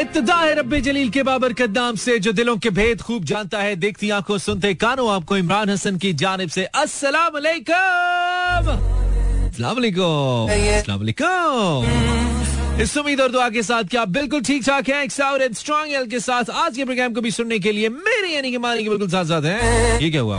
[0.00, 3.74] इब्तदा है रब्बे जलील के बाबर कद्दाम से जो दिलों के भेद खूब जानता है
[3.76, 7.92] देखती आँखों सुनते कानों आपको इमरान हसन की जानिब से अस्सलाम वालेकुम
[12.82, 15.92] इस उम्मीद और दुआ के साथ क्या आप बिल्कुल ठीक ठाक हैं एक्साउर एंड स्ट्रॉन्ग
[15.94, 18.82] एल के साथ। आज के प्रोग्राम को भी सुनने के लिए मेरे यानी कि मानी
[18.82, 20.38] के बिल्कुल साथ साथ हैं। ये क्या हुआ?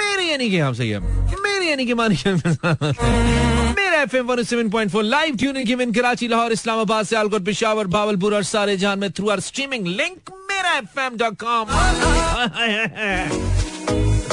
[0.00, 0.98] मेरे यानी कि आप सही है
[1.42, 2.32] मेरे यानी कि मानी के
[4.02, 9.86] F live tuning Karachi Lahore Islamabad Peshawar Bahawalpur और सारे जहान में थ्रू आर स्ट्रीमिंग
[9.86, 11.66] लिंक मेरा F M dot com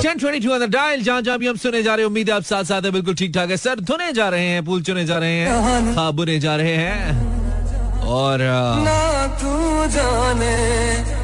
[0.01, 2.43] ten twenty two dial जहाँ जहाँ भी हम सुने जा रहे हैं, उम्मीद है आप
[2.43, 5.17] साथ साथ है, बिल्कुल ठीक ठाक है। सर, धुने जा रहे हैं, पुल चुने जा
[5.17, 8.41] रहे हैं हाँ बुने जा रहे हैं। और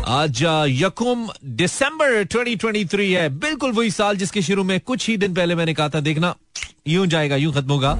[0.08, 0.44] आज
[0.81, 5.73] यकुम दिसंबर 2023 है। बिल्कुल वही साल जिसके शुरू में कुछ ही दिन पहले मैंने
[5.73, 6.36] कहा था, देखना,
[6.88, 7.98] यूँ जाएगा, यूँ खत्म होगा।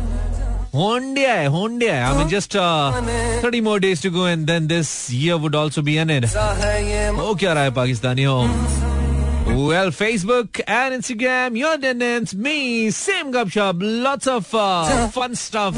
[0.76, 2.56] होंडिया है होंडिया है I mean just
[3.44, 7.54] thirty more days to go and then this year would also be ended हो क्या
[7.54, 8.40] रहा है पाकिस्तानियों
[9.48, 15.78] Well, Facebook and Instagram, your attendance, me, same gupshup, lots of uh, fun stuff.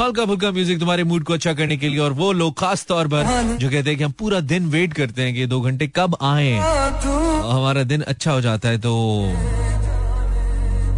[0.00, 3.08] हल्का फुल्का म्यूज़िक तुम्हारे mood को अच्छा करने के लिए और वो लोग खास तौर
[3.08, 6.16] पर जो कहते हैं कि हम पूरा दिन वेट करते हैं कि दो घंटे कब
[6.22, 8.94] आए हमारा दिन अच्छा हो जाता है तो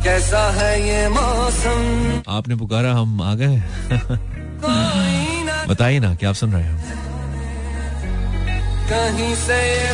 [0.06, 1.80] कैसा है ये मौसम?
[2.28, 3.56] आपने पुकारा हम आ गए।
[5.68, 6.78] बताइए ना क्या आप सुन रहे हो?
[8.90, 9.92] कहीं से ये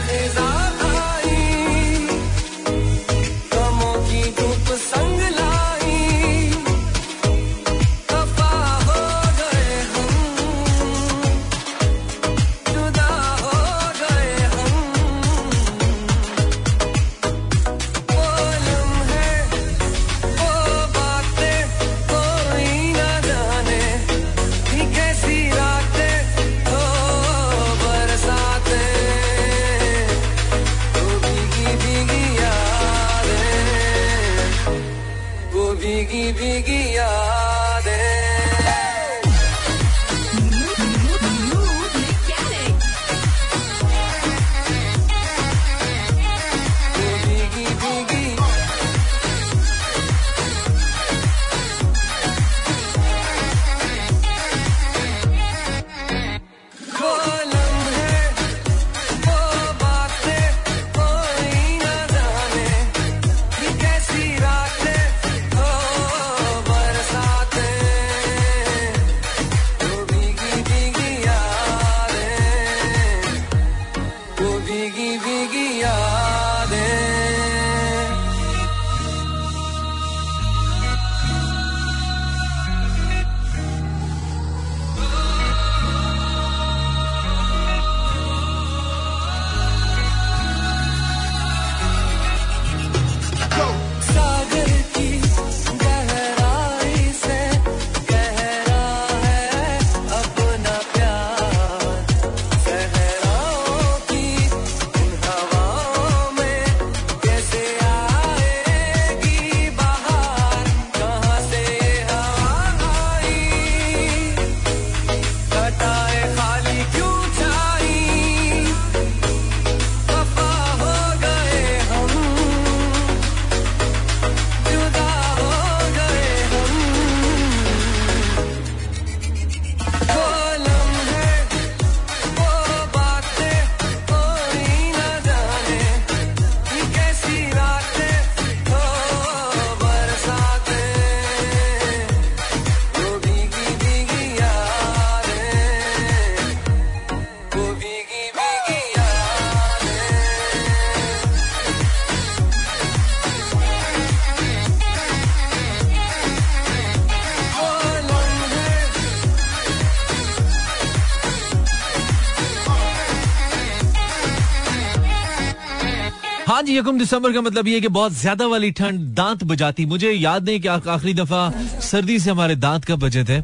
[166.52, 170.10] हाँ जी यकुम दिसंबर का मतलब ये कि बहुत ज़्यादा वाली ठंड दांत बजाती। मुझे
[170.10, 173.38] याद नहीं कि आखिरी दफ़ा सर्दी से हमारे दांत कब बजे थे?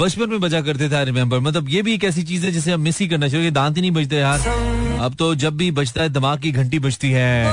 [0.00, 2.80] बचपन में बजा करते थे रिमेम्बर मतलब ये भी एक ऐसी चीज़ है जिसे हम
[2.80, 4.38] मिस ही करना चाहिए दांत ही नहीं बजते यार।
[5.00, 7.52] अब तो जब भी बजता है दिमाग की घंटी बजती है।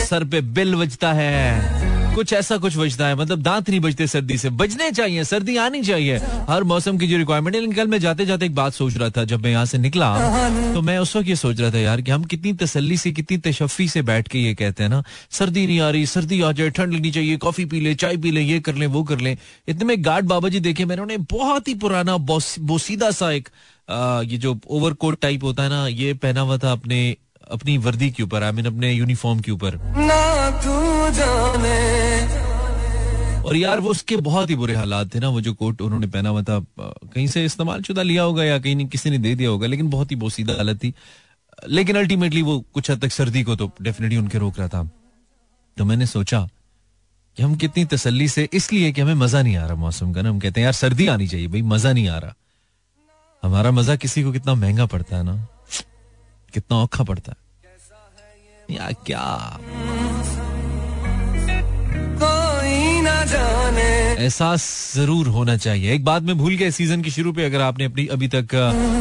[0.00, 4.36] सर पे बिल बजता है। कुछ ऐसा कुछ बजता है मतलब दांत नहीं बजते सर्दी
[4.38, 6.16] से। बजने चाहिए सर्दी आनी चाहिए।
[6.48, 9.10] हर मौसम की जो रिक्वायरमेंट है, लेकिन कल मैं जाते जाते एक बात सोच रहा
[9.10, 10.08] था, जब मैं यहाँ से निकला
[10.74, 13.38] तो मैं उस वक्त ये सोच रहा था यार कि हम कितनी तसल्ली से, कितनी
[13.40, 16.70] तशफी से बैठ के ये कहते हैं ना, सर्दी नहीं आ रही, सर्दी आ जाए,
[16.70, 19.36] ठंड लगनी चाहिए, कॉफ़ी पी ले, चाय पी ले, ये कर ले, वो कर ले।
[19.68, 23.48] इतने में गार्ड बाबा जी देखे, मैंने उन्हें बहुत ही पुराना बोसीदा सा एक
[23.90, 27.16] ये जो ओवरकोट टाइप होता है ना, ये पहना हुआ था अपने
[27.52, 29.76] अपनी वर्दी के ऊपर आई मीन अपने यूनिफॉर्म के ऊपर।
[33.46, 36.28] और यार, वो उसके बहुत ही बुरे हालात थे ना, वो जो कोट उन्होंने पहना
[36.28, 39.50] हुआ था। कहीं से इस्तेमाल शुदा लिया होगा या कहीं नहीं, किसी ने दे दिया
[39.50, 40.94] होगा, लेकिन बहुत ही बोसीदा हालत थी।
[41.68, 44.90] लेकिन अल्टीमेटली वो कुछ हद तक सर्दी को तो डेफिनेटली उनके रोक रहा था।
[45.76, 46.48] तो मैंने सोचा
[47.36, 50.28] कि हम कितनी तसल्ली से, इसलिए कि हमें मज़ा नहीं आ रहा मौसम का ना।
[50.28, 52.34] हम कहते हैं, यार, सर्दी आनी चाहिए भाई, मज़ा नहीं आ रहा।
[53.42, 55.48] हमारा मज़ा किसी को कितना महँगा पड़ता है ना?
[56.54, 57.39] कितना औखा पड़ता है।
[58.70, 59.26] या क्या?
[64.20, 64.64] एहसास
[64.94, 68.06] ज़रूर होना चाहिए। एक बात में भूल गया सीज़न की शुरू पे अगर आपने अपनी
[68.16, 68.54] अभी तक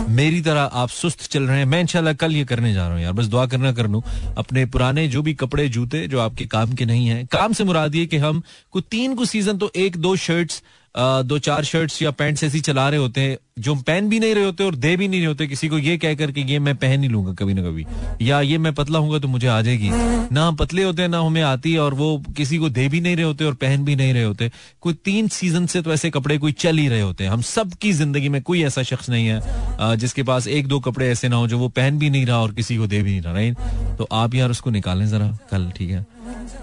[0.10, 3.04] मेरी तरह आप सुस्त चल रहे हैं मैं इंशाल्लाह कल ये करने जा रहा हूँ
[3.04, 4.02] यार। बस दुआ करना कर लूँ।
[4.38, 7.96] अपने पुराने जो भी कपड़े जूते जो आपके काम के नहीं है काम से मुराद
[7.96, 10.62] ये कि हम को तीन को सीज़न तो एक दो शर्ट्स
[10.96, 14.46] दो चार शर्ट्स या पैंट्स ऐसी चला रहे होते हैं, जो पहन भी नहीं रहे
[14.46, 17.04] होते और दे भी नहीं रहे होते, किसी को ये कह कि ये मैं पहन
[17.04, 17.86] ही लूँगा कभी ना कभी,
[18.22, 19.90] या ये मैं पतला हूँगा तो मुझे आ जाएगी।
[20.34, 23.02] ना हम पतले होते हैं, ना हमें आती है और वो किसी को दे भी
[23.02, 24.52] नहीं रहे होते और पहन भी नहीं रहे होते।
[24.82, 27.74] कोई तीन सीज़न से तो ऐसे कपड़े कोई चल ही रहे होते हैं। हम सब
[27.74, 31.36] की ज़िंदगी में कोई ऐसा शख्स नहीं है जिसके पास एक दो कपड़े ऐसे ना
[31.36, 34.08] हो जो वो पहन भी नहीं रहा और किसी को दे भी नहीं रहा तो
[34.12, 36.06] आप यार उसको निकालें जरा, कल, ठीक है?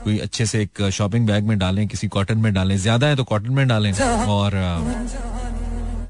[0.04, 3.24] कोई अच्छे से एक शॉपिंग बैग में डालें, किसी कॉटन में डालें, ज़्यादा है तो
[3.24, 4.52] कॉटन में डालें, और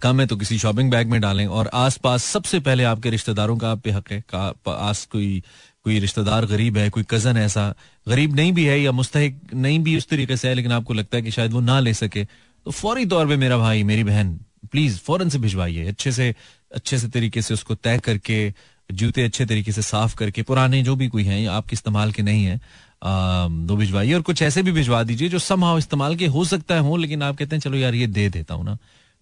[0.03, 3.75] कम है तो किसी शॉपिंग बैग में डालें, और आसपास सबसे पहले आपके रिश्तेदारों का
[3.75, 5.43] पे हक है, का कोई
[5.85, 7.73] कोई रिश्तेदार गरीब है, कोई कज़न ऐसा,
[8.06, 11.17] गरीब नहीं भी है या मुस्तक नहीं भी उस तरीके से है, लेकिन आपको लगता
[11.17, 14.38] है कि शायद वो ना ले सके तो फौरी तौर पे मेरा भाई, मेरी बहन,
[14.73, 16.35] प्लीज़ फ़ौरन से भिजवाइए, अच्छे से
[16.75, 18.52] अच्छे से तरीके से उसको तय करके,
[18.91, 22.44] जूते अच्छे तरीके से साफ़ करके, पुराने जो भी कोई हैं आपके इस्तेमाल के नहीं
[22.44, 22.61] है
[23.03, 26.81] वो भिजवाइए और कुछ ऐसे भी भिजवा दीजिए जो समहाउ इस्तेमाल के हो सकता है
[26.81, 28.77] हो लेकिन आप कहते हैं चलो यार ये दे देता हूँ ना।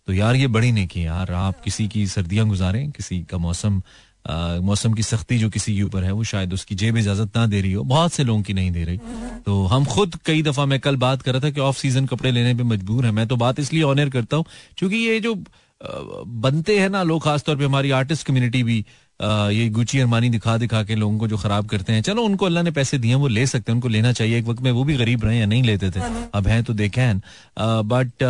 [0.08, 3.82] तो यार ये बड़ी नहीं की यार। आप किसी की सर्दियाँ गुजारें किसी का मौसम
[4.24, 7.46] आ, मौसम की सख्ती जो किसी के ऊपर है वो शायद उसकी जेब इजाज़त ना
[7.46, 8.98] दे रही हो। बहुत से लोगों की नहीं दे रही।
[9.46, 12.30] तो हम खुद कई दफ़ा मैं कल बात कर रहा था कि ऑफ़ सीज़न कपड़े
[12.30, 14.44] लेने पे मजबूर है। मैं तो बात इसलिए ऑनर करता हूँ
[14.78, 15.34] क्योंकि ये जो
[15.80, 18.84] बनते हैं ना लोग खासतौर पे हमारी आर्टिस्ट कम्युनिटी भी
[19.20, 22.62] ये गुची अरमानी दिखा दिखा के लोगों को जो खराब करते हैं। चलो उनको अल्लाह
[22.62, 24.96] ने पैसे दिए वो ले सकते हैं उनको लेना चाहिए। एक वक्त में वो भी
[24.96, 26.00] गरीब रहे या नहीं लेते थे।
[26.34, 27.20] अब हैं तो देखे। कैन
[27.58, 28.22] बट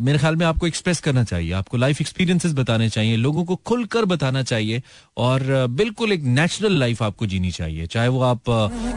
[0.00, 4.04] मेरे ख्याल में आपको एक्सप्रेस करना चाहिए। आपको लाइफ एक्सपीरियंसेस बताने चाहिए लोगों को खुलकर
[4.04, 4.82] बताना चाहिए
[5.18, 8.50] और बिल्कुल एक नेचुरल लाइफ आपको जीनी चाहिए। चाहे वो आप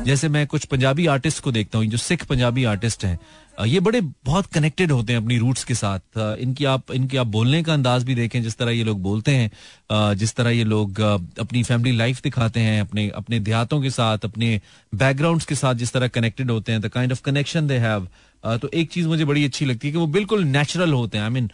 [0.06, 3.18] जैसे मैं कुछ पंजाबी आर्टिस्ट को देखता हूँ जो सिख पंजाबी आर्टिस्ट हैं।
[3.62, 7.62] ये बड़े बहुत कनेक्टेड होते हैं अपनी रूट्स के साथ। इनकी आप इनकी आप बोलने
[7.64, 11.64] का अंदाज भी देखें, जिस तरह ये लोग बोलते हैं जिस तरह ये लोग अपनी
[11.64, 14.60] फैमिली लाइफ दिखाते हैं, अपने अपने देहातों के साथ, अपने
[14.94, 18.08] बैकग्राउंड्स के साथ जिस तरह कनेक्टेड होते हैं the kind of connection they have
[18.44, 21.30] तो एक चीज़ मुझे बड़ी अच्छी लगती है कि वो बिल्कुल नेचुरल होते हैं। आई
[21.32, 21.50] मीन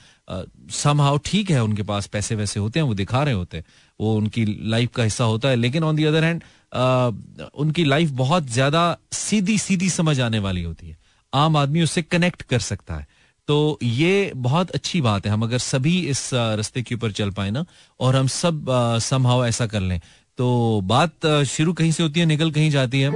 [0.74, 3.65] समहाउ ठीक है उनके पास पैसे वैसे होते हैं, वो दिखा रहे होते हैं।
[4.00, 6.44] वो उनकी लाइफ का हिस्सा होता है, लेकिन ऑन दी अदर हैंड
[7.56, 10.98] उनकी लाइफ बहुत ज़्यादा सीधी सीधी समझ आने वाली होती है।
[11.34, 13.08] आम आदमी उससे कनेक्ट कर सकता है।
[13.48, 17.52] तो ये बहुत अच्छी बात है, हम अगर सभी इस रस्ते के ऊपर चल पाए
[17.52, 17.66] ना,
[18.00, 18.66] और हम सब
[19.02, 20.00] संभाव ऐसा कर लें।
[20.38, 23.10] तो बात शुरू कहीं से होती है, निकल कहीं जाती है।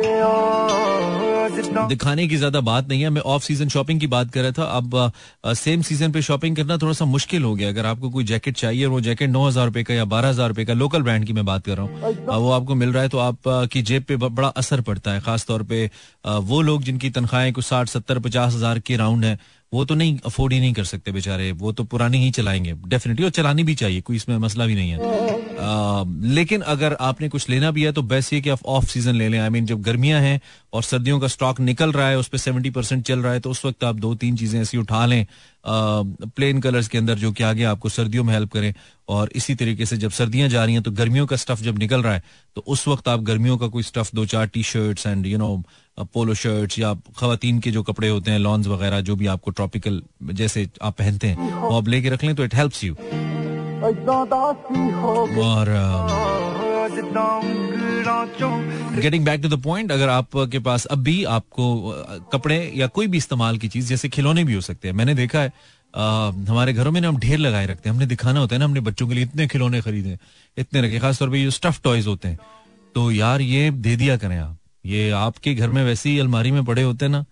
[1.64, 4.64] दिखाने की ज़्यादा बात नहीं है। मैं ऑफ़ सीज़न शॉपिंग की बात कर रहा था।
[4.78, 8.56] अब सेम सीज़न पे शॉपिंग करना थोड़ा सा मुश्किल हो गया। अगर आपको कोई जैकेट
[8.58, 11.34] चाहिए वो जैकेट नौ हज़ार रुपए का या बारह हज़ार रुपए का लोकल ब्रांड की
[11.34, 14.04] मैं बात कर रहा हूँ। वो आपको मिल रहा है तो आप अ, की जेब
[14.04, 15.90] पे बड़ा असर पड़ता है। खासतौर पे
[16.26, 19.40] अ, वो लोग जिनकी तनख्वाहें कुछ साठ सत्तर पचास हज़ार के राउंड है
[19.72, 23.26] वो तो नहीं अफोर्ड ही नहीं कर सकते बेचारे। वो तो पुरानी ही चलाएँगे। डेफिनेटली
[23.26, 24.98] और चलानी भी चाहिए कोई इसमें मसला भी नहीं है।
[26.28, 29.28] लेकिन अगर आपने कुछ लेना भी है तो बेस्ट ये कि आप ऑफ़ सीज़न ले
[29.30, 30.40] लें। आई मीन जब गर्मियाँ हैं
[30.74, 33.52] और सर्दियों का स्टॉक निकल रहा है, उस पर सेवेंटी परसेंट चल रहा है तो
[33.52, 35.26] उस वक्त आप दो तीन चीज़ें ऐसी उठा लें।
[35.66, 38.74] प्लेन कलर्स के अंदर जो कि आगे आपको सर्दियों में हेल्प करें।
[39.10, 42.02] और इसी तरीके से जब सर्दियाँ जा रही हैं तो गर्मियों का स्टफ़ जब निकल
[42.04, 42.24] रहा है
[42.56, 45.64] तो उस वक्त आप गर्मियों का कोई स्टफ़ दो चार T shirts and you know
[46.14, 50.02] polo shirts या खातन के जो कपड़े होते हैं लॉन्स वगैरह, जो भी आपको ट्रॉपिकल
[50.34, 52.96] जैसे आप पहनते हैं, वो आप लेके रख लें तो इट हेल्प्स यू
[55.40, 55.70] और
[59.02, 61.94] getting back to the point अगर आपके पास अब भी आपको
[62.34, 65.40] कपड़े या कोई भी इस्तेमाल की चीज़ जैसे खिलौने भी हो सकते हैं। मैंने देखा
[65.40, 65.54] है
[65.96, 66.02] अ,
[66.50, 68.80] हमारे घरों में ना हम ढेर लगाए रखते हैं। हमने दिखाना होता है ना हमने
[68.80, 70.18] बच्चों के लिए इतने खिलौने खरीदे
[70.58, 72.40] इतने रखे। खासतौर पर ये स्टफ़ टॉयज होते हैं।
[72.96, 76.66] तो यार ये दे दिया करें आप। ये आपके घर में वैसे ही अलमारी में
[76.66, 77.26] पड़े होते हैं ना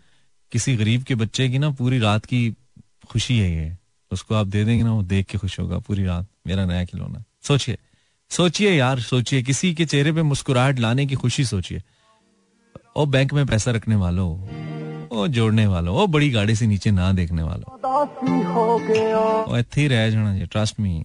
[0.52, 2.56] किसी गरीब के बच्चे की ना पूरी रात की
[3.10, 3.78] खुशी है ये।
[4.12, 7.24] उसको आप दे देंगे ना वो देख के खुश होगा पूरी रात। मेरा नया खिलौना।
[7.42, 7.78] सोचिए
[8.32, 11.82] सोचिए यार सोचिए किसी के चेहरे पे मुस्कुराहट लाने की खुशी सोचिए।
[12.96, 14.30] ओ बैंक में पैसा रखने वालों
[15.10, 17.68] ओ जोड़ने वालों ओ बड़ी गाड़ी से नीचे ना देखने वालों।
[19.44, 21.04] ओ इतने ही रह जाना ट्रस्ट मी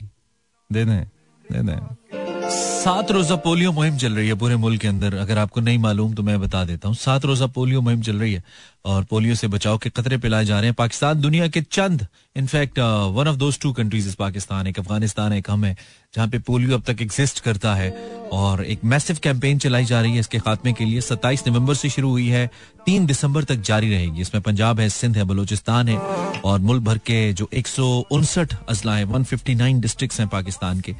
[0.70, 1.04] दे दें
[1.44, 5.60] दे दें। सात रोजा पोलियो मुहिम चल रही है पूरे मुल्क के अंदर। अगर आपको
[5.60, 8.42] नहीं मालूम तो मैं बता देता हूँ। सात रोजा पोलियो मुहिम चल रही है
[8.84, 12.78] और पोलियो से बचाव के खतरे पिलाए जा रहे हैं। पाकिस्तान दुनिया के चंद, in fact
[12.78, 15.76] one of those two countries is Pakistan एक अफ़गानिस्तान, एक हम है,
[16.14, 17.90] जहाँ पे पोलियो अब तक एग्जिस्ट करता है
[18.32, 21.90] और एक मैसिव कैंपेन चलाई जा रही है इसके खात्मे के लिए। सत्ताईस नवंबर से
[21.90, 22.46] शुरू हुई है,
[22.86, 25.98] तीन दिसंबर तक जारी रहेगी। इसमें पंजाब है, सिंध है, बलोचिस्तान है
[26.44, 30.28] और मुल्क भर के जो एक सौ उनसठ अजला है वन फिफ्टी नाइन डिस्ट्रिक्ट हैं
[30.28, 30.94] पाकिस्तान के।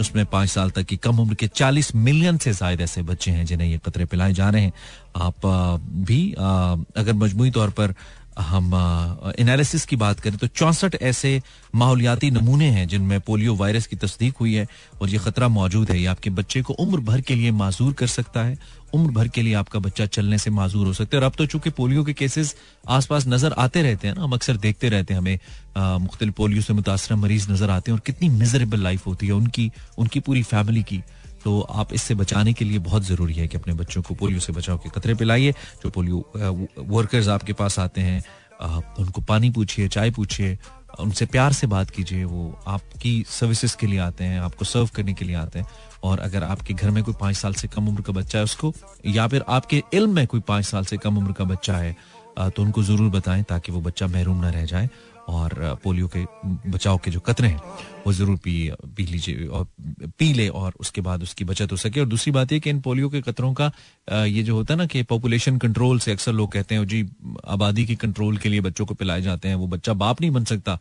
[0.00, 3.46] उसमें पाँच साल तक की कम उम्र के चालीस मिलियन से जायद ऐसे बच्चे हैं
[3.46, 4.72] जिन्हें ये कतरे पिलाए जा रहे हैं।
[5.16, 5.46] आप
[6.06, 6.32] भी
[6.96, 7.94] अगर मजमू तौर पर
[8.38, 8.74] हम
[9.38, 11.40] एनालिसिस की बात करें तो चौंसठ ऐसे
[11.74, 14.66] माहौलियाती नमूने हैं जिनमें पोलियो वायरस की तस्दीक हुई है
[15.00, 18.06] और ये खतरा मौजूद है। ये आपके बच्चे को उम्र भर के लिए माजूर कर
[18.08, 18.58] सकता है।
[18.94, 21.46] उम्र भर के लिए आपका बच्चा चलने से माजूर हो सकता है। और अब तो
[21.46, 22.54] चूँकि पोलियो के केसेस
[22.88, 26.72] आसपास नज़र आते रहते हैं ना, हम अक्सर देखते रहते हैं हमें मुख्तलि पोलियो से
[26.72, 30.82] मुतासर मरीज़ नज़र आते हैं और कितनी मिजरेबल लाइफ होती है उनकी उनकी पूरी फैमिली
[30.82, 31.02] की।
[31.44, 34.52] तो आप इससे बचाने के लिए बहुत ज़रूरी है कि अपने बच्चों को पोलियो से
[34.52, 38.22] बचाव के खतरे पिलाइए जो पोलियो वर्कर्स आपके पास आते हैं
[38.98, 40.58] उनको पानी पूछिए, चाय पूछिए,
[41.00, 45.14] उनसे प्यार से बात कीजिए, वो आपकी सर्विसेज़ के लिए आते हैं, आपको सर्व करने
[45.14, 45.66] के लिए आते हैं।
[46.02, 48.72] और अगर आपके घर में कोई पाँच साल से कम उम्र का बच्चा है उसको,
[49.06, 51.96] या फिर आपके इल्म में कोई पाँच साल से कम उम्र का बच्चा है
[52.38, 54.88] तो उनको ज़रूर बताएँ ताकि वो बच्चा महरूम ना रह जाए।
[55.30, 56.24] और पोलियो के,
[56.70, 57.60] बचाव के जो कतरे हैं,
[58.06, 58.54] वो ज़रूर पी
[58.96, 59.66] पी लीजिए, और
[60.18, 62.80] पी ले और उसके बाद उसकी बचत हो सके। और दूसरी बात ये कि इन
[62.80, 63.70] पोलियो के कतरों का
[64.26, 67.02] ये जो होता है ना कि पॉपुलेशन कंट्रोल से अक्सर लोग कहते हैं जी,
[67.46, 70.44] आबादी की कंट्रोल के लिए बच्चों को पिलाए जाते हैं, वो बच्चा बाप नहीं बन
[70.44, 70.78] सकता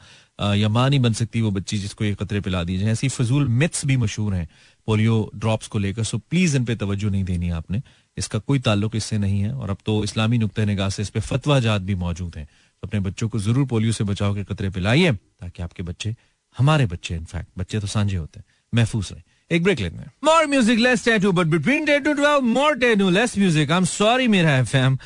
[0.56, 3.48] या माँ नहीं बन सकती, वो बच्ची जिसको ये कतरे पिला दी जाए। ऐसी फजूल
[3.48, 4.48] मिथ्स भी मशहूर हैं,
[4.88, 7.82] पोलियो ड्रॉप्स को लेकर। सो प्लीज़ इन पे तवज्जो नहीं देनी आपने।
[8.18, 11.20] इसका कोई ताल्लुक इससे नहीं है। और अब तो इस्लामी नुकते निगाह से इस पर
[11.22, 12.48] फतवा जात भी मौजूद हैं।
[12.83, 16.15] अपने बच्चों को ज़रूर पोलियो से बचाव के कतरे पिलाइए ताकि आपके बच्चे,
[16.57, 19.21] हमारे बच्चे इनफैक्ट बच्चे तो सांझे होते हैं, महफूज रहे।
[19.51, 23.38] एक ब्रेक लेते हैं। More music less tattoo but between ten two more tattoo less
[23.38, 24.98] music I am sorry मेरा है फैम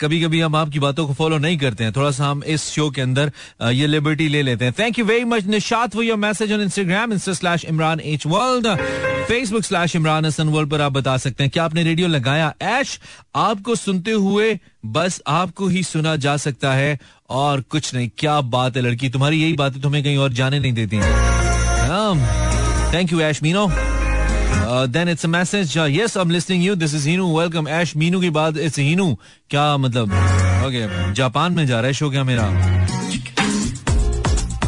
[0.00, 2.88] कभी कभी हम आपकी बातों को फॉलो नहीं करते हैं। थोड़ा सा हम इस शो
[2.90, 3.32] के अंदर
[3.72, 7.12] ये लिबर्टी ले लेते हैं। Thank you very much Nishat for your message on Instagram
[7.12, 8.68] insta slash Imran H world
[9.28, 12.52] Facebook slash Imran Hasan world पर आप बता सकते हैं। क्या आपने रेडियो लगाया?
[12.62, 12.98] ऐश
[13.36, 16.98] आपको सुनते हुए बस आपको ही सुना जा सकता है
[17.30, 19.08] और कुछ नहीं। क्या बात है लड़की?
[19.08, 20.96] तुम्हारी यही बातें तुम्हें कहीं और जाने नहीं देती
[22.94, 23.66] thank you Ash Meeno
[24.88, 28.30] then it's message yes I am listening you this is Heenu welcome Ash Meenu की
[28.36, 29.06] बात इट्स हीनू
[29.50, 30.12] क्या मतलब
[30.66, 32.44] ओके okay, जापान में जा रहा है शो क्या मेरा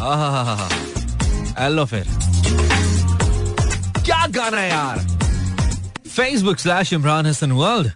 [0.01, 0.69] हा हा हा
[1.59, 2.05] हेलो फिर
[4.05, 4.99] क्या गाना है यार
[6.07, 7.91] Facebook slash Imran Hasan world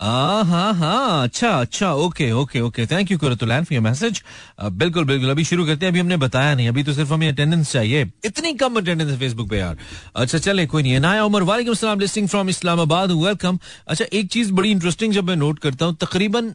[0.00, 4.22] हाँ हाँ अच्छा अच्छा okay okay okay thank you for your message
[4.62, 7.72] बिल्कुल बिल्कुल, अभी शुरू करते हैं, अभी हमने बताया नहीं, अभी तो सिर्फ़ हमें अटेंडेंस
[7.72, 9.76] चाहिए। इतनी कम अटेंडेंस है फेसबुक पे यार।
[10.16, 13.58] अच्छा चले, कोई नहीं नाया उमर, वालेकुम सलाम लिस्टिंग फ्रॉम इस्लामाबाद वेलकम
[13.88, 16.52] अच्छा एक चीज़ बड़ी इंटरेस्टिंग जब मैं नोट करता हूँ, तकरीबन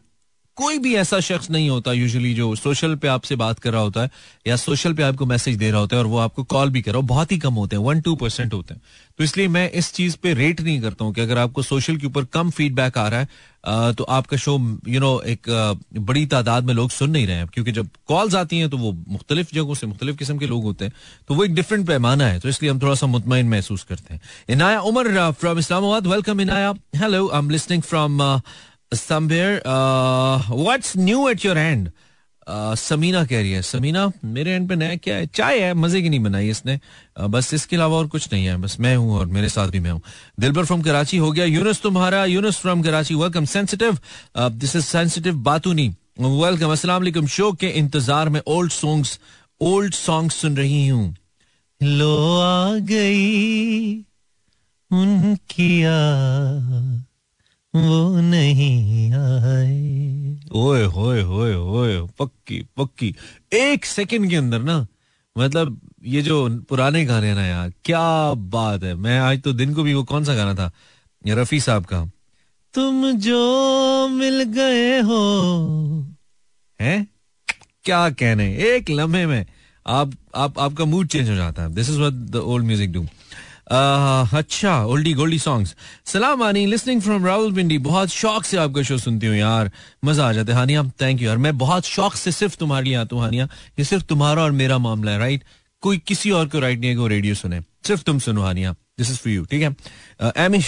[0.60, 4.02] कोई भी ऐसा शख्स नहीं होता यूजुअली जो सोशल पे आपसे बात कर रहा होता
[4.02, 4.10] है,
[4.46, 6.92] या सोशल पे आपको मैसेज दे रहा होता है और वो आपको कॉल भी कर
[6.92, 8.82] रहा हो, बहुत ही कम होते हैं वन टू परसेंट होते हैं।
[9.18, 12.06] तो इसलिए मैं इस चीज़ पे रेट नहीं करता हूँ कि अगर आपको सोशल के
[12.06, 13.28] ऊपर कम फीडबैक आ रहा है
[13.94, 14.52] तो आपका शो
[14.88, 15.48] यू नो एक
[16.00, 18.92] बड़ी तादाद में लोग सुन नहीं रहे हैं। क्योंकि जब कॉल्स आती हैं तो वो
[19.08, 20.92] मुख्तलिफ़ जगहों से मुख्तलिफ़ किस्म के लोग होते हैं
[21.28, 24.20] तो वो एक डिफरेंट पैमाना है तो इसलिए हम थोड़ा सा मुतमिन महसूस करते हैं।
[24.50, 26.74] Inaya Umar from Islamabad welcome Inaya.
[26.96, 28.22] Hello I am listening from
[28.92, 29.10] what's
[30.96, 31.92] new at your end
[32.46, 35.26] uh, Samina कह रही है समीना मेरे एंड पे नया क्या है?
[35.26, 38.56] चाय है मज़े की नहीं बनाई इसने। Uh, बस इसके अलावा और कुछ नहीं है
[38.56, 40.02] बस मैं हूँ और मेरे साथ भी मैं हूँ।
[40.40, 43.98] दिलबर फ्रॉम कराची हो गया यूनुस तुम्हारा Younus from Karachi welcome sensitive
[44.38, 49.18] this is sensitive बातूनी। Welcome अस्सलाम शो के इंतज़ार में ओल्ड सॉन्ग्स
[49.60, 51.16] ओल्ड सॉन्ग्स सुन रही हूँ।
[51.80, 53.94] लो आ गई
[54.90, 55.82] उनकी
[57.74, 63.14] वो नहीं आए। ओए होए होए होए पक्की पक्की।
[63.52, 64.86] एक सेकंड के अंदर ना
[65.36, 69.82] मतलब ये जो पुराने गाने ना यार क्या बात है। मैं आज तो दिन को
[69.82, 70.70] भी वो कौन सा गाना था?
[71.28, 72.04] रफी साहब का।
[72.74, 75.20] तुम जो मिल गए हो।
[76.80, 77.06] हैं?
[77.84, 79.44] क्या कहने एक लम्हे में
[79.86, 83.06] आप आप आपका मूड चेंज हो जाता है। This is what the old music do
[83.70, 85.74] अच्छा ओल्डी गोल्डी सॉन्ग्स
[86.06, 87.78] सलाम आनी लिसनिंग फ्रॉम राहुल पिंडी.
[87.78, 89.70] बहुत शौक से आपका शो सुनती हूँ यार।
[90.04, 92.94] मज़ा आ जाता है। हानिया थैंक यू यार। मैं बहुत शौक से सिर्फ़ तुम्हारे लिए
[92.94, 93.48] आता हूँ, हानिया।
[93.78, 95.44] ये सिर्फ़ तुम्हारा और मेरा मामला है राइट
[95.82, 98.72] कोई किसी और को राइट नहीं है कि वो रेडियो सुने। सिर्फ़ तुम सुनो, Haniya.
[98.98, 99.74] This is for you ठीक है?
[100.36, 100.62] एमी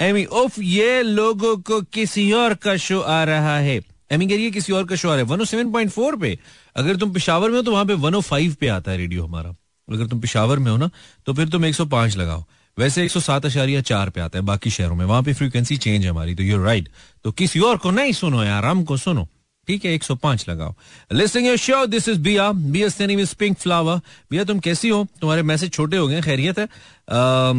[0.00, 3.80] एमी उफ, ये लोगों को किसी और का शो आ रहा है।
[4.12, 6.16] एमी कह रही है, किसी और का शो आ रहा है। वन सेवन पॉइंट फोर
[6.16, 6.38] पे।
[6.76, 9.54] अगर तुम पिशावर में हो तो वहाँ पे वन फाइव पे आता है रेडियो हमारा।
[9.92, 10.90] अगर तुम पिशावर में हो ना
[11.26, 12.44] तो फिर तुम 105 लगाओ।
[12.78, 16.10] वैसे 107 अशारिया चार पे आता है बाकी शहरों में। वहाँ पे फ्रीक्वेंसी चेंज है
[16.10, 16.88] हमारी तो यूर राइट
[17.24, 19.28] तो किसी और को नहीं सुनो यार, हमको सुनो।
[19.68, 20.74] ठीक है 105 लगाओ।
[21.12, 25.06] Listening your show this is बिया बिया सेनी पिंक फ्लावर बिया तुम कैसी हो?
[25.20, 26.66] तुम्हारे मैसेज छोटे हो गए खैरियत है।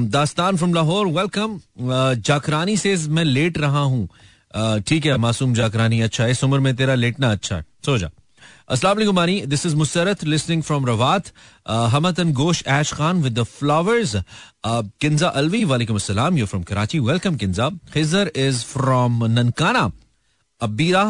[0.10, 1.60] दास्तान फ्रॉम लाहौर वेलकम
[2.22, 4.08] जाकरानी से मैं लेट रहा हूँ।
[4.80, 8.10] ठीक है, मासूम जाकरानी अच्छा इस उम्र में तेरा लेटना अच्छा है। सो जा।
[8.74, 11.28] अस्सलाम Maani this is Musarrat listening from Rawat
[11.94, 14.16] हमतन Gauss Aish Khan with the flowers
[15.00, 19.84] Kinza Alvi वालेकुम अस्सलाम you from Karachi welcome Kinza Khizar is from Nankana
[20.62, 21.04] Abeera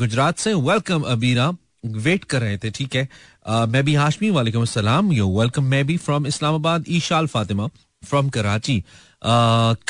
[0.00, 1.50] Gujrat से वेलकम अबीरा
[2.06, 3.08] वेट कर रहे थे ठीक है
[3.68, 7.68] मैं भी हाशमी वालेकुम अस्सलाम यू वेलकम मैं भी फ्रॉम इस्लामाबाद ईशाल फातिमा
[8.02, 8.82] फ्रॉम कराची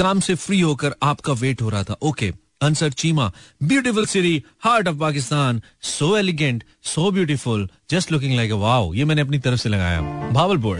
[0.02, 3.30] काम से फ्री होकर आपका वेट हो रहा था okay Ansar Cheema
[3.62, 9.22] beautiful city heart of Pakistan so elegant so beautiful just looking like wow ये मैंने
[9.22, 10.00] अपनी तरफ़ से लगाया।
[10.32, 10.76] Bahawalpur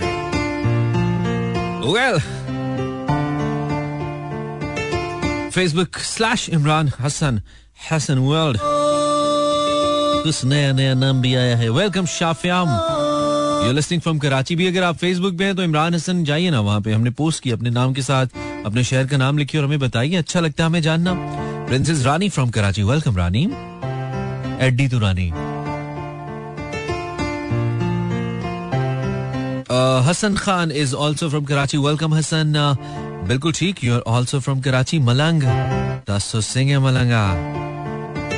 [1.87, 2.19] well
[5.51, 7.41] Facebook slash Imran Hasan
[7.91, 8.59] Hasan world
[10.25, 12.69] कुछ नया नया नाम भी आया है। Welcome शाफियाम
[13.67, 16.61] you listening from Karachi भी। अगर आप फेसबुक पे हैं तो इमरान हसन जाइए ना
[16.61, 18.27] वहाँ पे। हमने पोस्ट की अपने नाम के साथ,
[18.67, 21.15] अपने शहर का नाम लिखिए और हमें बताइए अच्छा लगता है हमें जानना।
[21.69, 23.45] Princess Rani from Karachi welcome Rani
[24.67, 25.29] एड्डी तो Rani
[30.09, 32.53] Hasan Khan is also from Karachi welcome Hasan
[33.29, 35.43] बिल्कुल ठीक you are also from Karachi Malang
[36.11, 37.25] दसो सिंह है मलंगा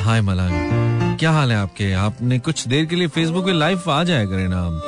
[0.05, 4.03] हाय मलंग क्या हाल है आपके आपने कुछ देर के लिए फेसबुक पे लाइव आ
[4.11, 4.81] जाया करें ना हम।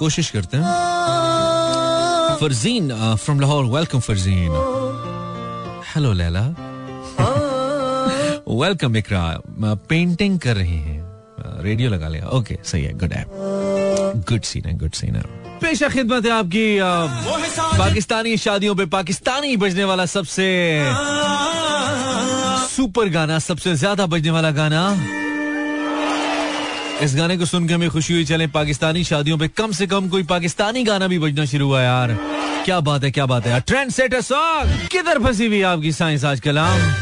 [0.00, 2.92] कोशिश करते हैं Farzeen
[3.24, 4.52] from Lahore welcome Farzeen
[5.94, 6.44] hello Laila
[7.20, 9.22] welcome Iqra
[9.88, 11.00] painting कर रहे हैं.
[11.62, 12.26] रेडियो लगा लिया.
[12.38, 12.92] ओके सही है.
[12.98, 13.28] गुड ऐप
[14.28, 15.22] गुड सीन है गुड सीन है.
[15.62, 16.78] पेशा खिदमत है आपकी
[17.78, 20.46] पाकिस्तानी शादियों पे पाकिस्तानी बजने वाला सबसे
[22.72, 24.82] सुपर गाना सबसे ज़्यादा बजने वाला गाना.
[27.00, 30.22] इस गाने को सुनकर हमें खुशी हुई, चले पाकिस्तानी शादियों पे। कम से कम कोई
[30.24, 32.18] पाकिस्तानी गाना भी बजना शुरू हुआ यार।
[32.64, 34.88] क्या बात है, क्या बात है। Trend setter song.
[34.92, 36.94] किधर फंसी हुई आपकी साइंस आजकल हम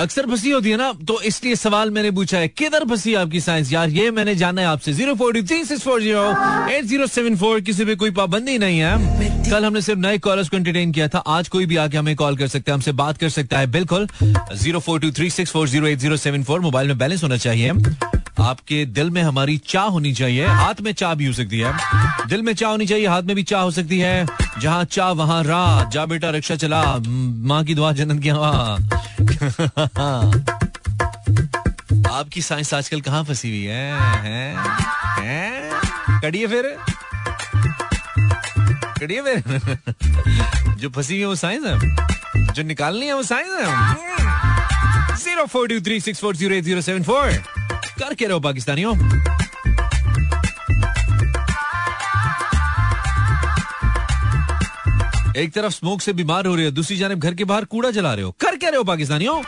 [0.00, 3.72] अक्सर फंसी होती है ना तो इसलिए सवाल मैंने पूछा है, किधर फंसी आपकी साइंस?
[3.72, 6.22] यार, ये मैंने जाना है आपसे। Zero four three six four zero,
[6.70, 10.48] eight zero seven four, किसी पे कोई पाबंदी नहीं है। कल हमने सिर्फ़ नए कॉलर्स
[10.48, 13.18] को एंटरटेन किया था। आज कोई भी आके हमें कॉल कर सकता है, हमसे बात
[13.18, 14.08] कर सकता है। बिल्कुल,
[14.54, 17.36] zero four two three six four zero, eight zero seven four, mobile में बैलेंस होना
[17.36, 17.72] चाहिए।
[18.40, 21.74] आपके दिल में हमारी चाह होनी चाहिए। हाथ में चाह भी हो सकती है।
[22.28, 24.26] दिल में चाह होनी चाहिए हाथ में भी चाह हो सकती है।
[24.60, 26.96] जहाँ चाह वहाँ राह। जा बेटा रिक्शा चला।
[27.50, 28.78] माँ की दुआ जन्नत की हवा।
[32.10, 33.92] आपकी साइंस आजकल कहाँ फंसी हुई है?
[34.22, 34.56] हैं?
[35.22, 36.20] हैं?
[36.22, 36.76] कड़िए फिर।
[39.00, 39.42] कड़िए फिर।
[40.78, 41.78] जो फंसी हुई है वो साइंस है।
[42.52, 43.66] जो निकालनी है वो साइंस है।
[45.20, 47.42] Zero four two three six four zero eight zero seven four.
[48.00, 48.94] कर के रहो पाकिस्तानियों
[55.36, 58.12] एक तरफ़ स्मोक से बीमार हो रहे हो, दूसरी जानब घर के बाहर कूड़ा जला
[58.14, 59.42] रहे हो। कर क्या रहे हो पाकिस्तानियों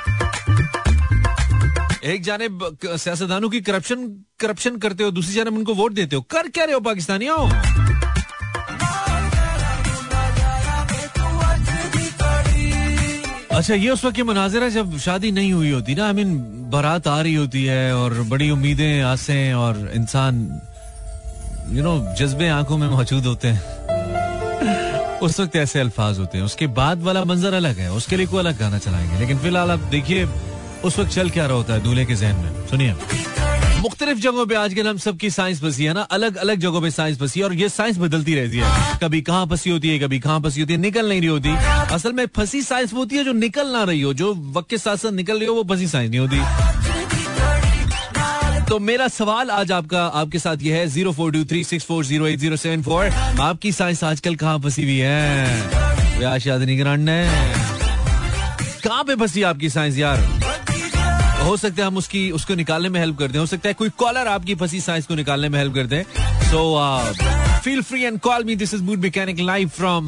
[2.04, 4.06] एक जानब सियासतदानों की करप्शन
[4.40, 7.91] करप्शन करते हो, दूसरी जानब उनको वोट देते हो। कर क्या रहे हो पाकिस्तानियों
[13.54, 16.38] अच्छा ये उस वक्त के मनाजिर है जब शादी नहीं हुई होती ना आई मीन
[16.70, 20.60] बारात आ रही होती है और बड़ी उम्मीदें, आसें और इंसान
[21.70, 26.66] यू नो जज्बे आँखों में मौजूद होते हैं। उस वक्त ऐसे अल्फाज होते हैं। उसके
[26.66, 30.28] बाद वाला मंजर अलग है, उसके लिए कोई अलग गाना चलाएँगे। लेकिन फ़िलहाल आप देखिए,
[30.84, 32.94] उस वक्त चल क्या रहा होता है दूल्हे के जहन में। सुनिए।
[33.82, 37.18] मुख्तलिफ़ जगहों पे आजकल हम सबकी साइंस फंसी है ना अलग अलग जगहों पे साइंस
[37.18, 40.40] फंसी है और ये साइंस बदलती रहती है। कभी कहाँ फंसी होती है, कभी कहाँ
[40.40, 41.54] फंसी होती है, निकल नहीं रही होती।
[41.94, 44.78] असल में फंसी साइंस वो होती है जो निकल ना रही हो, जो वक्त के
[44.78, 46.36] साथ साथ निकल रही हो, वो फंसी साइंस नहीं होती।
[48.68, 52.04] तो मेरा सवाल आज आपका, आपके साथ ये है, zero four two three six four
[52.04, 53.06] zero eight zero seven four.
[53.40, 56.18] आपकी साइंस आजकल कहाँ फंसी हुई है?
[56.18, 56.84] ब्याह शादी नहीं है
[58.84, 60.41] कहाँ पे फंसी आपकी साइंस यार?
[61.42, 63.88] हो सकता है हम उसकी उसको निकालने में हेल्प कर दें हो सकता है कोई
[63.88, 66.04] कॉलर आपकी फंसी साइंस को निकालने में हेल्प कर दे
[66.50, 66.62] so
[67.64, 70.06] feel free and call me this is mood mechanic live from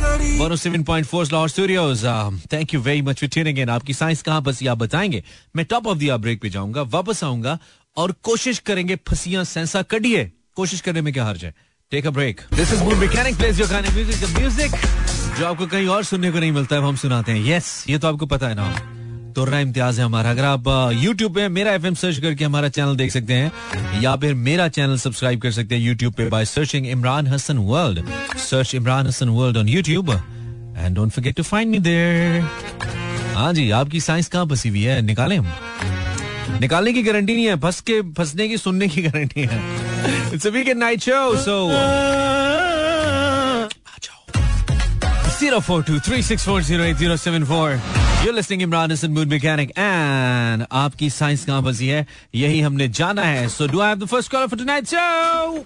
[0.00, 2.02] बड़ी 107.4 Lahore Studios.
[2.48, 5.22] Thank you very much for tuning आपकी साइंस कहाँ फंसी आप बताएँगे।
[5.56, 7.58] मैं टॉप ऑफ़ द ब्रेक पे जाऊँगा वापस आऊँगा
[7.96, 11.54] और कोशिश करेंगे फंसियाँ सेंसा कटिए कोशिश करने में क्या हर्ज है?
[11.90, 14.70] Take a break this is mood mechanic place your music music
[15.38, 17.98] जो आपको कहीं और सुनने को नहीं मिलता है हम सुनाते हैं। यस yes, ये
[17.98, 18.97] तो आपको पता है ना।
[19.38, 20.64] तो रहा इम्तियाज़ है हमारा। अगर आप
[21.00, 24.96] यूट्यूब पे मेरा FM सर्च करके हमारा चैनल देख सकते हैं, या फिर मेरा चैनल
[24.98, 28.00] सब्सक्राइब कर सकते हैं यूट्यूब पे by searching Imran Hasan world
[28.38, 30.10] search Imran Hasan world on YouTube
[30.78, 32.42] and don't forget to find me there
[33.36, 35.00] हाँ जी, आपकी साइंस कहाँ फंसी हुई है?
[35.02, 39.60] निकालें हम। निकालने की गारंटी नहीं है, फंस के, फंसने की, सुनने की गारंटी है।
[40.34, 41.56] It's a weekend night show so
[45.38, 47.66] Zero four two three six four zero eight zero seven four.
[48.20, 52.06] You're listening Imran Hassan Mood Mechanic and आपकी साइंस कहाँ फंसी है?
[52.34, 55.64] यही हमने जाना है। So do I have the first caller for tonight's show?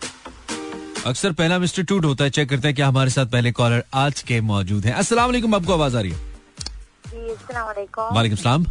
[1.06, 4.20] अक्सर पहला मिस्टर टूट होता है चेक करते हैं कि हमारे साथ पहले कॉलर आज
[4.28, 6.18] के मौजूद हैं। अस्सलाम वालेकुम आपको आवाज़ आ रही है?
[8.12, 8.64] वालेकुम। सलाम।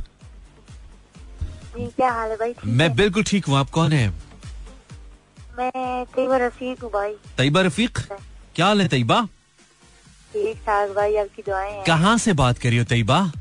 [1.75, 2.53] जी क्या हाल है भाई?
[2.65, 2.95] मैं?
[2.95, 4.07] बिल्कुल ठीक हूँ आप कौन है?
[5.59, 7.99] मैं तैयबा रफीक हूँ भाई। तैयबा रफीक?
[8.55, 9.21] क्या हाल है तैयबा?
[10.33, 13.31] ठीक ठाक भाई आपकी दुआएँ कहाँ से बात कर हो तैयबा?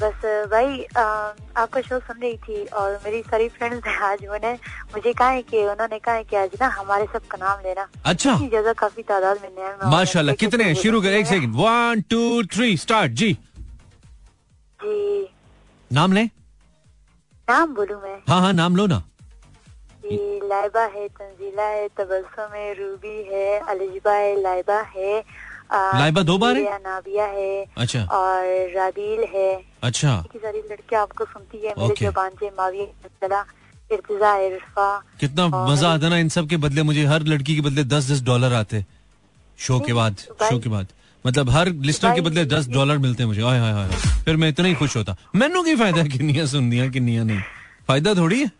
[0.00, 4.52] बस भाई आपका शो सुन रही थी और मेरी सारी फ्रेंड्स ने आज उन्होंने
[4.94, 7.88] मुझे कहा है कि उन्होंने कहा है कि आज ना हमारे सब का नाम लेना।
[8.04, 12.76] अच्छा। जगह काफ़ी तादाद में है माशाल्लाह कितने शुरू कर एक second one two three
[12.76, 13.32] start जी।
[14.80, 15.28] जी।
[15.90, 16.24] नाम ले?
[17.48, 18.18] नाम बोलूँ मैं?
[18.28, 19.02] हाँ हाँ नाम लो ना।
[20.04, 25.22] लाइबा है तंजीला है तबसम है रूबी है अलिजबा है लाइबा है
[25.70, 26.78] लाइबा दो बार है?
[26.78, 32.02] नाबिया है अच्छा। और रादील है। अच्छा। की सारी लड़कियाँ आपको सुनती है मेरे Okay.
[32.02, 33.44] जो बांझे माविया
[35.20, 38.22] कितना मज़ा आता ना इन सब के बदले मुझे हर लड़की के बदले दस दस
[38.22, 38.84] डॉलर आते
[39.58, 40.86] शो के बाद शो के बाद।
[41.24, 43.88] मतलब हर लिस्टर के बदले दस डॉलर मिलते हैं मुझे। हाय हाय हाय
[44.24, 47.40] फिर मैं इतना ही खुश होता। मैनू की फ़ायदा सुन दिया किन्नियाँ नहीं?
[47.88, 48.50] फ़ायदा थोड़ी है?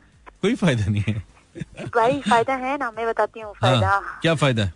[0.43, 1.23] कोई फ़ायदा नहीं है।
[1.95, 4.73] भाई फ़ायदा है ना मैं बताती हूँ फ़ायदा। हाँ क्या फ़ायदा है?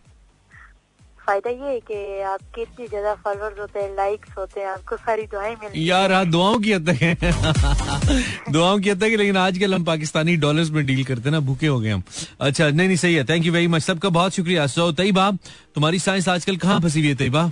[1.28, 5.26] फ़ायदा ये है कि आपके इतने ज़्यादा फॉलोअर्स होते हैं लाइक्स होते हैं आपको सारी
[5.32, 7.14] दुआएँ मिलती हैं। यार हाँ दुआओं की हद है।
[8.52, 11.66] दुआओं की हद है, लेकिन आजकल हम पाकिस्तानी डॉलर्स में डील करते हैं ना भूखे
[11.66, 12.02] हो गए हम।
[12.40, 15.30] अच्छा नहीं नहीं सही है। थैंक यू वेरी मच सबका बहुत शुक्रिया। सो तईबा
[15.74, 17.44] तुम्हारी साइंस आजकल कहाँ फंसी हुई है तईबा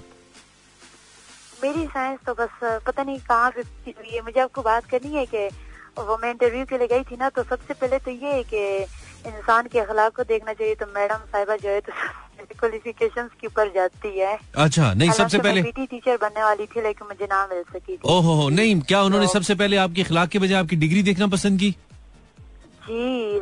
[1.64, 5.26] मेरी साइंस तो बस पता नहीं कहाँ फंसी हुई है। मुझे आपको बात करनी है
[5.34, 5.48] कि
[5.98, 8.62] वो मैं इंटरव्यू के लिए गई थी ना तो सबसे पहले तो ये है कि
[9.28, 11.92] इंसान के अखलाक को देखना चाहिए तो मैडम साहिबा जो है तो
[12.54, 17.06] क्वालिफिकेशंस के ऊपर जाती है। अच्छा नहीं सबसे पहले पीटी टीचर बनने वाली थी लेकिन
[17.06, 20.38] मुझे ना मिल सकी थी। ओहो नहीं क्या उन्होंने तो- सबसे पहले आपके अखलाक के
[20.38, 21.70] बजाय आपकी डिग्री देखना पसंद की?
[22.90, 23.40] जी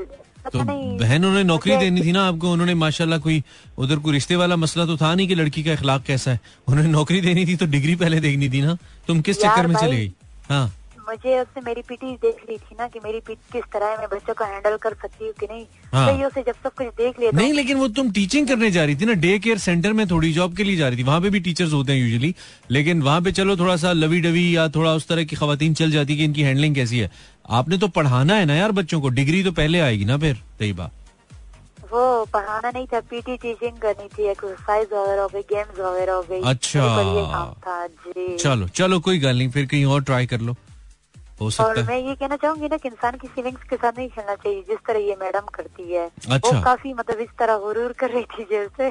[0.52, 0.58] तो
[0.98, 3.42] बहन उन्होंने नौकरी देनी थी ना आपको उन्होंने माशाल्लाह कोई
[3.78, 6.90] उधर कोई रिश्ते वाला मसला तो था नहीं कि लड़की का अखलाक कैसा है। उन्होंने
[6.90, 10.12] नौकरी देनी थी तो डिग्री पहले देखनी थी ना। तुम किस चक्कर में चले गई?
[10.48, 10.72] हाँ।
[11.08, 14.08] मुझे उससे मेरी पीटी देख ली थी ना कि मेरी पीटी किस तरह है मैं
[14.12, 17.18] बच्चों को हैंडल कर सकती हूँ कि नहीं। हाँ। सही से जब सब कुछ देख
[17.20, 19.92] लिया तो नहीं लेकिन वो तुम टीचिंग करने जा रही थी ना डे केयर सेंटर
[19.92, 22.34] में थोड़ी जॉब के लिए जा रही थी। वहाँ पे भी टीचर्स होते हैं यूजली
[22.70, 25.90] लेकिन वहाँ पे चलो थोड़ा सा लवी डवी या थोड़ा उस तरह की खातन चल
[25.90, 27.10] जाती कि इनकी हैंडलिंग कैसी है।
[27.50, 29.08] आपने तो पढ़ाना है ना यार बच्चों को?
[29.10, 30.92] डिग्री तो पहले आएगी ना फिर बात।
[31.92, 36.22] वो पढ़ाना नहीं था पीटी टीचिंग करनी थी एक्सरसाइज वगैरह हो गई गेम्स वगैरह हो
[36.30, 40.02] गई। अच्छा। मेरे ये काम था जी। चलो चलो कोई गल नहीं फिर कहीं और
[40.02, 40.56] ट्राई कर लो।
[41.40, 43.98] हो और सकता है। मैं ये कहना चाहूँगी ना कि इंसान की फीलिंग्स के साथ
[43.98, 47.58] नहीं खेलना चाहिए जिस तरह ये मैडम करती है। अच्छा। वो काफ़ी मतलब इस तरह
[47.58, 48.90] गुरूर कर रही थी जैसे।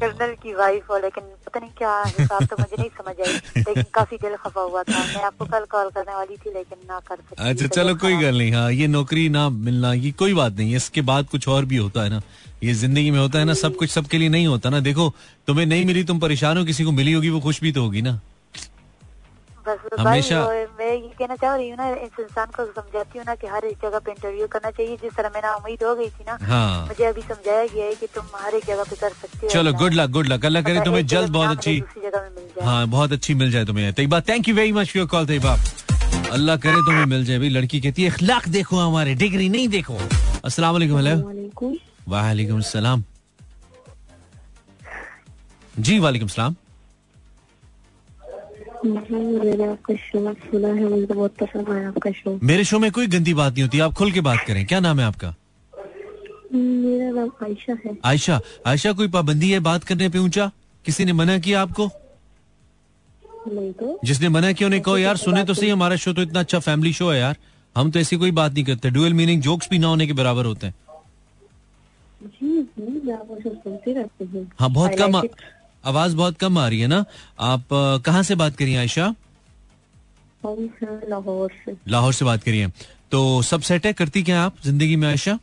[0.00, 3.84] कर्नल की वाइफ हो लेकिन पता नहीं क्या हिसाब तो मुझे नहीं समझ आई लेकिन
[3.94, 7.16] काफ़ी दिल खफा हुआ था। मैं आपको कल कॉल करने वाली थी लेकिन ना कर
[7.16, 10.52] सकी। अच्छा तो चलो कोई गल नहीं हाँ ये नौकरी ना मिलना ये कोई बात
[10.52, 12.20] नहीं है इसके बाद कुछ और भी होता है ना।
[12.62, 15.12] ये ज़िंदगी में होता है ना सब कुछ सबके लिए नहीं होता ना। देखो
[15.46, 18.02] तुम्हें नहीं मिली तुम परेशान हो किसी को मिली होगी वो खुश भी तो होगी
[18.02, 18.20] ना।
[19.68, 20.42] बस हमेशा-
[20.78, 23.64] मैं ये कहना चाह रही हूँ ना इस इंसान को समझाती हूँ ना कि हर
[23.64, 26.86] एक जगह पे इंटरव्यू करना चाहिए। जिस तरह मैंने उम्मीद हो गई थी ना हाँ।
[26.86, 29.72] मुझे अभी समझाया गया है कि तुम हर एक जगह पे कर सकते हो चलो
[29.82, 32.66] good luck good luck Allah करे तुम्हें जल्द बहुत अच्छी दूसरी जगह में मिल जाए।
[32.66, 35.56] हाँ बहुत अच्छी मिल जाए तुम्हें। Tayyaba thank you very much for your call Tayyaba
[36.32, 39.98] Allah करे तुम्हें मिल जाए। भाई लड़की कहती है अखलाक देखो हमारे डिग्री नहीं देखो।
[40.44, 41.16] अस्सलाम वालेकुम हेलो
[42.08, 43.04] वालेकुम सलाम।
[45.78, 46.54] जी वालेकुम सलाम।
[48.84, 53.06] मैंने आपका शो सुना है मुझे बहुत पसंद आया आपका शो मेरे शो में कोई
[53.06, 55.34] गंदी बात नहीं होती। आप खुल के बात करें। क्या नाम है आपका?
[56.54, 60.50] मेरा नाम आयशा है। आयशा। आयशा कोई पाबंदी है बात करने पे ऊँचा?
[60.84, 61.90] किसी ने मना किया आपको?
[63.48, 66.40] नहीं तो। जिसने मना किया उन्हें कहो यार सुने तो सही हमारा शो तो इतना
[66.40, 67.36] अच्छा फैमिली शो है यार।
[67.76, 70.44] हम तो ऐसी कोई बात नहीं करते। डुअल मीनिंग जोक्स भी ना होने के बराबर
[70.44, 70.74] होते हैं।
[72.42, 72.66] हूँ।
[74.62, 75.22] बहुत कम.
[75.88, 77.04] आवाज़ बहुत कम आ रही है ना?
[77.40, 77.64] आप
[78.06, 79.14] कहाँ से बात करिए आयशा?
[80.44, 82.68] लाहौर से। लाहौर से बात करिए।
[83.10, 83.92] तो सब सेट है?
[83.92, 85.38] करती क्या आप ज़िंदगी में आयशा?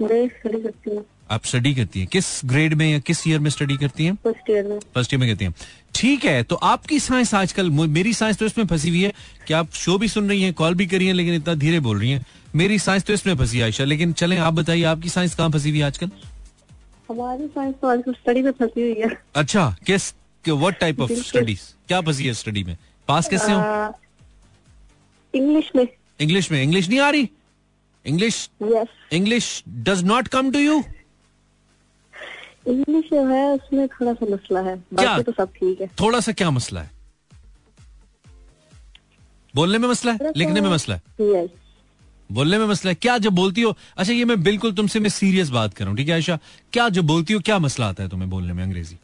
[0.00, 3.76] स्टडी करती हूँ। आप स्टडी करती हैं। किस ग्रेड में या किस ईयर में स्टडी
[3.76, 4.14] करती हैं?
[4.24, 5.54] फ़र्स्ट ईयर में। फ़र्स्ट ईयर में करती हैं।
[5.94, 9.12] ठीक है तो आपकी साइंस आजकल मेरी साइंस तो इसमें फंसी हुई है
[9.46, 11.98] कि आप शो भी सुन रही हैं कॉल भी करी हैं लेकिन इतना धीरे बोल
[12.00, 12.24] रही हैं।
[12.56, 15.70] मेरी साइंस तो इसमें फंसी है आयशा लेकिन चलें आप बताइए आपकी साइंस कहाँ फंसी
[15.70, 16.10] हुई है आजकल?
[17.08, 20.12] हमारी साइंस तो आजकल स्टडी में फंसी हुई है। अच्छा किस
[20.44, 22.76] व्हाट टाइप ऑफ़ स्टडीज़ क्या फंसी है स्टडी में?
[23.08, 23.94] पास कैसे हो?
[25.34, 25.86] इंग्लिश में।
[26.20, 27.28] इंग्लिश में। इंग्लिश नहीं आ रही?
[28.04, 28.48] English
[29.12, 30.82] English does not come to you
[32.66, 35.18] English जो है उसमें थोड़ा सा मसला है। क्या?
[35.22, 36.90] तो सब ठीक है। थोड़ा सा क्या मसला है?
[39.54, 40.32] बोलने में मसला है?
[40.36, 41.02] लिखने में मसला है?
[41.22, 41.50] यस
[42.30, 43.74] बोलने में मसला है। क्या जब बोलती हो?
[43.96, 46.38] अच्छा ये मैं बिल्कुल तुमसे मैं सीरियस बात कर रहा हूँ ठीक है आयशा?
[46.72, 48.96] क्या जब बोलती हो क्या मसला आता है तुम्हें बोलने में अंग्रेज़ी?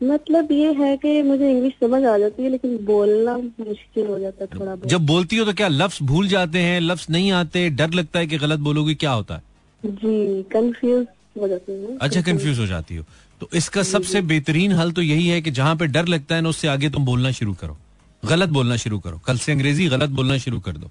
[0.00, 4.44] मतलब ये है कि मुझे इंग्लिश समझ आ जाती है लेकिन बोलना मुश्किल हो जाता
[4.44, 7.68] है थोड़ा बहुत। जब बोलती हो तो क्या लफ्ज भूल जाते हैं लफ्ज नहीं आते
[7.70, 9.42] डर लगता है कि गलत बोलोगे क्या होता है?
[9.82, 11.06] जी कंफ्यूज
[11.40, 13.04] हो जाती हूँ अच्छा कंफ्यूज हो जाती हो।
[13.40, 16.48] तो इसका सबसे बेहतरीन हल तो यही है कि जहाँ पे डर लगता है ना
[16.48, 17.76] उससे आगे तुम बोलना शुरू करो।
[18.22, 20.90] गलत बोलना शुरू करो। कल से अंग्रेज़ी गलत बोलना शुरू कर दो।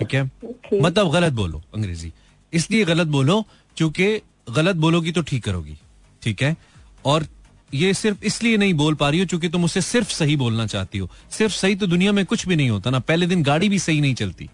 [0.00, 0.30] ठीक है?
[0.44, 0.82] Okay.
[0.82, 2.12] मतलब गलत बोलो अंग्रेज़ी।
[2.52, 3.44] इसलिए गलत बोलो
[3.76, 4.06] क्योंकि
[4.50, 5.76] गलत बोलोगी तो ठीक करोगी।
[6.22, 6.56] ठीक है?
[7.04, 7.26] और
[7.74, 10.98] ये सिर्फ़ इसलिए नहीं बोल पा रही हो क्योंकि तुम उसे सिर्फ़ सही बोलना चाहती
[10.98, 13.78] हो। सिर्फ़ सही तो दुनिया में कुछ भी नहीं होता ना। पहले दिन गाड़ी भी
[13.78, 14.48] सही नहीं चलती।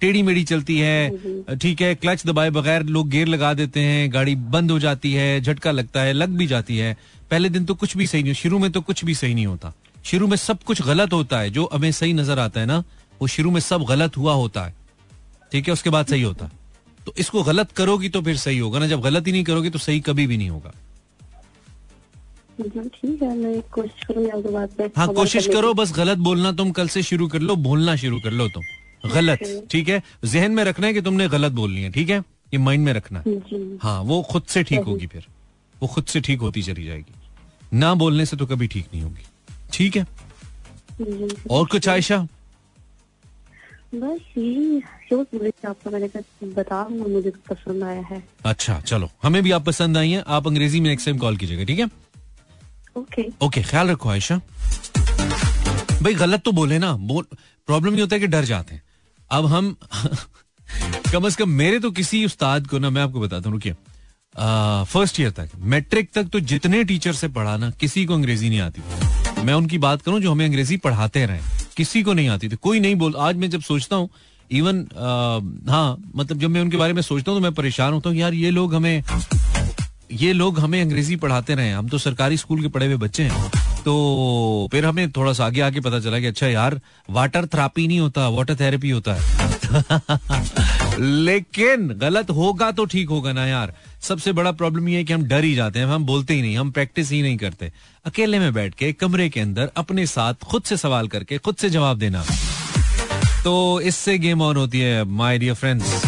[0.00, 1.94] टेढ़ी मेढ़ी चलती है ठीक है?
[1.94, 6.02] क्लच दबाए बगैर लोग गेयर लगा देते हैं गाड़ी बंद हो जाती है झटका लगता
[6.02, 6.96] है लग भी जाती है।
[7.30, 9.72] पहले दिन तो कुछ भी सही नहीं शुरू में तो कुछ भी सही नहीं होता।
[10.04, 12.82] शुरू में सब कुछ गलत होता है। जो हमें सही नज़र आता है ना
[13.20, 14.74] वो शुरू में सब गलत हुआ होता है।
[15.52, 16.50] ठीक है उसके बाद सही होता।
[17.06, 19.78] तो इसको गलत करोगी तो फिर सही होगा ना जब गलत ही नहीं करोगे तो
[19.78, 20.72] सही कभी भी नहीं होगा।
[22.60, 26.70] ठीक है मैं कोशिश करूँगी आपकी बात पे हाँ कोशिश करो बस गलत बोलना तुम
[26.72, 30.02] कल से शुरू कर लो बोलना शुरू कर लो तुम। गलत ठीक है?
[30.24, 32.18] जहन में रखना है कि तुमने गलत बोलनी है ठीक है?
[32.52, 35.26] ये माइंड में रखना। है हाँ वो खुद से ठीक होगी फिर।
[35.76, 39.26] वो खुद से ठीक होती चली जाएगी। ना बोलने से तो कभी ठीक नहीं होगी।
[39.72, 40.06] ठीक है?
[41.50, 42.26] और कुछ आयशा?
[43.94, 49.42] बस यही शो मुझे आपको मैंने कहा मुझे तो पसंद आया है। अच्छा चलो हमें
[49.42, 51.86] भी आप पसंद आई हैं आप अंग्रेज़ी में नेक्स्ट टाइम कॉल कीजिएगा ठीक है?
[52.96, 54.36] ओके ओके ख्याल रखो आयशा।
[56.02, 57.26] भाई गलत तो बोले ना बोल
[57.68, 58.82] प्रॉब्लम ये होता है कि डर जाते हैं।
[59.30, 59.76] अब हम
[61.12, 63.72] कम से कम मेरे तो किसी उस्ताद को ना मैं आपको बताता हूँ रुकिए।
[64.92, 68.60] फ़र्स्ट ईयर तक मैट्रिक तक तो जितने टीचर से पढ़ा ना किसी को अंग्रेज़ी नहीं
[68.60, 72.56] आती। मैं उनकी बात करूँ जो हमें अंग्रेज़ी पढ़ाते रहे। किसी को नहीं आती थी।
[72.56, 74.08] कोई नहीं बोल, आज मैं जब सोचता हूँ
[74.50, 74.86] इवन
[75.68, 78.34] हाँ मतलब जब मैं उनके बारे में सोचता हूँ तो मैं परेशान होता हूँ, यार,
[78.34, 79.02] ये लोग हमें,
[80.12, 83.50] ये लोग हमें अंग्रेज़ी पढ़ाते रहे हम तो सरकारी स्कूल के पढ़े हुए बच्चे हैं।
[83.84, 86.80] तो फिर हमें थोड़ा सा आगे आगे पता चला कि अच्छा यार
[87.10, 89.20] वाटर थेरापी नहीं होता वाटर थेरेपी होता है।
[91.00, 95.24] लेकिन गलत होगा तो ठीक होगा ना यार। सबसे बड़ा प्रॉब्लम ये है कि हम
[95.24, 97.70] डर ही जाते हैं, हम बोलते ही नहीं, हम प्रैक्टिस ही नहीं करते।
[98.04, 101.70] अकेले में बैठ के, कमरे के अंदर अपने साथ खुद से सवाल करके, खुद से
[101.70, 102.24] जवाब देना।
[103.44, 106.02] तो इससे गेम ऑन होती है माई डियर फ्रेंड्स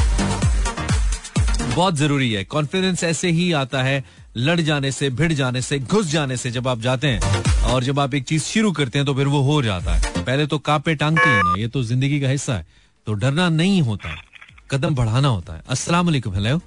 [1.74, 4.04] बहुत ज़रूरी है। कॉन्फिडेंस ऐसे ही आता है,
[4.38, 7.20] लड़ जाने से, भिड़ जाने से, घुस जाने से जब आप जाते हैं,
[7.64, 10.46] और जब आप एक चीज़ शुरू करते हैं तो फिर वो हो जाता है। पहले
[10.46, 12.66] तो कापे टांगते है ना, ये तो ज़िंदगी का हिस्सा है।
[13.06, 14.14] तो डरना नहीं होता,
[14.70, 16.60] कदम बढ़ाना होता है। अस्सलाम वालेकुम हेलो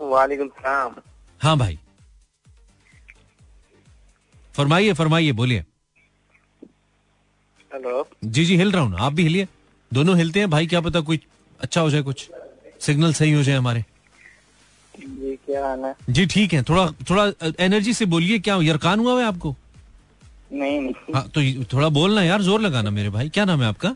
[0.00, 0.94] वालेकुम सलाम।
[1.40, 1.78] हाँ भाई।
[4.54, 5.64] फरमाइए फरमाइए बोलिए।
[7.70, 9.46] हेलो। जी जी हिल रहा हूँ आप भी हिलिए।
[9.90, 11.20] दोनों हिलते हैं भाई क्या पता कुछ
[11.60, 12.28] अच्छा हो जाए कुछ।
[12.80, 13.84] सिग्नल सही हो जाए हमारे।
[14.94, 15.94] जी क्या हाल है?
[16.10, 19.54] जी ठीक है थोड़ा थोड़ा एनर्जी से बोलिए क्या यरकान हुआ है आपको?
[20.52, 23.94] नहीं नहीं। हाँ तो थोड़ा बोलना यार ज़ोर लगाना मेरे भाई क्या नाम है आपका?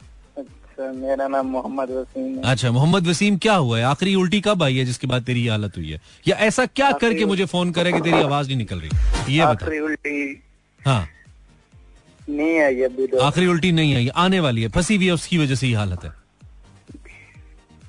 [0.80, 3.84] मेरा नाम मोहम्मद वसीम है। अच्छा मोहम्मद वसीम क्या हुआ है?
[3.84, 6.00] आखिरी उल्टी कब आई है जिसके बाद तेरी हालत हुई है?
[6.28, 9.34] या ऐसा क्या करके मुझे फ़ोन करे कि तेरी आवाज़ नहीं निकल रही?
[9.34, 10.42] ये आखिरी उल्टी।
[10.80, 11.06] हाँ।
[12.30, 15.38] नहीं आई अभी तो। आखिरी उल्टी नहीं आई आने वाली है फंसी हुई है उसकी
[15.38, 16.12] वजह से ये हालत है।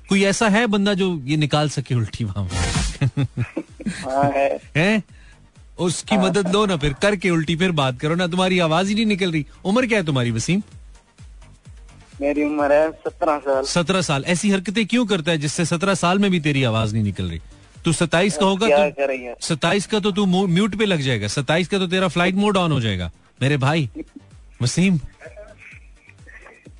[0.08, 2.48] कोई ऐसा है बंदा जो ये निकाल सके उल्टी वहाँ?
[3.98, 5.02] हाँ है। है?
[5.78, 9.06] उसकी मदद लो ना फिर करके उल्टी फिर बात करो ना तुम्हारी आवाज़ ही नहीं
[9.06, 10.62] निकल रही। उम्र क्या है तुम्हारी वसीम?
[12.20, 16.18] मेरी उम्र है सत्रह साल। सत्रह साल। ऐसी हरकतें क्यों करता है जिससे सत्रह साल
[16.18, 17.40] में भी तेरी आवाज़ नहीं निकल रही?
[17.84, 21.68] तू सताइस का होगा क्या तो करेंगे का तो तू म्यूट पे लग जाएगा। सत्ताईस
[21.68, 23.10] का तो तेरा फ़्लाइट मोड ऑन हो जाएगा।
[23.42, 23.88] मेरे भाई
[24.62, 24.98] वसीम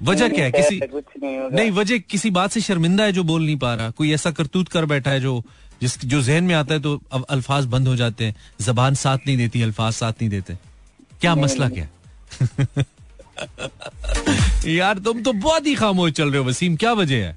[0.02, 0.50] वजह क्या है?
[0.52, 3.90] किसी नहीं नहीं वजह किसी बात से शर्मिंदा है जो बोल नहीं पा रहा?
[3.90, 5.42] कोई ऐसा करतूत कर बैठा है जो
[5.82, 9.18] जिस जो जहन में आता है तो अब अल्फाज बंद हो जाते हैं। जबान साथ
[9.26, 10.56] नहीं देती अल्फाज साथ नहीं देते।
[11.20, 12.84] क्या मसला क्या है?
[14.66, 17.36] यार तुम तो बहुत ही खामोश चल रहे हो वसीम। क्या वजह है?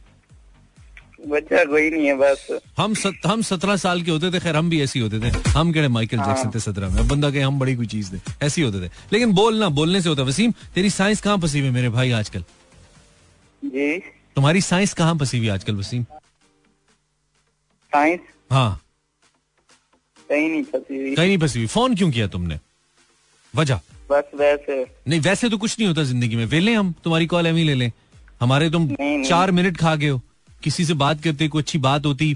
[1.28, 4.70] बच्चा कोई नहीं है बस। हम सत, हम सत्रह साल के होते थे खैर हम
[4.70, 7.76] भी ऐसे होते थे। हम कहते माइकल जैक्सन थे सत्रह में। बंदा कहे हम बड़ी
[7.76, 11.22] कोई चीज़ थे। ऐसे होते थे। लेकिन बोलना बोलने से होता है। वसीम तेरी साइंस
[11.22, 12.42] कहाँ फंसी हुई मेरे भाई आजकल?
[13.66, 14.00] जी।
[14.36, 16.04] तुम्हारी साइंस कहाँ फंसी हुई आजकल वसीम?
[17.88, 18.20] साइंस?
[18.52, 18.82] हाँ।
[20.30, 22.60] कहीं नहीं फंसी हुई। कहीं नहीं फंसी हुई। फ़ोन क्यों किया तुमने?
[23.56, 27.48] वजह। बस वैसे। नहीं वैसे तो कुछ नहीं होता ज़िंदगी में। वेले हम तुम्हारी कॉल
[27.48, 27.92] एम ही ले लें।
[28.42, 30.22] हमारे तुम नहीं, नहीं। चार मिनट खा गए हो।
[30.64, 32.36] किसी से बात करते कोई अच्छी बात होती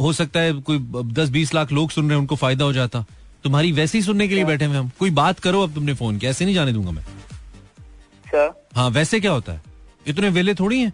[0.00, 0.78] हो सकता है कोई
[1.12, 3.04] दस बीस लाख लोग सुन रहे हैं उनको फ़ायदा हो जाता।
[3.44, 6.18] तुम्हारी वैसे ही सुनने के लिए बैठे हुए हम। कोई बात करो अब तुमने फ़ोन
[6.18, 9.60] किया ऐसे नहीं जाने दूँगा मैं। अच्छा। हाँ वैसे क्या होता है?
[10.06, 10.92] इतने वेले थोड़ी हैं?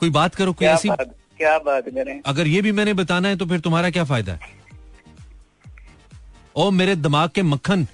[0.00, 2.20] कोई बात करो कोई ऐसी बात क्या बात करें?
[2.26, 4.50] अगर ये भी मैंने बताना है तो फिर तुम्हारा क्या फ़ायदा है?
[6.56, 7.86] ओ मेरे दिमाग के मक्खन।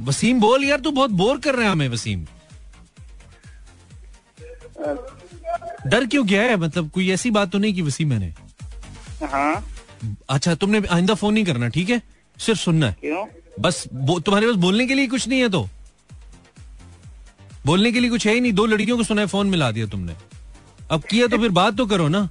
[0.00, 2.26] वसीम बोल यार तू बहुत बोर कर रहे हैं हमें वसीम।
[5.86, 6.56] डर क्यों गया है?
[6.56, 8.32] मतलब कोई ऐसी बात तो नहीं की वसीम मैंने?
[9.26, 9.64] हाँ।
[10.30, 12.02] अच्छा तुमने आइंदा फ़ोन नहीं करना ठीक है?
[12.36, 13.24] सिर्फ़ सुनना है। क्यों?
[13.60, 15.68] बस तुम्हारे पास बोलने के लिए कुछ नहीं है तो।
[17.66, 19.86] बोलने के लिए कुछ है ही नहीं दो लड़कियों को सुना है फ़ोन मिला दिया
[19.86, 20.14] तुमने।
[20.90, 22.28] अब किया तो फिर बात तो करो ना।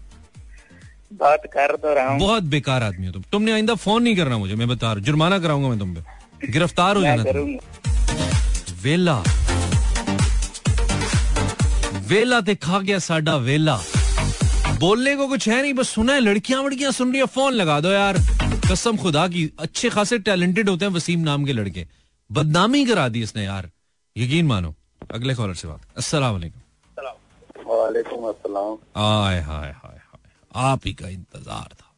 [1.13, 4.37] बात कर तो रहा हूँ। बहुत बेकार आदमी हो तुम। तुमने आइंदा फ़ोन नहीं करना
[4.37, 7.31] मुझे मैं बता रहा हूँ जुर्माना कराऊँगा मैं तुम पे। गिरफ़्तार हो मैं जाना
[8.83, 9.15] वेला।
[12.09, 13.77] वेला ते खा गया साडा वेला।
[14.79, 17.79] बोलने को कुछ है नहीं बस सुना है लड़कियाँ वड़कियाँ सुन रही है फ़ोन लगा
[17.81, 18.17] दो यार।
[18.71, 21.85] कसम खुदा की अच्छे खासे टैलेंटेड होते हैं वसीम नाम के लड़के।
[22.29, 23.69] बदनामी करा दी इसने यार।
[24.15, 24.73] यकीन मानो।
[25.11, 26.61] अगले कॉलर से बात। अस्सलाम वालेकुम।
[27.67, 29.97] वालेकुम अस्सलाम। हाय हाय हाय
[30.55, 31.93] आप ही का इंतज़ार था।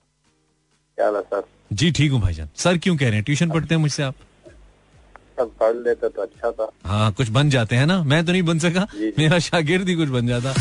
[0.97, 1.43] क्या सर?
[1.73, 3.23] जी ठीक हूँ भाईजान। सर क्यों कह रहे हैं?
[3.23, 4.15] ट्यूशन पढ़ते हैं मुझसे आप?
[5.43, 8.01] पढ़ लेते तो अच्छा था। हाँ कुछ बन जाते हैं ना?
[8.04, 8.88] मैं तो नहीं बन सका।
[9.19, 10.54] मेरा शागिर्द ही कुछ बन जाता।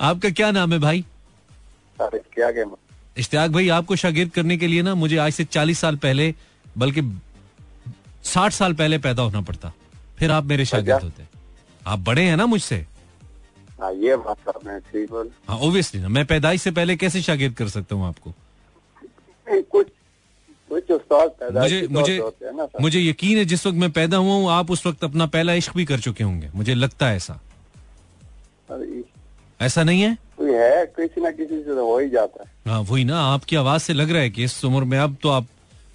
[0.00, 1.04] आपका क्या नाम है भाई?
[3.18, 6.34] इश्तियाक भाई आपको शागिर्द करने के लिए ना मुझे आज से चालीस साल पहले
[6.78, 7.02] बल्कि
[8.24, 9.72] साठ साल पहले पैदा होना पड़ता।
[10.18, 11.26] फिर आप मेरे शागिर्द होते।
[11.86, 12.86] आप बड़े हैं ना मुझसे?
[13.80, 14.72] हाँ ये बात आपने
[15.48, 18.34] हाँ ओबियसली ना। मैं पैदाइश से पहले कैसे शागिर्द कर सकता हूँ आपको?
[19.46, 19.86] कुछ
[20.72, 24.70] कुछ उस्ताद मुझे मुझे हैं मुझे यकीन है जिस वक्त मैं पैदा हुआ हूँ आप
[24.70, 27.40] उस वक्त अपना पहला इश्क भी कर चुके होंगे। मुझे लगता है ऐसा।
[29.60, 30.16] ऐसा नहीं है?
[30.38, 33.56] कोई है किसी ना किसी से तो हो ही जाता है। हाँ वही ना आपकी
[33.56, 35.46] आवाज़ से लग रहा है कि इस उम्र में अब तो आप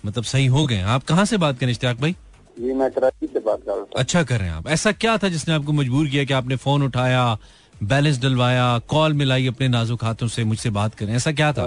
[0.06, 2.16] मतलब सही हो गए आप कहाँ से बात करें इश्तियाक भाई?
[2.58, 5.18] ये मैं कराची से बात कर रहा था अच्छा कर रहे हैं आप। ऐसा क्या
[5.18, 7.38] था जिसने आपको मजबूर किया कि आपने फ़ोन उठाया
[7.84, 11.14] बैलेंस डलवाया कॉल मिलाई अपने नाजुक हाथों से मुझसे बात करें?
[11.16, 11.66] ऐसा क्या था?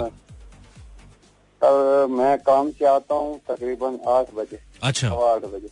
[1.63, 5.69] सर मैं काम से आता हूँ तकरीबन आठ बजे अच्छा। आठ बजे।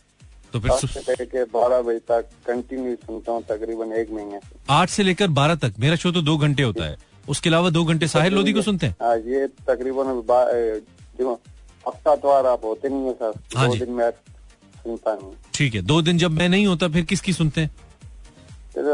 [0.52, 4.56] तो फिर सु- से लेके बारह बजे तक कंटिन्यू सुनता हूँ तकरीबन एक महीने से।
[4.70, 6.96] आठ से लेकर बारह तक मेरा शो तो दो घंटे होता है।
[7.28, 8.96] उसके अलावा दो घंटे साहिर लोधी को सुनते हैं?
[9.02, 10.06] हाँ ये तकरीबन
[11.88, 14.10] हफ़्ता तो आप होते नहीं है सर। हाँ दो दिन मैं
[14.82, 17.70] सुनता नहीं ठीक है दो दिन जब मैं नहीं होता फिर किसकी सुनते हैं?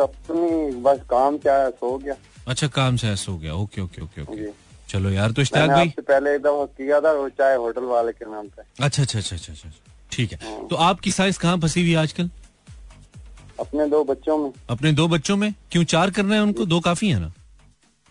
[0.00, 2.14] अपनी बस काम क्या है सो गया।
[2.48, 4.65] अच्छा काम से ऐसा हो गया। Okay okay okay okay.
[4.88, 6.02] चलो यार तो इश्तियाक मैंने भाई?
[6.02, 9.36] पहले एक दफ़ा किया था वो चाहे होटल वाले के नाम पे। अच्छा अच्छा अच्छा
[9.36, 9.68] अच्छा अच्छा
[10.12, 10.38] ठीक है।
[10.70, 12.30] तो आपकी साइज़ कहाँ फंसी हुई है आजकल?
[13.60, 15.52] अपने दो बच्चों में। अपने दो बच्चों में?
[15.72, 16.64] क्यों चार करना है उनको?
[16.66, 17.32] दो काफ़ी है ना?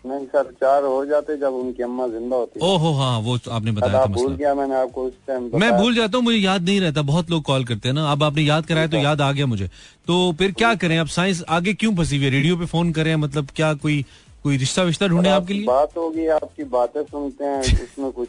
[0.04, 3.72] नहीं सर चार हो जाते जब उनकी अम्मा ज़िंदा होती ओहो हाँ वो तो आपने
[3.72, 6.80] बताया था भूल गया मैंने आपको उस टाइम मैं भूल जाता हूँ मुझे याद नहीं
[6.80, 9.46] रहता बहुत लोग कॉल करते हैं ना। अब आपने याद कराया तो याद आ गया
[9.46, 9.66] मुझे।
[10.06, 12.30] तो फिर क्या करें अब साइंस आगे क्यों फंसी हुई है?
[12.30, 14.04] रेडियो पे फ़ोन करें मतलब क्या कोई
[14.46, 15.64] कोई रिश्ता विश्ता ढूंढे आपके लिए?
[15.66, 18.28] बात होगी आपकी बातें सुनते हैं उसमें कुछ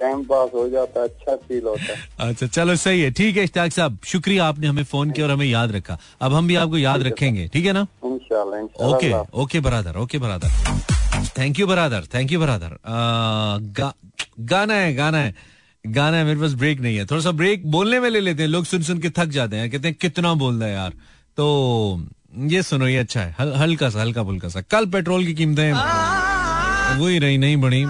[0.00, 3.44] टाइम पास हो जाता है अच्छा फील होता है। अच्छा चलो सही है। ठीक है
[3.44, 6.78] इश्ताक साहब शुक्रिया आपने हमें फ़ोन किया और हमें याद रखा। अब हम भी आपको
[6.78, 7.86] याद रखेंगे। ठीक है ना?
[8.06, 10.50] इंशाल्लाह ओके ओके बरादर ओके बरादर
[11.38, 12.76] थैंक यू बरादर थैंक यू बरादर
[14.46, 15.34] गाना है गाना है।
[15.84, 18.50] गाना है मेरे पास ब्रेक नहीं है। थोड़ा सा ब्रेक बोलने में ले लेते हैं।
[18.50, 20.92] लोग सुन सुन के थक जाते हैं। कहते हैं कितना बोल रहा है यार।
[21.38, 21.46] तो
[22.38, 25.72] ये सुनो ये अच्छा है। हल, हल्का सा हल्का फुल्का सा। कल पेट्रोल की कीमतें
[26.98, 27.84] वही रही नहीं बढ़ी।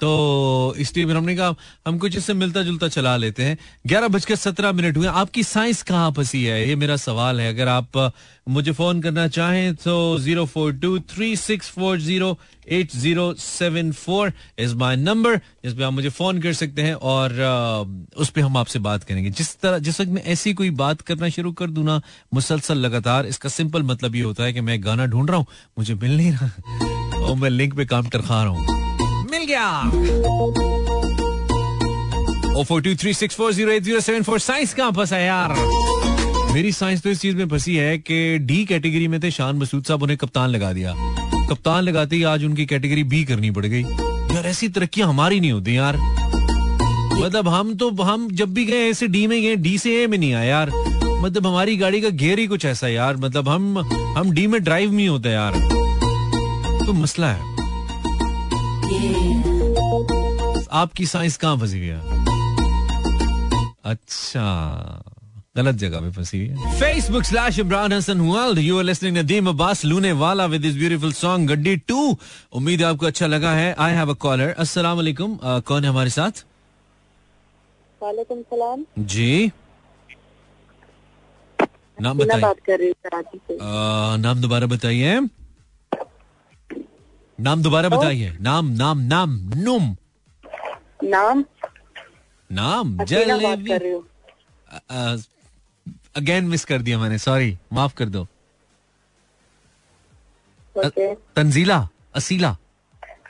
[0.00, 1.54] तो इसलिए हमने कहा,
[1.86, 3.56] हम कुछ इससे मिलता जुलता चला लेते हैं।
[3.86, 6.68] ग्यारह बजकर सत्रह मिनट हुए, आपकी साइंस कहाँ फंसी है?
[6.68, 8.12] ये मेरा सवाल है। अगर आप
[8.48, 12.36] मुझे फ़ोन करना चाहें तो zero four two three six four zero
[12.68, 16.94] eight zero seven four is my number जिस पे आप मुझे फ़ोन कर सकते हैं
[16.94, 17.32] और
[18.16, 21.28] उस पर हम आपसे बात करेंगे। जिस तरह, जिस वक्त मैं ऐसी कोई बात करना
[21.28, 22.00] शुरू कर दूँ ना,
[22.34, 25.46] मुसलसल लगातार, इसका सिंपल मतलब ये होता है कि मैं गाना ढूंढ रहा हूँ,
[25.78, 26.50] मुझे मिल नहीं रहा।
[27.18, 28.85] और मैं लिंक पे काम टरखा रहा हूँ।
[29.46, 29.66] गया
[32.54, 35.54] ओ four two three six four zero eight zero seven four science कहाँ फंसा यार?
[36.52, 39.84] मेरी साइंस तो इस चीज़ में फंसी है कि डी कैटेगरी में थे शान मसूद
[39.84, 40.94] साहब, उन्हें कप्तान लगा दिया।
[41.50, 45.52] कप्तान लगाते ही आज उनकी कैटेगरी बी करनी पड़ गई। यार, ऐसी तरक्कियाँ हमारी नहीं
[45.52, 45.96] होती यार।
[47.16, 50.18] मतलब हम तो हम जब भी गए ऐसे डी में गए डी से ए में
[50.18, 50.70] नहीं आया यार।
[51.20, 53.78] मतलब हमारी गाड़ी का गेयर ही कुछ ऐसा यार। मतलब हम
[54.18, 55.52] हम डी में ड्राइव नहीं होता यार।
[56.86, 57.55] तो मसला है।
[60.72, 62.00] आपकी साइंस कहाँ फंसी हुई है?
[63.84, 64.46] अच्छा
[65.56, 69.48] गलत जगह पे फंसी हुई है। Facebook slash Imran Hasan world you are listening Nadeem
[69.48, 72.16] Abbas Lonay Wala with this beautiful song गड्डी टू
[72.52, 76.10] उम्मीद है आपको अच्छा लगा है। आई हैव अ कॉलर अस्सलाम वालेकुम। कौन है हमारे
[76.10, 76.44] साथ?
[78.00, 79.50] वालेकुम सलाम। जी।
[81.98, 83.58] नाम बताइए। बात कर रही कराची से।
[84.18, 85.18] नाम दोबारा बताइए।
[87.38, 89.96] नाम दोबारा बताइए। नाम नाम नाम नुम।
[91.04, 91.44] नाम?
[92.50, 93.72] नाम जलेबी
[96.16, 98.26] अगेन मिस कर दिया मैंने सॉरी माफ़ कर दो।
[100.76, 102.56] Okay. Tanzeela Aseela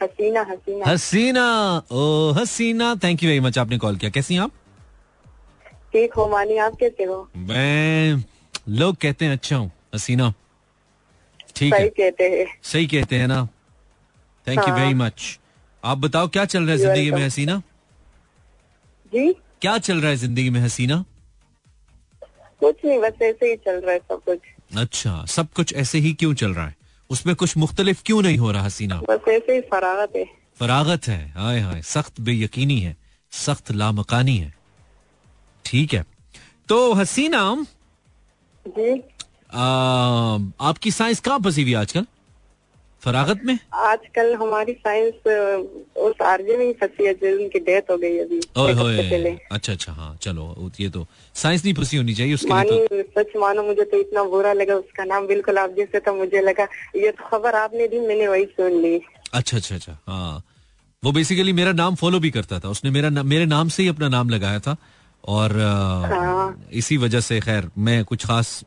[0.03, 1.47] Hasina Hasina. Hasina
[1.93, 4.51] O Haseena thank you very much आपने कॉल किया। कैसी हैं आप?
[5.93, 7.29] ठीक हो मानी आप कैसे हो?
[7.37, 8.25] मैं
[8.69, 10.33] लोग कहते हैं अच्छा हूँ हसीना।
[11.57, 13.47] ठीक सही है कहते हैं। सही कहते हैं ना।
[14.47, 15.39] Thank you. वेरी मच
[15.83, 17.57] आप बताओ क्या चल रहा है ज़िंदगी में हसीना?
[19.13, 19.33] जी?
[19.61, 21.05] क्या चल रहा है ज़िंदगी में हसीना?
[22.63, 24.39] कुछ नहीं बस ऐसे ही चल रहा है सब कुछ।
[24.79, 26.75] अच्छा सब कुछ ऐसे ही क्यों चल रहा है?
[27.11, 29.01] उसमें कुछ मुख्तलिफ़ क्यों नहीं हो रहा हसीना?
[29.01, 30.25] बस ऐसे ही फरागत है।
[30.61, 31.33] फरागत है?
[31.37, 32.97] हाय हाय सख्त बेयकीनी है
[33.33, 34.53] सख्त लामकानी है।
[35.65, 36.05] ठीक है।
[36.69, 37.43] तो हसीना
[38.67, 38.91] जी।
[39.55, 39.65] आ,
[40.69, 42.07] आपकी साइंस कहाँ फंसी हुई आजकल?
[43.07, 43.59] फरागत में?
[43.89, 45.27] आजकल हमारी साइंस
[46.07, 50.17] उस आरजे में ही फंसी है जिनकी डेथ हो गई अभी ओए अच्छा अच्छा हाँ
[50.23, 53.85] चलो ये तो साइंस नहीं फंसी होनी चाहिए उसके लिए मानी तो। सच मानो मुझे
[53.85, 57.55] तो इतना बुरा लगा उसका नाम बिल्कुल आप जैसे तो मुझे लगा ये तो खबर
[57.55, 59.01] आपने दी मैंने वही सुन ली।
[59.35, 60.43] अच्छा अच्छा अच्छा हाँ।
[61.03, 63.89] वो बेसिकली मेरा नाम फॉलो भी करता था उसने मेरा ना, मेरे नाम से ही
[63.89, 64.77] अपना नाम लगाया था
[65.25, 68.61] और आ, हाँ। इसी वजह से खैर मैं कुछ खास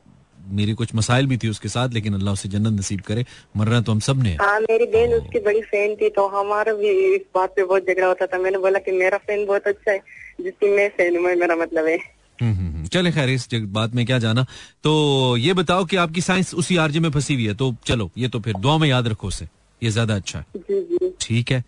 [0.52, 3.26] मेरी कुछ मसाइल भी थी उसके साथ लेकिन अल्लाह उसे जन्नत नसीब करे।
[3.58, 6.90] मरना तो हम सबने। है। हाँ मेरी बहन उसकी बड़ी फ़ैन थी तो हमारा भी
[7.16, 10.00] इस बात पे बहुत झगड़ा होता था। मैंने बोला कि मेरा फ़ैन बहुत अच्छा है
[10.42, 11.98] जिसकी मैं फ़ैन हूँ मेरा मतलब है।
[12.40, 14.46] हम्म, हम्म, हम्म। चले खैर इस बात में क्या जाना।
[14.84, 14.92] तो
[15.38, 18.40] ये बताओ कि आपकी साइंस उसी आरजे में फंसी हुई है तो चलो ये तो
[18.40, 19.48] फिर दुआ में याद रखो उसे।
[19.82, 21.64] ये ज़्यादा अच्छा है। ठीक है।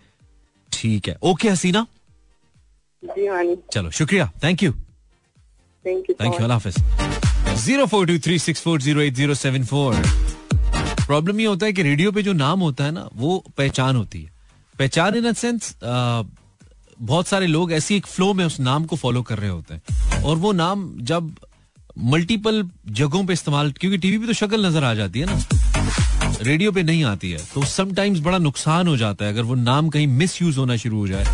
[0.72, 1.86] ठीक है। ओके हसीना।
[3.04, 7.11] जी मानी चलो शुक्रिया। Thank you thank you thank you Allah Hafiz.
[7.56, 9.96] Zero four two three six four zero eight zero seven four.
[11.06, 14.22] Problem ये होता है कि रेडियो पे जो नाम होता है ना, वो पहचान होती
[14.22, 14.30] है।
[14.80, 19.40] पहचान इन सेंस बहुत सारे लोग ऐसी एक फ्लो में उस नाम को फॉलो कर
[19.40, 21.32] रहे होते हैं। और वो नाम जब
[22.00, 25.40] मल्टीपल जगहों पे इस्तेमाल, क्योंकि टीवी पे तो शक्ल नज़र आ जाती है ना,
[26.42, 29.90] रेडियो पे नहीं आती है तो समटाइम्स बड़ा नुकसान हो जाता है अगर वो नाम
[29.90, 31.26] कहीं मिस यूज़ होना शुरू हो जाए।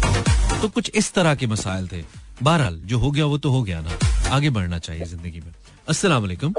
[0.61, 2.03] तो कुछ इस तरह के मसाइल थे।
[2.41, 3.97] बहरहाल, जो हो गया वो तो हो गया ना।
[4.35, 5.53] आगे बढ़ना चाहिए ज़िंदगी में।
[5.89, 6.53] अस्सलाम वालेकुम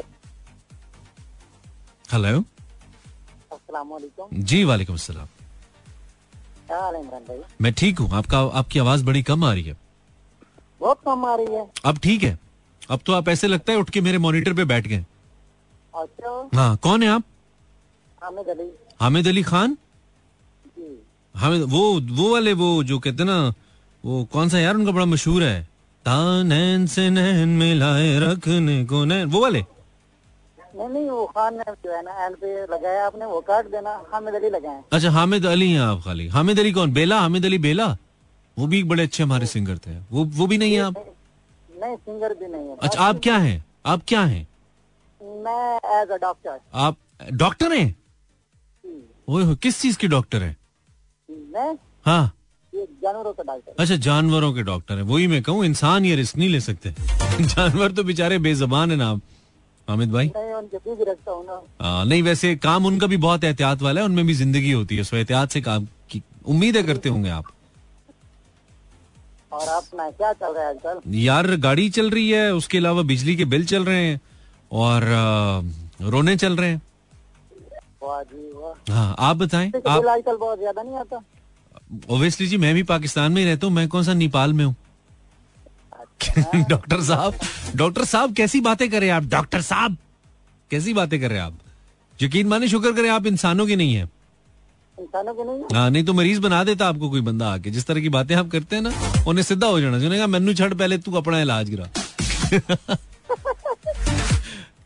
[2.13, 2.43] हेलो
[4.33, 5.27] जी वालेकुम अस्सलाम
[7.63, 9.77] मैं ठीक हूँ। आपका आपकी आवाज़ बड़ी कम आ रही है।
[10.81, 12.39] बहुत कम आ रही है। अब ठीक है।
[12.91, 15.05] अब तो आप ऐसे लगता है उठ के मेरे मॉनिटर पे बैठ गए।
[15.95, 17.23] अच्छा। हाँ कौन है आप?
[18.23, 18.71] हामिद अली।
[19.01, 19.77] हामिद अली खान?
[21.35, 23.39] हामिद वो वो वाले वो जो कहते ना
[24.05, 25.68] वो कौन सा यार उनका बड़ा मशहूर है।
[26.09, 29.61] तानैन से नैन मिलाए रखने को नैन वो वाले?
[30.77, 33.91] नहीं नहीं वो खान ने जो है ना एंड पे लगाया आपने वो काट देना
[34.13, 36.93] हामिद अली लगाए। अच्छा हामिद अली हैं आप खाली। हामिद अली कौन?
[36.93, 37.19] बेला?
[37.21, 37.87] हामिद अली बेला?
[38.59, 40.97] वो भी बड़े अच्छे हमारे सिंगर थे। वो वो भी नहीं है आप?
[41.83, 43.65] नहीं सिंगर भी नहीं है। अच्छा आप क्या हैं?
[43.87, 44.47] आप क्या हैं?
[45.21, 46.97] मैं एज अ डॉक्टर आप
[47.35, 47.95] डॉक्टर हैं?
[49.29, 50.57] ओए किस चीज़ के डॉक्टर हैं?
[51.31, 51.77] मैं?
[52.07, 52.33] हाँ।
[53.03, 56.49] जानवरों का डॉक्टर अच्छा जानवरों के डॉक्टर है। वही मैं कहूँ इंसान ये रिस्क नहीं
[56.49, 56.91] ले सकते।
[57.41, 59.21] जानवर तो बेचारे बेजबान है ना आप
[59.89, 60.29] हामिद भाई?
[61.81, 65.05] आ, नहीं वैसे काम उनका भी बहुत एहतियात वाला है उनमें भी ज़िंदगी होती है।
[65.05, 67.45] सो एहतियात से काम की उम्मीदें करते होंगे आप।
[69.53, 71.01] और अपना क्या चल रहा है आजकल?
[71.19, 74.21] यार गाड़ी चल रही है उसके अलावा बिजली के बिल चल रहे हैं
[74.73, 75.05] और
[76.11, 76.83] रोने चल रहे हैं।
[78.03, 81.23] वाह जी वाह। हाँ आप बताएँ आप आजकल बहुत ज़्यादा नहीं आता?
[82.11, 84.75] ओबियसली जी मैं भी पाकिस्तान में ही रहता हूँ मैं कौन सा नेपाल में हूँ?
[86.71, 87.35] डॉक्टर साहब
[87.77, 89.25] डॉक्टर साहब कैसी बातें करें आप?
[89.25, 89.97] डॉक्टर साहब
[90.71, 91.59] कैसी बातें कर रहे आप?
[92.23, 95.91] यकीन माने शुक्र करें आप इंसानों के नहीं है। इंसानों के नहीं हाँ?
[95.91, 98.77] नहीं तो मरीज़ बना देता आपको कोई बंदा आके। जिस तरह की बातें आप करते
[98.77, 101.89] हैं ना उन्हें सीधा हो जाना। सुनेगा मैनू छड़ पहले तू अपना इलाज गिरा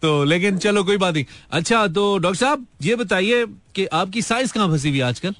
[0.02, 3.44] तो लेकिन चलो कोई बात नहीं। अच्छा तो डॉक्टर साहब ये बताइए
[3.74, 5.34] कि आपकी साइज़ कहाँ फंसी हुई आजकल?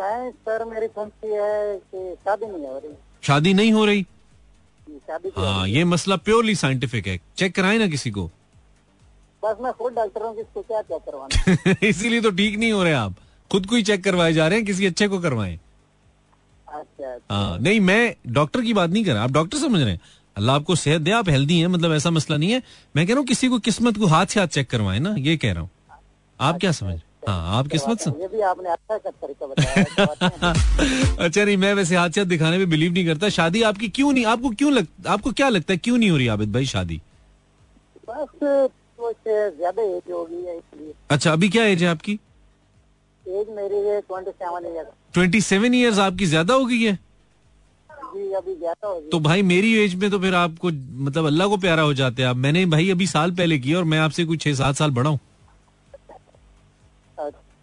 [0.00, 4.06] साइंस सर मेरी फंसी है कि शादी नहीं हो रही। शादी नहीं हो रही?
[5.36, 8.30] हाँ ये मसला प्योरली साइंटिफिक है। चेक कराए ना किसी को।
[9.44, 11.74] बस मैं खुद डॉक्टर हूँ किसको क्या चेक करवाना?
[11.88, 13.14] इसीलिए तो ठीक नहीं हो रहे आप।
[13.50, 15.58] खुद को ही चेक करवाए जा रहे हैं किसी अच्छे को करवाएँ।
[16.68, 19.90] अच्छा अच्छा। हाँ नहीं मैं डॉक्टर की बात नहीं कर रहा। आप डॉक्टर समझ रहे
[19.90, 20.00] हैं।
[20.36, 22.62] अल्लाह आपको सेहत दे आप हेल्दी हैं मतलब ऐसा मसला नहीं है।
[22.96, 25.36] मैं कह रहा हूँ किसी को किस्मत को हाथ से हाथ चेक करवाए ना ये
[25.36, 25.70] कह रहा हूँ।
[26.40, 30.52] आप क्या समझ हाँ आप किस्मत से ये भी आपने अच्छा तरीका बताया
[31.24, 34.50] अच्छा नहीं मैं वैसे हाथ दिखाने में बिलीव नहीं करता। शादी आपकी क्यों नहीं आपको
[34.52, 37.00] क्यों लग आपको क्या लगता है क्यों नहीं हो रही आबिद भाई शादी?
[38.08, 42.12] बस कुछ ज़्यादा एज हो गई है इसलिए। अच्छा अभी क्या एज है आपकी?
[43.24, 46.98] एज मेरी है twenty seven year twenty seven years आपकी ज़्यादा हो गई है?
[49.12, 50.68] तो भाई मेरी एज में तो फिर आपको
[51.04, 53.84] मतलब अल्लाह को प्यारा हो जाते हैं आप। मैंने भाई अभी साल पहले किया और
[53.84, 55.18] मैं आपसे कुछ छह सात साल बड़ा हूँ।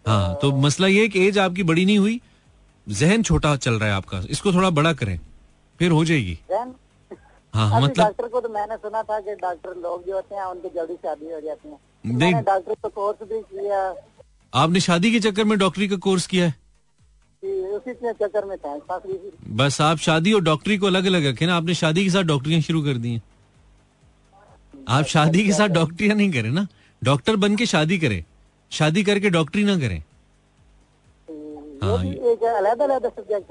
[0.05, 2.21] हाँ तो मसला ये है कि एज आपकी बड़ी नहीं हुई
[2.89, 5.19] जहन छोटा चल रहा है आपका इसको थोड़ा बड़ा करें
[5.79, 6.73] फिर हो जाएगी। Then,
[7.53, 10.69] हाँ मतलब डॉक्टर को तो मैंने सुना था कि डॉक्टर लोग जो होते हैं उनकी
[10.69, 11.77] जल्दी शादी हो जाती है।
[12.15, 13.93] नहीं। डॉक्टर को कोर्स भी किया।
[14.53, 16.55] आपने शादी के चक्कर में डॉक्टरी का कोर्स किया है?
[17.43, 18.99] उसी के चक्कर में था।
[19.47, 22.61] बस आप शादी और डॉक्टरी को अलग अलग रखे ना आपने शादी के साथ डॉक्टरियाँ
[22.61, 23.21] शुरू कर दी हैं।
[24.87, 26.67] आप शादी के साथ डॉक्टरियाँ नहीं करें ना
[27.03, 28.23] डॉक्टर बन के शादी करें।
[28.71, 30.01] शादी करके डॉक्टरी ना करें।
[31.83, 32.05] हाँ, है।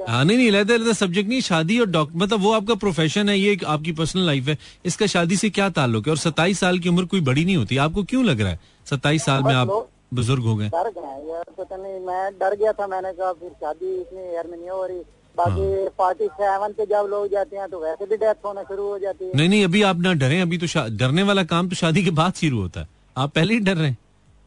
[0.09, 3.39] हाँ नहीं नहीं अलग अलग सब्जेक्ट नहीं शादी और डॉक्टर मतलब वो आपका प्रोफेशन है
[3.39, 6.11] ये एक आपकी पर्सनल लाइफ है। इसका शादी से क्या ताल्लुक है?
[6.11, 8.61] और सत्ताईस साल की उम्र कोई बड़ी नहीं होती। आपको क्यों लग रहा है?
[8.87, 9.69] सत्ताईस साल में आप
[10.15, 14.87] बुज़ुर्ग हो गए। डर गया था मैंने कहा फिर शादी इतनी यार में नहीं हो
[14.87, 15.01] रही।
[15.37, 19.25] बाकी सेवन पे जब लोग जाते हैं तो वैसे भी डेथ होना शुरू हो जाती
[19.25, 20.67] है। नहीं नहीं अभी आप ना डरे अभी तो
[20.99, 23.89] डरने वाला काम तो शादी के बाद शुरू होता है। आप पहले ही डर रहे
[23.89, 23.99] हैं।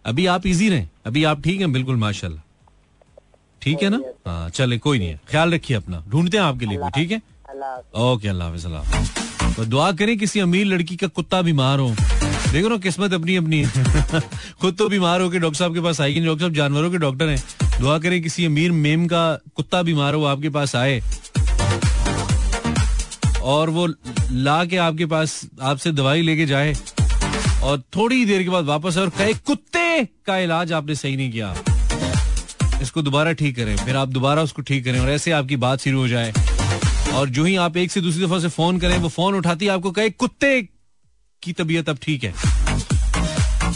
[0.05, 2.41] अभी आप इजी रहें। अभी आप ठीक हैं बिल्कुल माशाल्लाह।
[3.61, 3.99] ठीक है ना?
[4.27, 7.21] हाँ चले कोई नहीं है। ख्याल रखिए अपना। ढूंढते हैं आपके लिए भी ठीक है?
[8.03, 11.89] ओके अल्लाह हाफिज तो दुआ करें किसी अमीर लड़की का कुत्ता बीमार हो।
[12.51, 14.21] देखो ना किस्मत अपनी अपनी है।
[14.61, 16.97] खुद तो बीमार हो के डॉक्टर साहब के पास आएगी नहीं, डॉक्टर साहब जानवरों के
[16.97, 17.43] डॉक्टर हैं।
[17.79, 19.23] दुआ करें किसी अमीर मेम का
[19.55, 21.01] कुत्ता बीमार हो आपके पास आए।
[23.43, 23.87] और वो
[24.31, 26.75] ला के आपके पास आपसे दवाई लेके जाए।
[27.63, 31.31] और थोड़ी देर के बाद वापस आए और कहे कुत्ते का इलाज आपने सही नहीं
[31.31, 31.55] किया।
[32.81, 35.99] इसको दोबारा ठीक करें फिर आप दोबारा उसको ठीक करें और ऐसे आपकी बात शुरू
[35.99, 36.33] हो जाए।
[37.13, 39.91] और जो ही आप एक से दूसरी दफ़ा से फ़ोन करें वो फ़ोन उठाती आपको
[39.91, 40.61] कहे कुत्ते
[41.43, 42.33] की तबीयत अब ठीक है।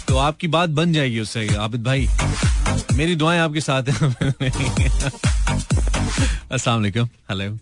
[0.07, 2.07] तो आपकी बात बन जाएगी उससे आबिद भाई।
[2.93, 3.95] मेरी दुआएँ आपके साथ हैं।
[6.51, 7.57] अस्सलाम वालेकुम। हेलो।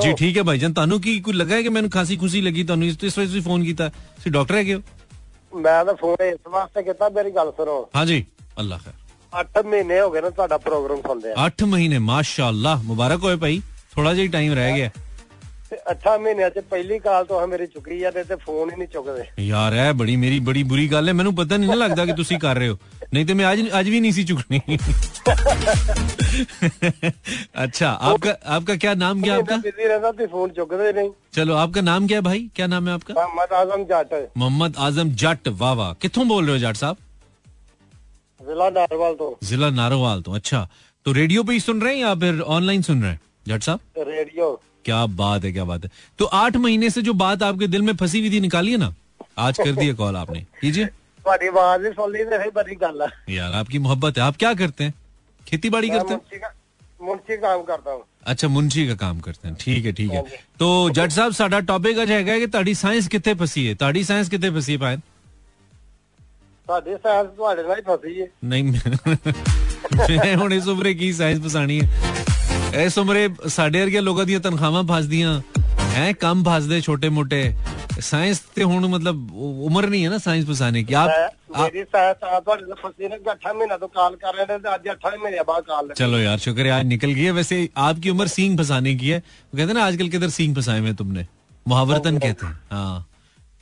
[0.00, 2.64] जी ठीक है भाईजान। तानू की कुछ लगा है कि मैंने खांसी खुशी लगी?
[2.64, 3.90] तानू इस इस वजह से फ़ोन किया
[4.28, 4.80] डॉक्टर है क्यों
[5.54, 8.24] ਮੈਂ ਤਾਂ ਫੋਨ ਇਸ ਵਾਸਤੇ ਕੀਤਾ ਮੇਰੀ ਗੱਲ ਸੁਣੋ ਹਾਂਜੀ
[8.60, 8.92] ਅੱਲਾ ਖੈਰ
[9.32, 13.60] 8 ਮਹੀਨੇ ਹੋ ਗਏ ਨੇ ਤੁਹਾਡਾ ਪ੍ਰੋਗਰਾਮ ਸੁਣਦੇ ਆ 8 ਮਹੀਨੇ ਮਾਸ਼ਾਅੱਲਾ ਮੁਬਾਰਕ ਹੋਏ ਭਾਈ
[13.94, 14.90] ਥੋੜਾ ਜਿਹਾ ਟਾਈਮ ਰਹਿ ਗਿਆ
[27.56, 29.40] अच्छा, आपका क्या नाम क्या
[31.34, 32.50] चलो आपका नाम क्या भाई?
[32.56, 33.14] क्या नाम है आपका?
[33.14, 36.96] मोहम्मद आज़म जट। मोहम्मद आज़म जट वाह वाह। कितों बोल रहे हो जट साहब?
[38.42, 40.68] जिला नारोवाल तो। जिला नारोवाल तो अच्छा।
[41.04, 43.80] तो रेडियो पे ही सुन रहे हैं या फिर ऑनलाइन सुन रहे हैं जट साहब?
[43.98, 47.81] रेडियो। क्या बात है क्या बात है तो आठ महीने से जो बात आपके दिल
[47.83, 48.93] में फंसी हुई थी निकालिए ना
[49.39, 50.87] आज कर दिया कॉल आपने कीजिए
[51.25, 54.37] ਤੁਹਾਡੀ ਆਵਾਜ਼ ਨਹੀਂ ਸੁਣ ਲਈ ਤੇ ਫਿਰ ਬੜੀ ਗੱਲ ਆ यार आपकी मोहब्बत है आप
[54.41, 54.93] क्या करते हैं
[55.41, 56.51] खेती बाड़ी ਮੈਂ करते हैं ਮੁੰਸ਼ੀ ਕਾ-
[57.01, 57.99] ਮੁੰਸ਼ੀ ਕੰਮ ਕਰਦਾ ਹਾਂ
[58.31, 60.21] अच्छा मुंशी का काम करते हैं ठीक है ठीक है
[60.59, 64.29] तो जट साहब साडा टॉपिक ਅੱਜ ਹੈਗਾ ਕਿ ਤੁਹਾਡੀ ਸਾਇੰਸ ਕਿੱਥੇ ਫਸੀ ਹੈ ਤੁਹਾਡੀ ਸਾਇੰਸ
[64.29, 64.97] ਕਿੱਥੇ ਫਸੀ ਹੈ ਭਾਈ
[66.67, 71.79] ਤੁਹਾਡੀ ਸਾਇੰਸ ਤੁਹਾਡੇ ਨਾਲ ਹੀ ਫਸੀ ਹੈ ਨਹੀਂ ਮੈਂ ਹੁਣ ਇਸ ਉਮਰੇ ਕੀ ਸਾਇੰਸ ਫਸਾਣੀ
[71.81, 72.15] ਹੈ
[72.80, 75.40] ਇਸ ਉਮਰੇ ਸਾਡੇ ਵਰਗੇ ਲੋਕਾਂ ਦੀਆਂ ਤਨਖਾਹਾਂ ਫਸਦੀਆਂ।
[75.94, 77.40] ਹੈ ਕੰਮ ਫਸਦੇ ਛੋਟੇ ਮੋਟੇ।
[78.00, 81.10] ਸਾਇੰਸ ਤੇ ਹੁਣ ਮਤਲਬ ਉਮਰ ਨਹੀਂ ਹੈ ਨਾ ਸਾਇੰਸ ਪਸਾਨੇ ਕੀ ਆਪ
[81.58, 81.82] ਮੇਰੀ
[86.00, 87.56] चलो यार शुक्रिया आज निकल गई है वैसे
[87.86, 90.92] आपकी उम्र सींग फसाने की है वो कहते हैं ना आजकल किधर सींग फसाए हुए
[91.00, 91.24] तुमने
[91.66, 92.96] मुहावरतन कहते हैं हाँ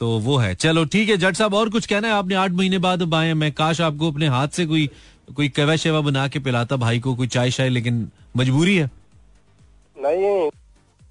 [0.00, 2.80] तो वो है चलो ठीक है जट साहब और कुछ कहना है आपने आठ महीने
[2.86, 4.86] बाद बाएँ मैं काश आपको अपने हाथ से कोई
[5.36, 8.00] कोई कवा शेवा बना के पिलाता भाई को कोई चाय शाय लेकिन
[8.36, 8.88] मजबूरी है
[9.99, 10.51] ਨਹੀਂ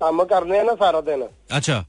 [0.00, 1.22] ਕੰਮ ਕਰਨੇ ਆ ਨਾ ਸਾਰਾ ਦਿਨ
[1.58, 1.82] अच्छा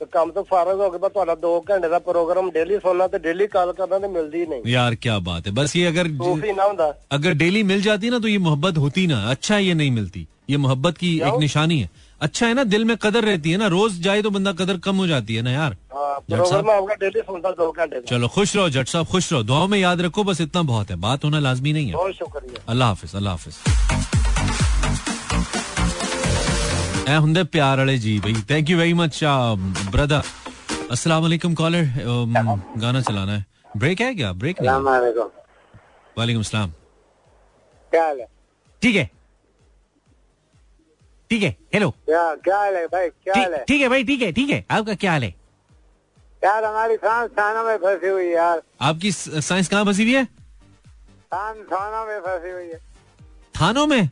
[0.00, 3.18] ਤੇ ਕੰਮ ਤੋਂ ਫਾਰਗ ਹੋ ਕੇ ਬਸ ਤੁਹਾਡਾ 2 ਘੰਟੇ ਦਾ ਪ੍ਰੋਗਰਾਮ ਡੇਲੀ ਸੁਣਨਾ ਤੇ
[3.24, 6.52] ਡੇਲੀ ਕਾਲ ਕਰਨਾ ਤੇ ਮਿਲਦੀ ਹੀ ਨਹੀਂ यार क्या बात है बस ये अगर ਸੂਫੀ
[6.52, 9.90] ਨਾ ਹੁੰਦਾ अगर डेली मिल जाती ना तो ये मोहब्बत होती ना अच्छा ये नहीं
[9.96, 11.90] मिलती ये मोहब्बत की एक निशानी है
[12.20, 15.02] अच्छा है ना दिल में कदर रहती है ना रोज जाए तो बंदा कदर कम
[15.02, 18.06] हो जाती है ना यार ਹਾਂ जट ਪ੍ਰੋਗਰਾਮ साहब आपका डेली सुनता दो घंटे का
[18.12, 20.98] चलो खुश रहो जट साहब खुश रहो दुआओं में याद रखो बस इतना बहुत है
[21.04, 24.13] बात होना लाजमी नहीं है बहुत शुक्रिया अल्लाह हाफिज अल्लाह हाफिज
[27.08, 29.16] ਐ ਹੁੰਦੇ ਪਿਆਰ ਵਾਲੇ ਜੀ भाई thank you very much
[29.94, 30.28] brother
[30.94, 31.84] अस्सलाम वालेकुम कॉलर
[32.82, 33.44] गाना चलाना है
[33.76, 35.30] ब्रेक है क्या ब्रेक नहीं वालेकुम
[36.16, 36.70] वालेकुम सलाम
[37.92, 38.26] क्या हाल है
[38.82, 39.04] ठीक है
[41.30, 44.04] ठीक है हेलो क्या क्या हाल है भाई क्या हाल ठीक है ठीक है भाई
[44.04, 45.32] ठीक है ठीक है आपका क्या हाल है
[46.42, 50.14] यार हमारी सांस थानों में फंसी हुई है यार आपकी स- साइंस कहाँ फंसी हुई
[50.14, 50.24] है
[51.34, 52.80] थान थानों में फंसी हुई है
[53.54, 54.02] थानों में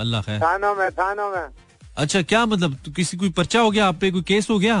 [0.00, 1.44] अल्लाह खैर थानों में थानों में
[1.99, 2.75] अच्छा क्या मतलब?
[2.85, 4.11] तो किसी कोई पर्चा हो गया आप पे?
[4.11, 4.75] कोई केस हो गया?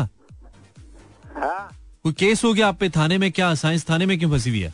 [1.35, 1.69] हाँ।
[2.03, 2.89] कोई केस हो गया आप पे?
[2.89, 4.73] थाने में क्या साइंस थाने में क्यों फंसी हुई है?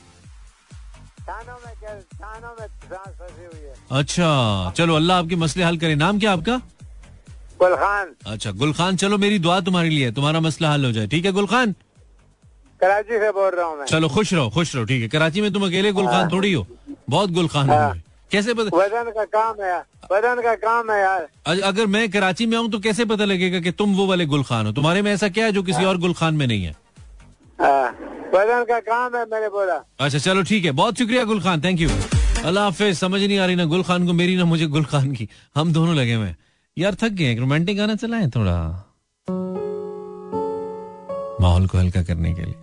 [1.21, 5.77] थानों में क्या थानों में सांस फंसी हुई है। अच्छा चलो अल्लाह आपके मसले हल
[5.77, 6.61] करे। नाम क्या आपका?
[7.59, 11.25] गुल खान। अच्छा गुलखान चलो मेरी दुआ तुम्हारे लिए तुम्हारा मसला हल हो जाए। ठीक
[11.25, 11.75] है गुलखान
[12.81, 15.65] कराची से बोल रहा हूँ चलो खुश रहो खुश रहो। ठीक है कराची में तुम
[15.67, 16.65] अकेले गुलखान थोड़ी हो।
[17.09, 17.93] बहुत गुलखान हो।
[18.32, 19.78] कैसे पता वज़न का काम है
[20.11, 21.28] वज़न का काम है यार।
[21.63, 24.71] अगर मैं कराची में आऊँ तो कैसे पता लगेगा कि तुम वो वाले गुलखान हो?
[24.71, 26.76] तुम्हारे में ऐसा क्या है जो किसी और गुलखान में नहीं है?
[27.59, 27.89] हाँ,
[28.34, 31.89] वज़न का काम है मैंने बोला। अच्छा चलो ठीक है बहुत शुक्रिया गुलखान थैंक यू
[32.45, 35.73] अल्लाह हाफिज समझ नहीं आ रही ना गुलखान को मेरी ना मुझे गुलखान की। हम
[35.73, 36.34] दोनों लगे हुए
[36.78, 38.57] यार थक गए रोमांटिक गाना चलाएँ थोड़ा?
[41.41, 42.55] माहौल को हल्का करने के लिए।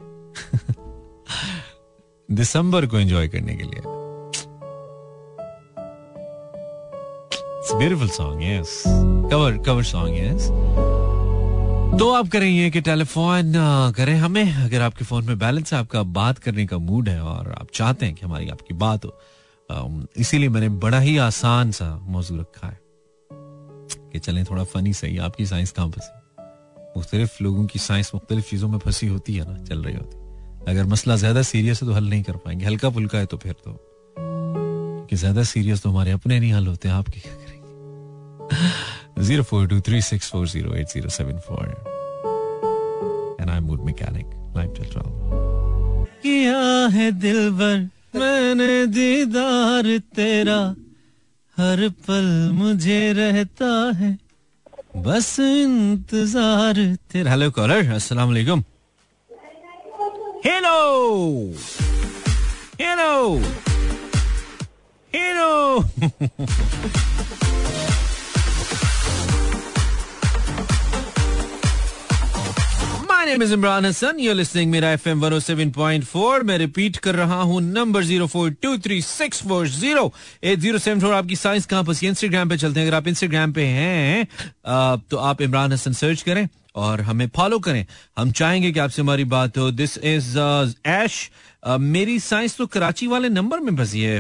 [2.37, 3.81] दिसंबर को एंजॉय करने के लिए।
[7.63, 8.83] A beautiful song, yes.
[9.31, 10.47] Cover cover song, yes.
[11.99, 13.53] तो आप करें ये कि टेलीफोन
[13.97, 17.51] करें हमें अगर आपके फ़ोन में बैलेंस है आपका बात करने का मूड है और
[17.53, 19.13] आप चाहते हैं कि हमारी आपकी बात हो
[20.19, 22.79] इसीलिए मैंने बड़ा ही आसान सा मौजू रखा है
[24.13, 28.69] कि चलें थोड़ा फनी सही आपकी साइंस कहाँ फंसी मुख्तलिफ़ लोगों की साइंस मुख्तलिफ़ चीज़ों
[28.69, 32.09] में फंसी होती है ना चल रही होती। अगर मसला ज़्यादा सीरियस है तो हल
[32.09, 33.79] नहीं कर पाएँगे हल्का फुल्का है तो फिर तो
[35.07, 37.21] कि ज़्यादा सीरियस तो हमारे अपने नहीं हल होते आपके
[39.19, 41.67] zero four two three six four zero eight zero seven four
[43.41, 44.27] and I mood mechanic
[44.57, 45.05] life चल रहा
[46.23, 46.63] किया
[46.95, 47.77] है दिल भर
[48.15, 49.87] मैंने दीदार
[50.17, 50.61] तेरा।
[51.57, 54.11] हर पल मुझे रहता है
[55.05, 56.77] बस इंतज़ार
[57.13, 58.63] तेरा। हेलो कॉलर अस्सलाम वालेकुम
[60.47, 60.79] hello
[62.81, 63.13] hello
[65.13, 65.53] hello
[73.23, 74.19] My name is Imran Hassan.
[74.19, 79.01] You're listening मेरा FM 107.4 मैं रिपीट कर रहा हूँ number zero four two three
[79.03, 80.13] six four zero
[80.45, 83.53] eight zero seven four आपकी साइंस कहाँ पर इंस्टाग्राम पे चलते हैं। अगर आप इंस्टाग्राम
[83.53, 84.27] पे हैं
[85.11, 87.87] तो आप इमरान हसन सर्च करें और हमें फॉलो करें।
[88.19, 90.39] हम चाहेंगे कि आपसे हमारी बात हो। दिस इज़
[90.87, 91.31] ऐश
[91.79, 94.19] मेरी साइंस तो कराची वाले नंबर में फंसी है।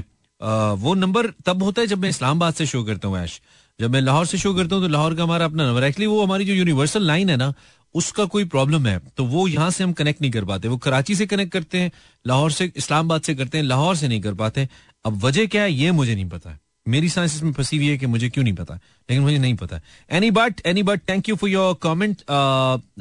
[0.84, 3.40] वो नंबर तब होता है जब मैं इस्लामाबाद से शो करता हूँ ऐश
[3.80, 6.24] जब मैं लाहौर से शो करता हूँ तो लाहौर का हमारा अपना नंबर एक्चुअली वो
[6.24, 7.52] हमारी जो यूनिवर्सल लाइन है ना
[7.94, 11.14] उसका कोई प्रॉब्लम है तो वो यहाँ से हम कनेक्ट नहीं कर पाते। वो कराची
[11.14, 11.90] से कनेक्ट करते हैं,
[12.24, 14.68] लाहौर से, इस्लामाबाद से करते हैं, लाहौर से नहीं कर पाते
[15.04, 18.06] अब वजह क्या है, ये मुझे नहीं पता मेरी साइंस इसमें फंसी हुई है कि
[18.06, 19.80] मुझे क्यों नहीं पता लेकिन मुझे नहीं पता
[20.10, 22.22] Annie Butt Annie Butt thank you for your comment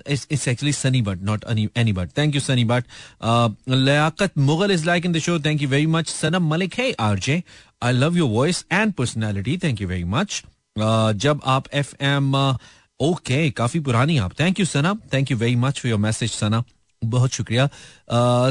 [0.09, 1.45] it's actually Sunny Butt not
[1.77, 2.83] Annie Butt thank you Sunny Butt
[3.69, 7.41] Liaquat Mughal is like in the show thank you very much Sanam Malik है RJ
[7.83, 10.43] I love your voice and personality thank you very much
[10.77, 12.31] जब आप F M
[13.01, 16.63] okay काफ़ी पुरानी आप। Thank you Sana thank you very much for your message Sana
[17.01, 17.67] बहुत शुक्रिया।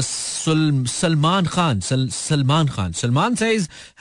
[0.03, 3.35] Salman Khan Salman Khan. Salman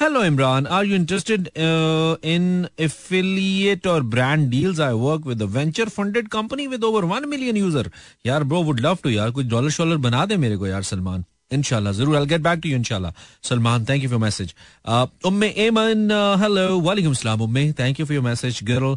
[0.00, 0.66] hello imran.
[0.68, 4.80] Are you interested uh, in affiliate or brand deals?
[4.80, 7.56] I work with a venture funded company with over 1 million
[8.26, 11.24] यार bro would love to यार कुछ dollar शॉलर बना दे मेरे को यार सलमान
[11.52, 13.12] इनशाला ज़रूर I get back to you इनशाला
[13.44, 14.54] Salman thank you for message
[15.26, 18.96] Umme Eman hello वालेकुम सलाम Umme thank you for your message girl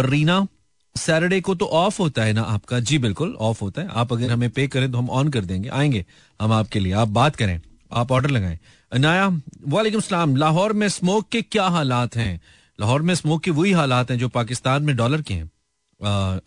[0.00, 0.46] Bareena
[0.94, 2.78] Saturday को तो ऑफ़ होता है ना आपका?
[2.80, 5.68] जी बिल्कुल ऑफ़ होता है। आप अगर हमें पे करें तो हम ऑन कर देंगे।
[5.68, 6.04] आएँगे
[6.40, 7.60] हम आपके लिए। आप बात करें,
[7.92, 8.58] आप ऑर्डर लगाएँ।
[8.92, 9.28] अनाया,
[9.68, 12.40] वालेकुम सलाम। लाहौर में स्मोक के क्या हालात हैं?
[12.78, 15.50] लाहौर में स्मोक के वही हालात हैं जो पाकिस्तान में डॉलर के हैं।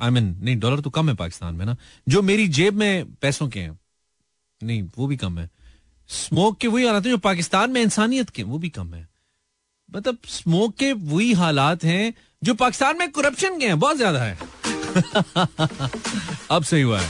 [0.02, 1.76] आई मीन नहीं डॉलर तो कम है पाकिस्तान में ना।
[2.10, 3.80] जो मेरी जेब में पैसों के हैं।
[4.64, 5.50] नहीं, वो भी कम है।
[6.10, 9.08] स्मोक के वही हालात हैं जो पाकिस्तान में इंसानियत के वो भी कम है।
[9.96, 14.38] मतलब स्मोक के वही हालात हैं जो पाकिस्तान में करप्शन के हैं बहुत ज़्यादा है।
[16.52, 17.10] अब सही हुआ है।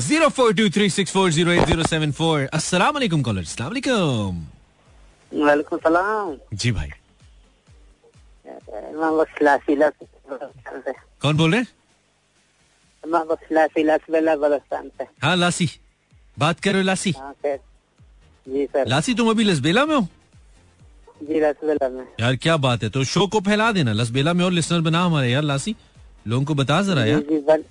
[0.00, 2.48] Zero four two three six four zero eight zero seven four.
[2.54, 4.46] अस्सलाम वालेकुम कॉलर। अस्सलाम वालेकुम
[5.32, 6.90] वालेकुम सलाम। जी भाई।
[11.22, 11.66] कौन बोल रहे हैं?
[15.22, 15.70] हाँ लासी।
[16.36, 20.06] बात कर रहे हो लासी। हाँ जी सर। लासी तुम अभी लसबेला में हो?
[21.22, 22.88] जी लसबेला में। यार क्या बात है?
[22.90, 25.74] तो शो को फैला देना लसबेला में और लिसनर बना हमारे यार लासी।
[26.26, 27.64] लोगों को बता जरा यार। जी बल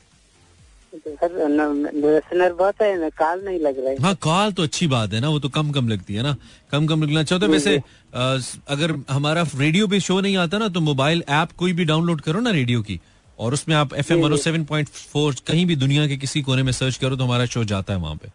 [0.96, 5.30] लिसनर बहुत है ना नहीं लग रहा है। हाँ कॉल तो अच्छी बात है ना
[5.30, 6.36] वो तो कम कम लगती है ना।
[6.72, 7.76] कम कम लगना चाहो तो वैसे
[8.68, 12.40] अगर हमारा रेडियो पे शो नहीं आता ना तो मोबाइल ऐप कोई भी डाउनलोड करो
[12.40, 13.00] ना रेडियो की।
[13.40, 16.72] और उसमें आप F M seven point four कहीं भी दुनिया के किसी कोने में
[16.72, 18.30] सर्च करो तो हमारा शो जाता है वहाँ पे।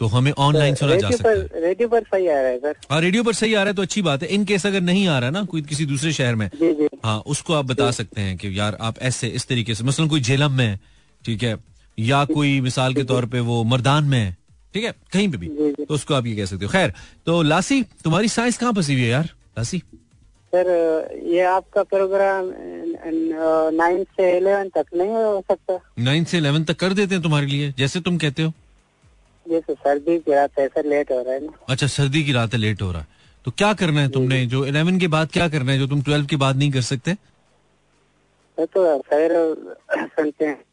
[0.00, 3.00] तो हमें ऑनलाइन सुना जा सकता है। रेडियो पर सही आ रहा है सर। हाँ
[3.00, 5.18] रेडियो पर सही आ रहा है तो अच्छी बात है। इन केस अगर नहीं आ
[5.18, 8.36] रहा ना कोई किसी दूसरे शहर में जी जी। हाँ उसको आप बता सकते हैं
[8.36, 10.78] कि यार आप ऐसे इस तरीके से मसलन कोई झेलम में
[11.24, 11.56] ठीक है
[11.98, 14.36] या कोई मिसाल के तौर पे वो मर्दान में है
[14.74, 16.92] ठीक है कहीं पे भी। तो उसको आप ये कह सकते हो। खैर
[17.26, 19.78] तो लासी तुम्हारी साइंस कहाँ फंसी हुई है यार लासी?
[20.52, 20.68] सर
[21.26, 22.52] ये आपका प्रोग्राम
[23.74, 27.46] नाइन से इलेवन तक नहीं हो सकता। नाइन्थ से इलेवन तक कर देते हैं तुम्हारे
[27.46, 28.52] लिए जैसे तुम कहते हो।
[29.46, 32.58] जैसे सर्दी की रात है लेट हो रहा है ना। अच्छा सर्दी की रात है
[32.58, 34.44] लेट हो रहा है। तो क्या करना है तुमने?
[34.46, 35.78] जो। इलेवन के बाद क्या करना है?
[35.78, 37.14] जो तुम ट्वेल्व के बाद नहीं कर सकते?
[38.58, 38.84] तो
[40.16, 40.64] सुनते हैं।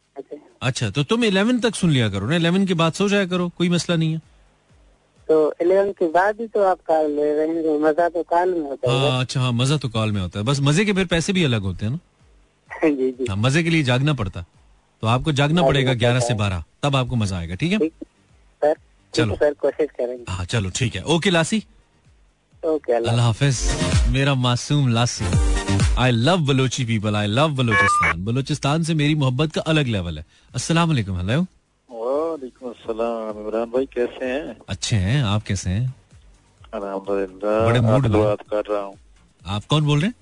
[0.62, 2.36] अच्छा तो तुम इलेवन तक सुन लिया करो ना?
[2.36, 4.22] इलेवन के बाद सो जाया करो कोई मसला नहीं है।
[5.30, 8.62] तो इलेवन के बाद ही तो आप कॉल ले रहे हैं मज़ा तो कॉल में
[8.62, 11.06] होता है। हाँ, अच्छा हाँ मज़ा तो कॉल में होता है। बस मज़े के फिर
[11.08, 14.46] पैसे भी अलग होते हैं ना। जी जी। हाँ मज़े के लिए जागना पड़ता। है।
[15.04, 17.80] तो आपको जागना पड़ेगा ग्यारह से बारह तब आपको मज़ा आएगा ठीक है?
[18.64, 18.76] सर।
[19.14, 21.64] चलो। सर कोशिश करेंगे। हाँ चलो ठीक है। ओके लासी।
[22.64, 25.26] ओके अल्लाह अल्लाह हाफिज। मेरा मासूम Lasi.
[26.00, 28.24] I love Balochi people I love Balochistan.
[28.26, 31.42] Balochistan से मेरी मोहब्बत का अलग लेवल है। अस्सलाम वालेकुम हेलो।
[31.90, 34.56] वालेकुम अस्सलाम। इमरान भाई कैसे हैं?
[34.70, 35.94] अच्छे हैं आप कैसे हैं?
[36.74, 38.96] अल्हम्दुलिल्लाह। बड़े मूड में। बात कर रहा हूँ।
[39.46, 40.16] आप कौन बोल रहे हैं?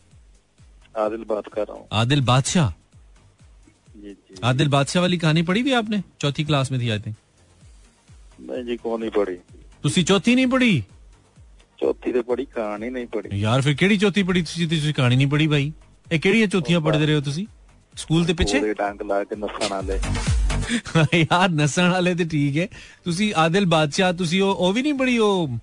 [0.98, 5.74] आदिल बात कर रहा हूँ। आदिल बादशाह। जी जी। आदिल बादशाह वाली कहानी पढ़ी भी
[5.74, 6.04] आपने?
[6.22, 7.16] चौथी क्लास में थी आई थिंक
[8.41, 9.37] नहीं जी कौन नहीं पढ़ी
[9.83, 10.83] ਤੁਸੀਂ ਚੌਥੀ ਨਹੀਂ ਪੜ੍ਹੀ
[11.79, 15.27] चौथी तो पढ़ी कहानी नहीं पढ़ी ਯਾਰ ਫਿਰ ਕਿਹੜੀ ਚੌਥੀ ਪੜ੍ਹੀ ਤੁਸੀਂ ਤੁਸੀਂ ਕਹਾਣੀ ਨਹੀਂ
[15.29, 15.71] ਪੜ੍ਹੀ ਭਾਈ
[16.07, 17.47] ਇਹ ਕਿਹੜੀਆਂ ਚੌਥੀਆਂ ਪੜ੍ਹਦੇ ਰਹੇ ਹੋ ਤੁਸੀਂ
[17.95, 19.99] ਸਕੂਲ ਦੇ ਪਿੱਛੇ पूरे डंग ला के नसन वाले
[21.17, 22.67] ਯਾਰ ਨਸਣ ਵਾਲੇ ਤੇ ਠੀਕ ਹੈ
[23.05, 25.57] ਤੁਸੀਂ ਆਦਿਲ ਬਾਦਸ਼ਾਹ ਤੁਸੀਂ ਉਹ ਉਹ ਵੀ ਨਹੀਂ ਪੜ੍ਹੀ ਉਹ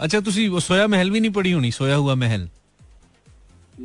[0.00, 2.48] ਅੱਛਾ ਤੁਸੀਂ ਉਹ ਸੋਇਆ ਮਹਿਲ ਵੀ ਨਹੀਂ ਪੜ੍ਹੀ ਹੋਣੀ ਸੋਇਆ ਹੁਆ ਮਹਿਲ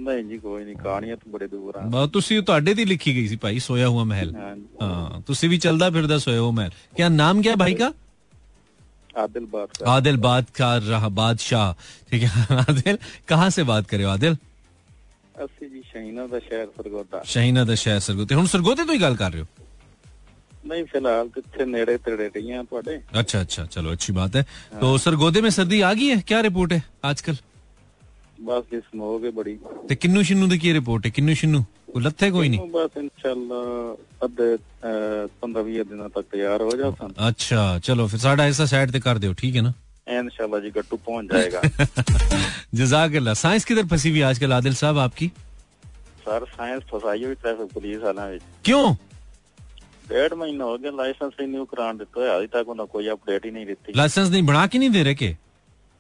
[0.04, 3.28] नहीं जी कोई नहीं कहानियां तो बड़े दूर हैं ਬ- ਤੁਸੀਂ ਤੁਹਾਡੇ ਦੀ ਲਿਖੀ ਗਈ
[3.28, 6.72] ਸੀ ਭਾਈ ਸੋਇਆ ਹੁਆ ਮਹਿਲ हाँ जी। ਹਾਂ ਤੁਸੀਂ ਵੀ ਚਲਦਾ ਫਿਰਦਾ ਸੋਇਆ ਹੁਆ महल
[6.94, 7.90] क्या नाम क्या है भाई का
[9.18, 11.68] आदिल बात कर आदिल बात का रहा बादशाह
[12.10, 14.38] ठीक है आदिल कहाँ से बात करे हो आदिल
[15.44, 19.16] ਅਸੀਂ ਜੀ ਸ਼ਹੀਨਾ ਦਾ ਸ਼ਹਿਰ ਸਰਗੋਦਾ ਸ਼ਹੀਨਾ ਦਾ ਸ਼ਹਿਰ ਸਰਗੋਤੇ ਹੁਣ ਸਰਗੋਤੇ ਤੋਂ ਹੀ ਗੱਲ
[19.16, 19.46] ਕਰ ਰਹੇ ਹੋ
[20.68, 24.44] ਨਹੀਂ ਫਿਲਹਾਲ ਤੇ ਇੱਥੇ ਨੇੜੇ ਤੇੜੇ ਰਹੀਆਂ ਤੁਹਾਡੇ अच्छा अच्छा चलो अच्छी बात है
[24.84, 26.82] तो सरगोदे में सर्दी आ गई है क्या रिपोर्ट है
[27.12, 27.40] आजकल
[28.44, 29.58] ਬਸ ਜੀ ਸਮੋਗ ਹੈ ਬੜੀ
[29.90, 31.64] ਤੇ ਕਿੰਨੂ ਸ਼ਿੰਨੂ ਦੀ ਕੀ ਰਿਪੋਰਟ ਹੈ ਕਿੰਨੂ ਸ਼ਿੰਨੂ
[31.97, 34.27] लथे कोई नहीं। बस इंशाल्लाह
[36.17, 36.71] तक तैयार हो
[37.29, 39.73] अच्छा चलो फिर साडा ऐसा साइड ते कर दियो ठीक है ना?
[40.09, 41.61] इंशाल्लाह जी गट्टू पहुँच जाएगा।
[43.35, 45.29] साइंस किधर फंसी हुई आजकल आदिल साहब आपकी?
[46.25, 48.27] सर साइंस फसाई हुई ट्रैफ़िक पुलिस वाला
[48.65, 48.95] क्यों?
[50.09, 53.67] डेढ़ महीना हो गया लाइसेंस ही न्यू देते है अभी तक कोई अपडेट ही नहीं
[53.67, 55.37] देती लाइसेंस नहीं बना के नहीं दे रहे के?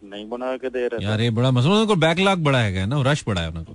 [0.03, 3.24] नहीं बना के दे रहे यार ये बड़ा मसला उनको बैकलॉग बड़ा है ना रश
[3.28, 3.72] बड़ा है उनको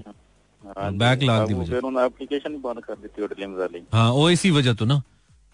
[0.78, 3.80] ਹਾਂਜੀ। backlog ਦੀ ਉਹ ਵਜ੍ਹਾ। ਫਿਰ ਉਹਨਾਂ ਐਪਲੀਕੇਸ਼ਨ ਹੀ ਬੰਦ ਕਰ ਦਿੱਤੀ ਉਹ ਡਿਲੀਮਸ ਵਾਲੀ
[3.94, 4.96] हाँ वो इसी वजह तो ना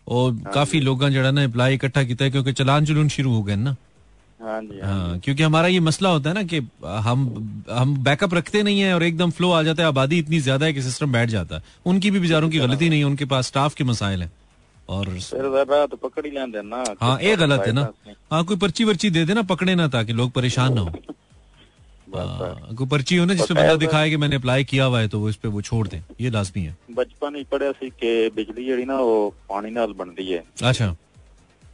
[0.06, 3.56] और काफी लोगों जड़ा ना अप्लाई इकट्ठा किया है क्योंकि चलान चलून शुरू हो गए
[3.58, 3.72] ना
[4.40, 6.58] ਹਾਂਜੀ हाँ क्योंकि हमारा ये मसला होता है ना कि
[7.04, 7.22] हम
[7.72, 10.72] हम बैकअप रखते नहीं है और एकदम फ्लो आ जाता है आबादी इतनी ज्यादा है
[10.72, 13.74] कि सिस्टम बैठ जाता है उनकी भी बेचारों की गलती नहीं है उनके पास स्टाफ
[13.74, 14.30] के मसाइल हैं
[14.88, 17.84] और ਫਿਰ ਰਾਤ ਪਕੜ ਹੀ ਲੈਂਦੇ ਨਾ हाँ ये गलत है ना
[18.32, 20.92] हाँ कोई पर्ची वर्ची दे देना पकड़े ना ताकि लोग परेशान ना हो
[22.14, 25.20] हाँ, कोई पर्ची हो ना जिसमें बंदा दिखाए कि मैंने अप्लाई किया हुआ है तो
[25.20, 28.64] वो इस पे वो छोड़ दें ये लाजमी है ਬਚਪਨ ਹੀ ਪੜਿਆ ਸੀ ਕਿ ਬਿਜਲੀ
[28.64, 30.88] ਜਿਹੜੀ ਨਾ ਉਹ ਪਾਣੀ ਨਾਲ ਬਣਦੀ ਹੈ अच्छा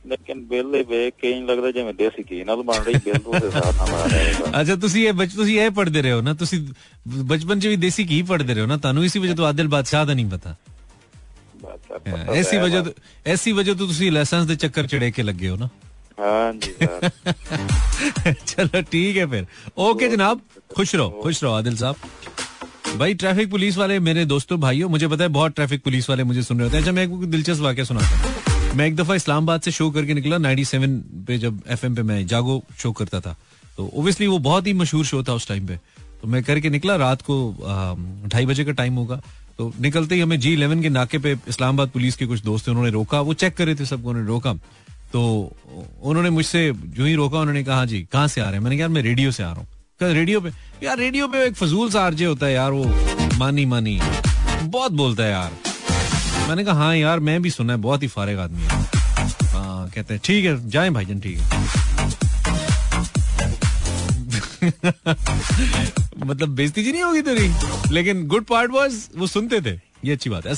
[0.05, 3.47] ਲੇਕਿਨ ਬਿੱਲ ਇਹ ਵੇਖ ਕੇ ਹੀ ਲੱਗਦਾ ਜਿਵੇਂ ਦੇਸੀ ਘੀ ਨਾਲ ਬਣ ਰਹੀ ਬਿੱਲ ਉਹਦੇ
[3.47, 6.61] ਹਿਸਾਬ ਨਾਲ ਬਣਾ ਰਹੇਗਾ ਅੱਛਾ ਤੁਸੀਂ ਇਹ ਬਚ ਤੁਸੀਂ ਇਹ ਪੜ੍ਹਦੇ ਰਹੇ ਹੋ ਨਾ ਤੁਸੀਂ
[7.26, 10.07] ਬਚਪਨ 'ਚ ਵੀ ਦੇਸੀ ਘੀ ਪੜ੍ਹਦੇ ਰਹੇ ਹੋ ਨਾ ਤੁਹਾਨੂੰ ਇਸੀ ਵਜ੍ਹਾ ਤੋਂ ਆਦਿਲ ਬਾਦਸ਼ਾਹ
[10.07, 10.55] ਦਾ ਨਹੀਂ ਪਤਾ
[11.57, 14.47] ਬਸ ਸਰ, ਹਾਂ, ਪਤਾ ਐਸੀ ਤਾਂ ਹੈ ਵਜ੍ਹਾ ਬਸ। ਤੋਂ ਐਸੀ ਵਜ੍ਹਾ ਤੋਂ ਤੁਸੀਂ ਲਾਇਸੈਂਸ
[14.47, 15.84] ਦੇ ਚੱਕਰ ਚੜੇ ਕੇ ਲੱਗੇ ਹੋ ਨਾ हाँ जी सर
[18.47, 19.47] चलो ठीक है फिर।
[19.78, 20.41] ओके जनाब,
[20.76, 21.95] खुश रहो खुश रहो, आदिल साहब।
[22.97, 26.43] भाई ट्रैफ़िक पुलिस वाले मेरे दोस्तों भाइयों, मुझे पता है बहुत ट्रैफ़िक पुलिस वाले मुझे
[26.43, 29.61] सुन रहे होते हैं। अच्छा मैं आपको दिलचस्प वाक्य सुनाता हूँ। मैं एक दफ़ा इस्लामाबाद
[29.61, 33.36] से शो करके निकला 97 पे जब एफएम पे मैं जागो शो करता था।
[33.78, 35.80] तो ओबियसली वो बहुत ही मशहूर शो था उस टाइम पे।
[36.22, 37.55] तो मैं करके निकला, रात को
[38.28, 39.22] ढाई बजे का टाइम होगा।
[39.57, 42.72] तो निकलते ही हमें जी इलेवन के नाके पे इस्लामाबाद पुलिस के कुछ दोस्त थे,
[42.72, 44.53] उन्होंने रोका। वो चेक कर थे सबको, उन्होंने रोका।
[45.14, 45.51] तो
[46.01, 48.60] उन्होंने मुझसे जो ही रोका, उन्होंने कहा "हाँ जी, कहाँ से आ रहे हैं?
[48.60, 49.68] मैंने कहा मैं रेडियो से आ रहा हूँ।
[50.14, 50.49] रेडियो पे?
[50.84, 52.86] यार, रेडियो पे एक फजूल सा आरजे होता है यार, वो
[53.38, 54.01] मानी मानी।
[54.64, 55.51] बहुत बोलता है यार।
[56.47, 58.70] मैंने कहा हाँ यार, मैं भी सुना है, बहुत ही फारेग आदमी है।
[59.53, 61.66] हाँ कहते हैं, ठीक है, जाएँ भाईजान, ठीक है।
[66.26, 67.51] मतलब बेइज्जती जी नहीं होगी तेरी?
[67.91, 70.51] लेकिन गुड पार्ट वाज वो सुनते थे। ये अच्छी बात है।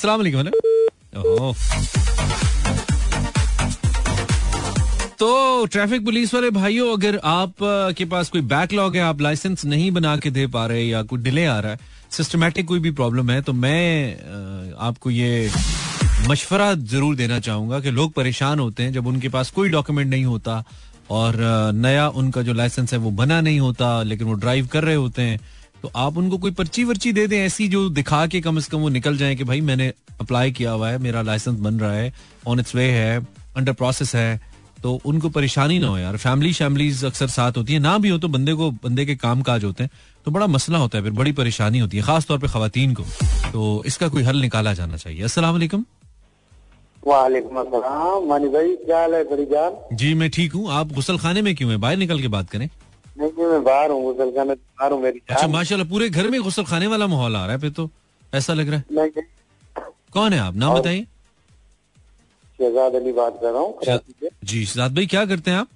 [1.18, 1.56] ओहो।
[5.20, 7.53] तो ट्रैफ़िक पुलिस वाले भाइयों, अगर आप
[7.97, 11.20] के पास कोई बैकलॉग है, आप लाइसेंस नहीं बना के दे पा रहे या कोई
[11.20, 11.80] डिले आ रहा है
[12.11, 15.49] सिस्टमेटिक कोई भी प्रॉब्लम है तो मैं आपको ये
[16.28, 20.26] मशवरा ज़रूर देना चाहूँगा कि लोग परेशान होते हैं जब उनके पास कोई डॉक्यूमेंट नहीं
[20.26, 20.63] होता
[21.11, 21.36] और
[21.76, 25.22] नया उनका जो लाइसेंस है वो बना नहीं होता, लेकिन वो ड्राइव कर रहे होते
[25.22, 25.39] हैं।
[25.82, 28.80] तो आप उनको कोई पर्ची वर्ची दे दें, ऐसी जो दिखा के कम से कम
[28.80, 29.88] वो निकल जाए कि भाई मैंने
[30.22, 32.13] अप्लाई किया हुआ है, मेरा लाइसेंस बन रहा है
[32.47, 33.26] ऑन इट्स वे है
[33.57, 34.47] अंडर प्रोसेस है
[34.84, 38.18] तो उनको परेशानी ना हो यार। फैमिली शैमलीज अक्सर साथ होती है। ना भी हो
[38.18, 39.92] तो बंदे को बंदे के काम काज होते हैं।
[40.26, 43.04] तो बड़ा मसला होता है फिर बड़ी परेशानी होती है खास तौर पे खातन को।
[43.52, 45.86] तो इसका कोई हल निकाला जाना चाहिए। वालेकुम।
[47.04, 47.56] वालेकुम
[48.28, 49.76] मानी भाई क्या हाल है बड़ी जान?
[49.96, 51.78] जी मैं ठीक हूँ। आप गुसल खाने में क्यों है?
[51.78, 55.22] बाहर निकल के बात करें। नहीं नहीं मैं बाहर हूँ। गुसल खाने बाहर हूँ मेरी
[55.30, 57.90] अच्छा माशाल्लाह पूरे घर में गुसल खाने वाला माहौल आ रहा है फिर तो।
[58.34, 59.10] ऐसा लग रहा है।
[60.14, 60.56] कौन है आप?
[60.56, 61.06] नाम बताइए।
[62.60, 63.99] शहजाद अली बात कर रहा हूँ।
[64.43, 65.68] जी शहजाद भाई क्या करते हैं आप?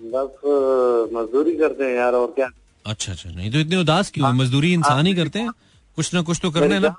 [0.00, 2.48] बस मजदूरी करते हैं यार और क्या?
[2.84, 5.50] अच्छा अच्छा नहीं तो इतने उदास क्यों मजदूरी इंसान ही करते हैं।
[5.98, 6.92] कुछ ना कुछ तो करना है ना।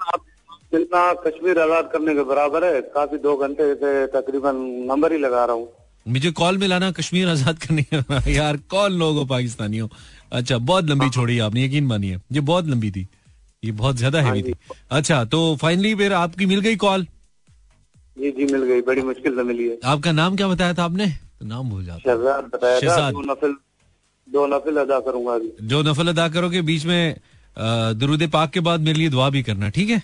[1.17, 4.55] कश्मीर आज़ाद करने के बराबर है। काफ़ी दो घंटे से तकरीबन
[4.89, 5.67] नंबर ही लगा रहा हूँ।
[6.05, 9.87] मुझे कॉल मिलाना कश्मीर आज़ाद करने का यार कौन लोग हो पाकिस्तानियों?
[10.31, 13.07] अच्छा बहुत लंबी छोड़ी आपने यकीन मानिए। ये बहुत लंबी थी।
[13.63, 14.53] ये बहुत ज़्यादा हैवी थी।
[14.91, 17.07] अच्छा तो फाइनली फिर आपकी मिल गई कॉल
[18.17, 21.07] जी जी मिल गई बड़ी मुश्किल से मिली है। आपका नाम क्या बताया था आपने?
[21.39, 23.55] तो नाम भूल जाता शहजाद बताया था दो नफिल
[24.27, 27.15] दो नफिल अदा करूँगा अभी। जो नफल अदा करोगे बीच में
[27.99, 30.01] दरूद पाक के बाद मेरे लिए दुआ भी करना ठीक है?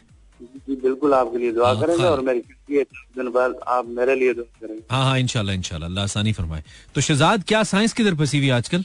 [0.68, 2.82] जी बिल्कुल आपके लिए दुआ हाँ, करेंगे हाँ। और मेरी किस्ती
[3.18, 6.64] दिन बाद आप मेरे लिए दुआ करेंगे। हाँ हाँ इनशाला इनशाला अल्लाह आसानी फरमाए।
[6.96, 8.82] तो शहजाद क्या साइंस किधर फंसी हुई आजकल?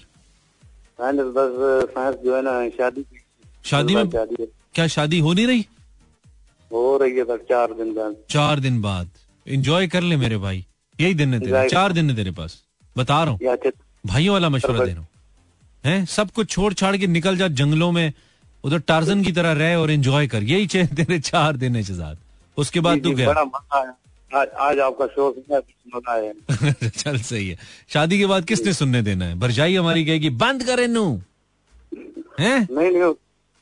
[0.99, 3.21] साइंस बस साइंस जो है ना शादी की।
[3.65, 5.67] शादी में क्या शादी हो नहीं रही?
[6.73, 9.11] हो रही है बस चार दिन बाद। चार दिन बाद।
[9.47, 10.67] इंजॉय कर ले मेरे भाई।
[11.01, 12.63] यही दिन है तेरे। चार दिन है तेरे पास।
[12.97, 13.57] बता रहा हूँ।
[14.07, 15.09] भाइयों वाला मशवरा दे रहा हूँ।
[15.85, 16.07] हैं?
[16.07, 18.13] सब कुछ छोड़ छाड़ के निकल जा जंगलों में।
[18.65, 22.19] उधर टार्जन की तरह रह और एंजॉय कर। यही चाहिए तेरे चार दिन है शहजाद।
[22.57, 23.31] उसके बाद तू गया।
[24.35, 25.59] आज आज आपका शो सुना
[25.97, 26.33] मज़ा आया।
[26.89, 27.59] चल सही है।
[27.89, 29.35] शादी के बाद किसने सुनने देना है?
[29.35, 31.23] भरजाई हमारी कहेगी बंद करे नू।
[32.41, 32.69] हैं?
[32.71, 33.15] नहीं नहीं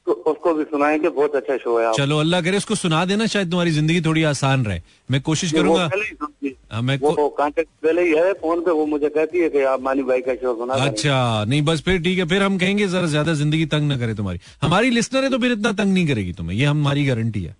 [0.09, 3.51] उसको, उसको भी सुनाएँगे बहुत अच्छा शो है चलो अल्लाह करे उसको सुना देना शायद
[3.51, 4.81] तुम्हारी ज़िंदगी थोड़ी आसान रहे।
[5.11, 6.51] मैं कोशिश करूँगा। पहले ही
[6.99, 10.21] को- कांटेक्ट पहले ही है फ़ोन पे वो मुझे कहती है कि आप मानी भाई
[10.21, 13.67] का शो सुना अच्छा नहीं बस फिर ठीक है फिर हम कहेंगे जरा ज़्यादा ज़िंदगी
[13.67, 16.65] तंग ना करे तुम्हारी। हमारी लिस्नर है तो फिर इतना तंग नहीं करेगी तुम्हें ये
[16.65, 17.57] हमारी गारंटी है।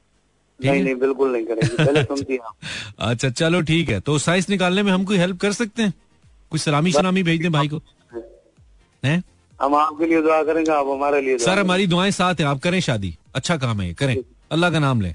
[0.61, 2.39] नहीं नहीं बिल्कुल नहीं करेंगे पहले सुनती है
[3.11, 5.93] अच्छा चलो ठीक है तो साइंस निकालने में हम कोई हेल्प कर सकते हैं?
[6.51, 7.83] कुछ सलामी सलामी भेज दें भाई को?
[9.05, 9.23] हैं?
[9.63, 12.81] हम आपके लिए दुआ करेंगे आप हमारे लिए सर हमारी दुआएँ साथ हैं आप करें
[12.81, 14.17] शादी। अच्छा काम है ये करें।
[14.51, 15.15] अल्लाह का नाम लें।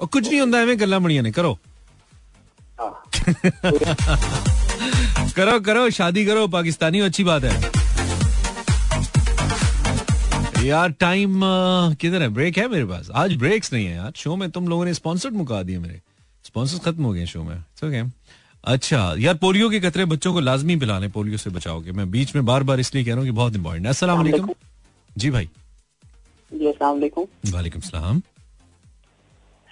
[0.00, 1.58] और कुछ नहीं होता है गल्ला मड़िया ने करो।
[2.80, 3.10] हाँ।
[5.32, 7.86] करो करो शादी करो पाकिस्तानी अच्छी बात है।
[10.66, 11.40] यार टाइम
[11.94, 12.28] किधर है?
[12.28, 13.08] ब्रेक है मेरे पास?
[13.14, 16.00] आज ब्रेक्स नहीं है यार। शो में तुम लोगों ने स्पॉन्सर्ड मुका दिए मेरे।
[16.44, 18.02] स्पॉन्सर्स खत्म हो गए शो में। ओके
[18.66, 22.44] अच्छा यार पोलियो के कतरे बच्चों को लाजमी पिलाने पोलियो से बचाओगे। मैं बीच में
[22.46, 24.52] बार बार इसलिए कह रहा हूँ कि बहुत इंपॉर्टेंट है। अस्सलाम
[25.18, 25.48] जी भाई।
[26.52, 26.72] जी
[27.52, 28.22] वालेकुम। सलाम।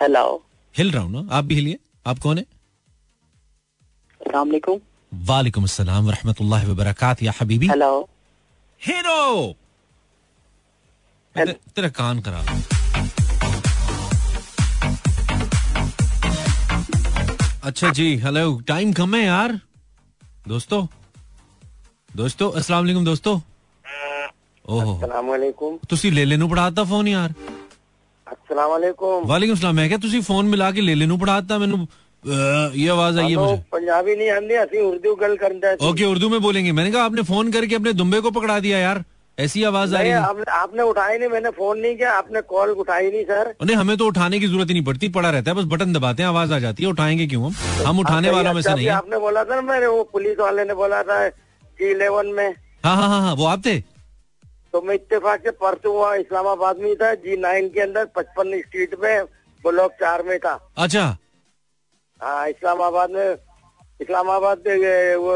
[0.01, 0.43] हेलो।
[0.75, 1.29] हिल रहा हूँ ना?
[1.37, 2.45] आप भी हिलिए। आप कौन है?
[4.21, 4.81] वालेकुम।
[5.13, 7.93] वालेकुम अस्सलाम वरहमतुल्लाहि वबरकात या हबीबी। हेलो।
[8.81, 9.55] हीरो
[11.37, 12.47] तेरा कान खराब
[17.64, 19.60] अच्छा जी हेलो टाइम कम है यार
[20.48, 20.86] दोस्तों
[22.10, 23.34] दोस्तों अस्सलाम वालेकुम दोस्तों
[24.66, 27.34] ओहो अस्सलाम वालेकुम ਤੁਸੀਂ ਲੈ ਲੈ ਨੂੰ ਪੜਾਤਾ ਫੋਨ ਯਾਰ
[28.28, 31.88] अस्सलाम वालेकुम ਵਾਲੇਕੁਮ ਸਲਾਮ ਮੈਂ ਕਿਹਾ ਤੁਸੀਂ ਫੋਨ ਮਿਲਾ ਕੇ ਲੈ ਲੈ ਨੂੰ ਪੜਾਤਾ ਮੈਨੂੰ
[32.24, 32.38] अ,
[32.76, 36.08] ये आवाज आई है तो मुझे पंजाबी नहीं आती असं उर्दू गल करते हैं ओके
[36.08, 39.00] उर्दू में बोलेंगे मैंने कहा आपने फोन करके अपने दुम्बे को पकड़ा दिया यार
[39.39, 40.17] ऐसी आवाज़ आ रही है?
[40.17, 43.97] आपने आपने उठाई नहीं मैंने फ़ोन नहीं किया आपने कॉल उठाई नहीं सर। नहीं हमें
[43.97, 46.53] तो उठाने की ज़रूरत ही नहीं पड़ती पड़ा रहता है बस बटन दबाते हैं आवाज़
[46.53, 47.55] आ जाती है उठाएँगे क्यों हम?
[47.87, 50.65] हम उठाने वालों में से नहीं। है आपने बोला था ना मेरे वो पुलिस वाले
[50.65, 52.49] ने बोला था जी इलेवन में।
[52.85, 53.79] हाँ हाँ हाँ हाँ वो आप थे?
[54.73, 58.95] तो मैं इतफाक से परसों वहाँ इस्लामाबाद में था जी नाइन के अंदर पचपन स्ट्रीट
[59.03, 59.25] में
[59.65, 61.05] ब्लॉक चार में था। अच्छा।
[62.21, 63.37] हाँ इस्लामाबाद में
[64.01, 64.59] इस्लामाबाद
[65.19, 65.35] वो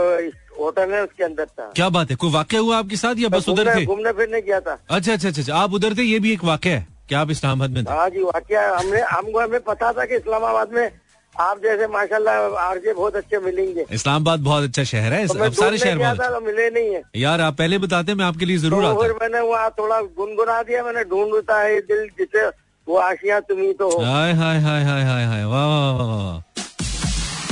[0.59, 2.17] होटल है उसके अंदर था। क्या बात है?
[2.17, 3.85] कोई वाक्य हुआ आपके साथ या बस उधर थे?
[3.87, 6.03] घूमने फिरने गया था। अच्छा अच्छा अच्छा अच्छा, आप उधर थे?
[6.05, 7.91] ये भी एक वाक्य है। क्या आप इस्लामाबाद में थे?
[7.91, 10.91] हाँ जी वाकया हमने हमको हमें पता था कि इस्लामाबाद में
[11.35, 15.99] आप जैसे माशाल्लाह आरजे बहुत अच्छे मिलेंगे। इस्लामाबाद बहुत अच्छा शहर है। तो सारे शहर
[15.99, 18.89] बहुत था तो मिले नहीं है। यार आप पहले बताते मैं आपके लिए ज़रूर तो
[18.89, 22.47] आता। फिर मैंने वहाँ थोड़ा गुनगुना दिया मैंने ढूंढता है दिल जिसे
[22.87, 26.41] वो आशिया तुम्ही तो हाय हाय हाय हाय हाय हाय वाह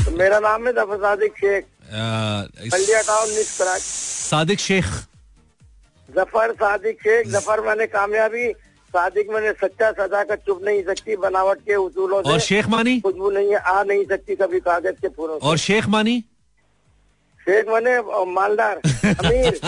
[0.04, 1.64] तो मेरा नाम है ज़फ़र सादिक शेख।
[3.59, 3.80] कराची
[4.28, 4.84] सादिक शेख।
[6.09, 8.47] ज़फ़र सादिक शेख ज़फ़र मैंने कामयाबी
[8.95, 13.01] सादिक मैंने सच्चा सदा का चुप नहीं सकती बनावट के उसूलों और शेख मानी?
[13.01, 16.16] खुशबू नहीं है आ नहीं सकती कभी कागज़ के फूलों और शेख मानी?
[17.47, 17.95] शेख मैंने
[18.32, 18.76] मालदार
[19.07, 19.61] अमीर।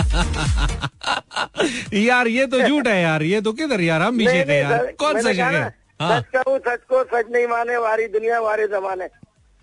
[1.94, 4.92] यार ये तो झूठ है यार ये तो किधर यार हम भी शेख है यार
[4.98, 9.06] कौन सा शेख हाँ। सच कहूँ सच को सच नहीं माने वारी दुनिया वारे जमाने।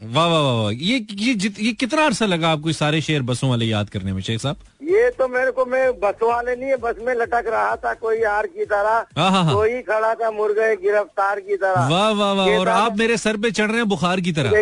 [0.04, 3.22] वाह वाह वाह वाह। ये ये जित- ये कितना अरसा लगा आपको ये सारे शेर
[3.22, 4.56] बसों वाले याद करने में शेख साहब?
[4.84, 8.24] ये तो मेरे को मैं बस वाले नहीं है बस में लटक रहा था कोई
[8.24, 12.34] हार की हाँ, हाँ, तरह हाँ। कोई खड़ा था मुर्गे गिरफ़्तार की तरह। वाह वाह
[12.34, 14.62] वाह और आप मेरे सर पे चढ़ रहे हैं बुखार की तरह।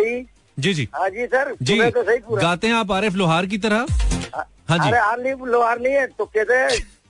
[0.58, 3.86] जी जी। हाँ जी सर जी। तो सही गाते हैं आप आरिफ लोहार की तरह?
[4.68, 4.90] हाँ जी।
[5.46, 6.68] लोहार नहीं है तो कहते हैं,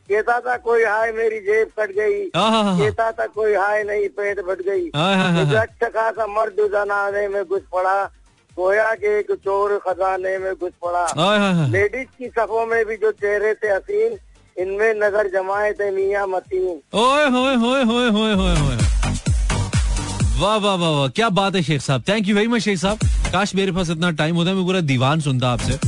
[0.09, 4.61] कहता था कोई हाय मेरी जेब कट गई। कहता था कोई हाय नहीं पेट फट
[4.67, 4.89] गई।
[5.57, 8.05] अच्छा खासा मर्द जनाने में घुस पड़ा।
[8.57, 11.07] गोया के एक चोर खजाने में घुस पड़ा।
[11.69, 14.19] लेडीज़ की सफों में भी जो चेहरे थे हसीन
[14.57, 18.77] इनमें नज़र जमाए थे मियाँ मतीन ओए होए होए होए होए होए होए।
[20.41, 22.03] वाह वाह वाह वाह क्या बात है Sheikh Sahab.
[22.09, 22.99] Thank you very much Sheikh Sahab.
[23.33, 25.79] काश मेरे पास इतना टाइम होता मैं पूरा दीवान सुनता आपसे।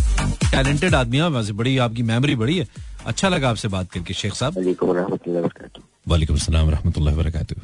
[0.51, 2.67] टैलेंटेड आदमी है वैसे बड़ी आपकी मेमोरी बड़ी है।
[3.07, 4.59] अच्छा लगा आपसे बात करके शेख साहब।
[6.09, 7.61] वालेकुम अस्सलाम रहमतुल्लाहि व बरकातहू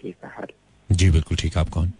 [0.00, 0.46] ठीक हाल।
[0.90, 1.92] जी बिल्कुल ठीक। आप कौन?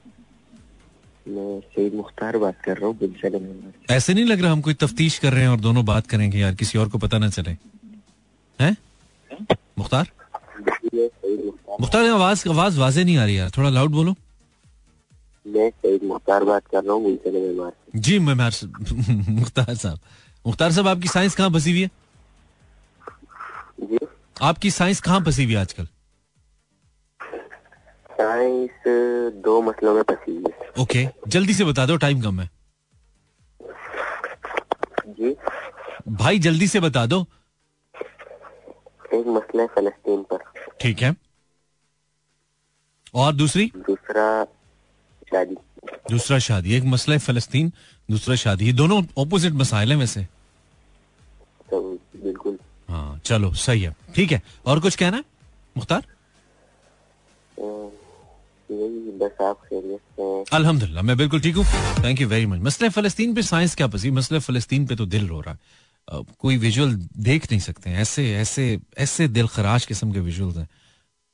[1.28, 5.32] मैं सईद मुख्तार बात कर रहा हूँ ऐसे नहीं लग रहा हम कोई तफ्तीश कर
[5.32, 7.56] रहे हैं और दोनों बात करेंगे यार किसी और को पता ना चले।
[8.60, 8.76] हैं?
[9.78, 10.10] मुख्तार?
[11.80, 14.14] मुख्तार आवाज़ आवाज़ वाजे नहीं आ रही यार थोड़ा लाउड बोलो।
[15.46, 17.18] मैं सईद मुख्तार बात कर रहा हूँ
[17.96, 19.98] जी मैं- मुख्तार साहब।
[20.46, 21.90] मुख्तार साहब आपकी साइंस कहाँ फंसी हुई है?
[24.42, 25.88] आपकी साइंस कहाँ फंसी हुई है आजकल?
[28.10, 28.84] साइंस
[29.44, 32.50] दो मसलों में फंसी हुई है। ओके जल्दी से बता दो टाइम कम है।
[35.08, 35.34] जी।
[36.08, 37.20] भाई जल्दी से बता दो।
[39.14, 40.38] एक मसला है फलस्तीन पर।
[40.80, 41.14] ठीक है।
[43.14, 43.72] और दूसरी?
[43.76, 44.44] दूसरा
[45.30, 45.56] शादी।
[46.10, 47.72] दूसरा शादी एक मसला है फलस्तीन
[48.10, 50.26] दूसरा शादी। ये दोनों ऑपोजिट मसाइल हैं वैसे।
[52.96, 55.24] हाँ चलो सही है। ठीक है और कुछ कहना है
[55.76, 56.02] मुख्तार?
[57.58, 57.90] अ,
[60.20, 61.64] हैं। अल्हम्दुलिल्लाह मैं बिल्कुल ठीक हूँ।
[62.04, 65.28] थैंक यू वेरी मच मसले फलस्तीन पे साइंस क्या फंसी मसले फलस्तीन पे तो दिल
[65.28, 65.58] रो रहा है।
[66.08, 70.58] अ, कोई विजुअल देख नहीं सकते हैं। ऐसे ऐसे ऐसे दिल खराश किस्म के विजुअल
[70.58, 70.68] हैं।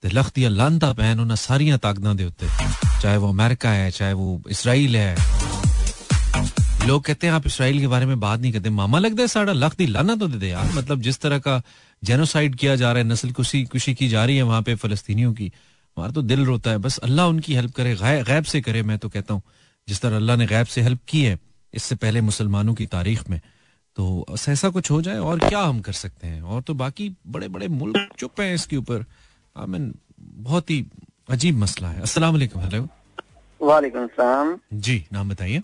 [0.02, 2.46] ते लख दिया लांता पैन उन्हें सारियाँ ताकदा दे उत्ते।
[3.02, 5.16] चाहे वो अमेरिका है चाहे वो इसराइल है।
[6.86, 9.52] लोग कहते हैं आप इसराइल के बारे में बात नहीं करते। मामा लगता है साढ़ा
[9.52, 11.60] लख दी लाना तो दे दे यार। मतलब जिस तरह का
[12.02, 15.32] जेनोसाइड किया जा रहा है नस्ल कुशी कुशी की जा रही है वहाँ पे फलस्तीनियों
[15.32, 15.46] की
[15.96, 19.08] हमारा तो दिल रोता है। बस अल्लाह उनकी हेल्प करे गैब से करे मैं तो
[19.08, 19.42] कहता हूँ
[19.88, 21.38] जिस तरह अल्लाह ने गैब से हेल्प की है
[21.74, 23.40] इससे पहले मुसलमानों की तारीख में।
[23.98, 26.42] तो ऐसा कुछ हो जाए और क्या हम कर सकते हैं?
[26.42, 29.04] और तो बाकी बड़े बड़े मुल्क चुप हैं इसके ऊपर।
[29.56, 30.86] आई मीन बहुत ही
[31.30, 32.88] अजीब मसला है। अस्सलाम वालेकुम हेलो।
[33.60, 35.62] वालेकुम सलाम। जी नाम बताइए।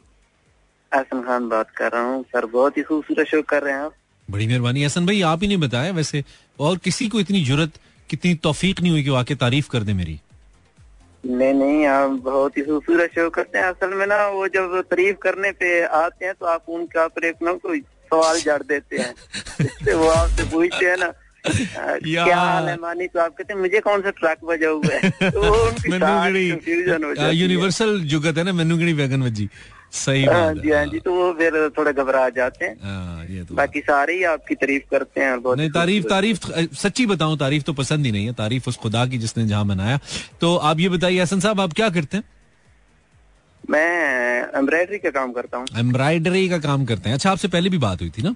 [0.94, 3.92] हसन खान बात कर रहा हूँ। सर बहुत ही खूबसूरत शो कर रहे हैं आप।
[4.30, 6.24] बड़ी मेहरबानी। हसन भाई आप ही ने बताया वैसे।
[6.60, 7.70] और किसी को इतनी ज़रूरत
[8.10, 10.20] कितनी तोफीक नहीं हुई कि वाकई तारीफ़ कर दे मेरी?
[11.26, 15.16] नहीं नहीं आप बहुत ही खूबसूरत शो करते हैं। असल में ना वो जब तारीफ़
[15.16, 19.14] करने पे आते हैं तो आप उनका पर कोई सवाल जड़ देते हैं।
[19.60, 21.12] जिससे वो आपसे पूछते हैं ना
[21.46, 23.06] क्या हाल है मानी?
[23.06, 25.10] तो आप कहते हैं मुझे कौन सा ट्रक बजा हुआ है?
[25.30, 29.48] तो उनकी यूनिवर्सल जुगत है ना मेनू गणी वैगन बजी
[29.92, 33.44] सही हाँ बात जी हाँ जी तो वो फिर थोड़ा घबरा जाते हैं। हाँ, ये
[33.44, 37.64] तो बाकी सारे ही आपकी तारीफ़ करते हैं बहुत नहीं तारीफ़ तारीफ़ सच्ची बताऊँ तारीफ़
[37.64, 39.98] तो पसंद ही नहीं है। तारीफ़ उस खुदा की जिसने जहाँ बनाया।
[40.40, 42.24] तो आप ये बताइए हसन साहब आप क्या करते हैं?
[43.70, 47.78] मैं एम्ब्रॉयडरी का काम करता हूँ। एम्ब्रॉयडरी का काम करते हैं। अच्छा आपसे पहले भी
[47.78, 48.34] बात हुई थी ना?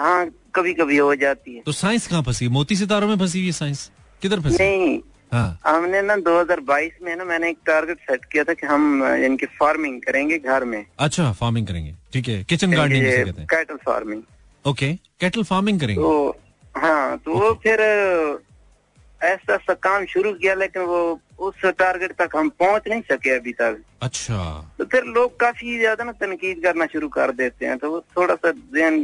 [0.00, 3.52] हाँ कभी कभी हो जाती है। तो साइंस कहाँ फंसी मोती सितारों में फंसी हुई
[3.52, 3.90] साइंस?
[4.22, 4.64] किधर फंसी?
[4.64, 5.00] नहीं
[5.32, 9.46] हाँ। हमने ना 2022 में ना मैंने एक टारगेट सेट किया था कि हम इनकी
[9.58, 14.22] फ़ार्मिंग करेंगे घर में। अच्छा फ़ार्मिंग करेंगे। ठीक है किचन गार्डनिंग कहते हैं। Cattle farming
[14.64, 16.36] okay cattle farming करेंगे। तो
[16.76, 17.80] हाँ तो वो फिर
[19.20, 23.52] ऐसा ऐसा काम शुरू किया लेकिन वो उस टारगेट तक हम पहुँच नहीं सके अभी
[23.52, 24.36] तक। अच्छा।
[24.78, 28.34] तो फिर लोग काफ़ी ज़्यादा ना तनकीद करना शुरू कर देते हैं तो वो थोड़ा
[28.34, 28.98] सा जहन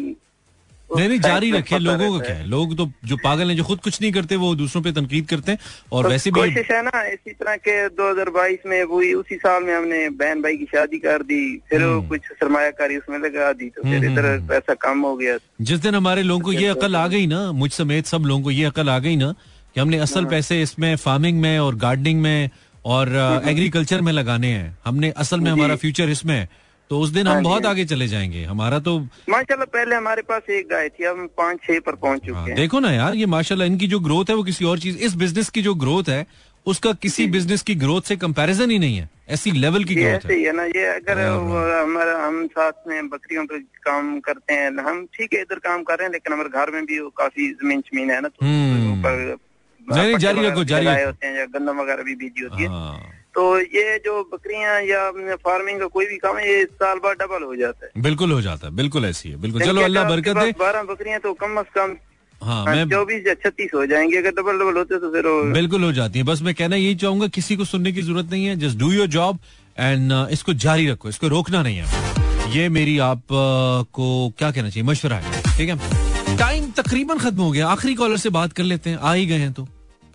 [0.90, 3.64] नहीं नहीं जारी रखे लोगों का क्या है। है लोग तो जो पागल हैं जो
[3.64, 5.58] खुद कुछ नहीं करते वो दूसरों पे तनकीद करते हैं।
[5.92, 9.62] और तो वैसे भी कोशिश है ना इसी तरह के 2022 में वही उसी साल
[9.64, 13.68] में हमने बहन भाई की शादी कर दी फिर वो कुछ सरमायाकारी उसमें लगा दी
[13.68, 16.66] तो फिर हम्म, इधर हम्म, पैसा कम हो गया। जिस दिन हमारे लोगों को ये
[16.66, 19.32] अकल आ गई ना मुझ समेत सब लोगों को ये अकल आ गई ना
[19.74, 22.50] कि हमने हाँ। असल पैसे इसमें फ़ार्मिंग में और गार्डनिंग में
[22.84, 27.10] और हम्म, एग्रीकल्चर में लगाने हैं। हमने असल में हमारा फ्यूचर इसमें है। तो उस
[27.10, 28.98] दिन हाँ हम बहुत हाँ। आगे चले जाएँगे। हमारा तो
[29.30, 32.56] माशाल्लाह पहले हमारे पास एक गाय थी हम पाँच छह पर पहुँच चुके हाँ, हैं
[32.56, 35.48] देखो ना यार ये माशाल्लाह इनकी जो ग्रोथ है वो किसी और चीज़ इस बिज़नेस
[35.50, 36.26] की जो ग्रोथ है
[36.66, 40.36] उसका किसी बिज़नेस की ग्रोथ से कंपैरिजन ही नहीं है। ऐसी लेवल की ग्रोथ है।
[40.36, 44.70] ही है ना ये अगर हाँ, हमारा हम साथ में बकरियों पे काम करते हैं
[44.84, 47.80] हम ठीक है इधर काम कर रहे हैं लेकिन हमारे घर में भी काफ़ी ज़मीन
[47.80, 52.44] ज़मीन है ना तो हम्म। जारी रखो, जारी होते हैं या गंदम वगैरह भी बीजी
[52.44, 53.00] होती है। हाँ,
[53.34, 57.42] तो ये जो बकरियाँ या फ़ार्मिंग का कोई भी काम है ये साल बाद डबल
[57.44, 60.52] हो जाता है। बिल्कुल हो जाता है बिल्कुल ऐसी है बिल्कुल। चलो अल्लाह बरकत दे।
[60.58, 61.96] बारह बकरियाँ तो कम अज कम
[62.40, 65.92] हाँ मैं चौबीस या छत्तीस हो जाएँगी। अगर डबल डबल होते तो फिर बिल्कुल हो
[65.92, 68.78] जाती है। बस मैं कहना यही चाहूँगा किसी को सुनने की ज़रूरत नहीं है। Just
[68.78, 69.38] do your job
[69.78, 74.70] and इसको जारी रखो इसको रोकना नहीं है। ये मेरी आप uh, को क्या कहना
[74.70, 74.88] चाहिए?
[74.88, 76.36] मशवरा है। ठीक है?
[76.38, 79.38] टाइम तकरीबन खत्म हो गया। आखिरी कॉलर से बात कर लेते हैं। आ ही गए
[79.38, 79.66] हैं तो।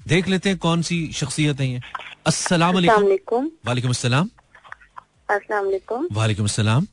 [0.08, 1.82] देख लेते हैं कौन सी शख्सियत है। ये
[2.26, 4.30] अस्सलाम वालेकुम वालेकुम अस्सलाम।
[5.30, 6.88] अस्सलाम वालेकुम वालेकुम अस्सलाम।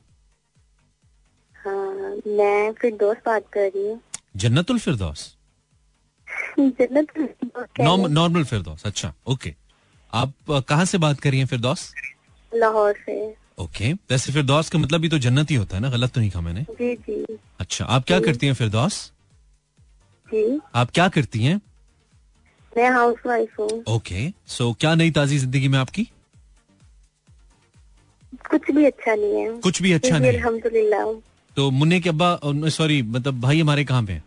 [1.56, 4.00] हाँ मैं फिर दोस्त बात कर रही हूँ।
[4.36, 5.32] जन्नतुल फिरदौस
[6.58, 9.54] नॉर्मल फिरदौस अच्छा ओके।
[10.12, 10.32] आप
[10.68, 11.92] कहाँ से बात कर रही हैं फिरदौस?
[12.52, 16.12] लाहौर से। ओके वैसे फिरदौस का मतलब भी तो जन्नत ही होता है ना गलत
[16.14, 19.12] तो नहीं कहा मैंने। जी जी। अच्छा आप क्या करती हैं फिरदौस?
[20.28, 21.60] जी। आप क्या करती हैं?
[22.76, 26.08] मैं हाउस वाइफ हूँ। ओके सो क्या नई ताजी ज़िंदगी में आपकी?
[28.50, 31.12] कुछ भी अच्छा नहीं है। कुछ भी अच्छा नहीं। है। अल्हम्दुलिल्लाह।
[31.56, 34.22] तो मुन्ने के अब्बा सॉरी मतलब भाई हमारे कहाँ पे हैं?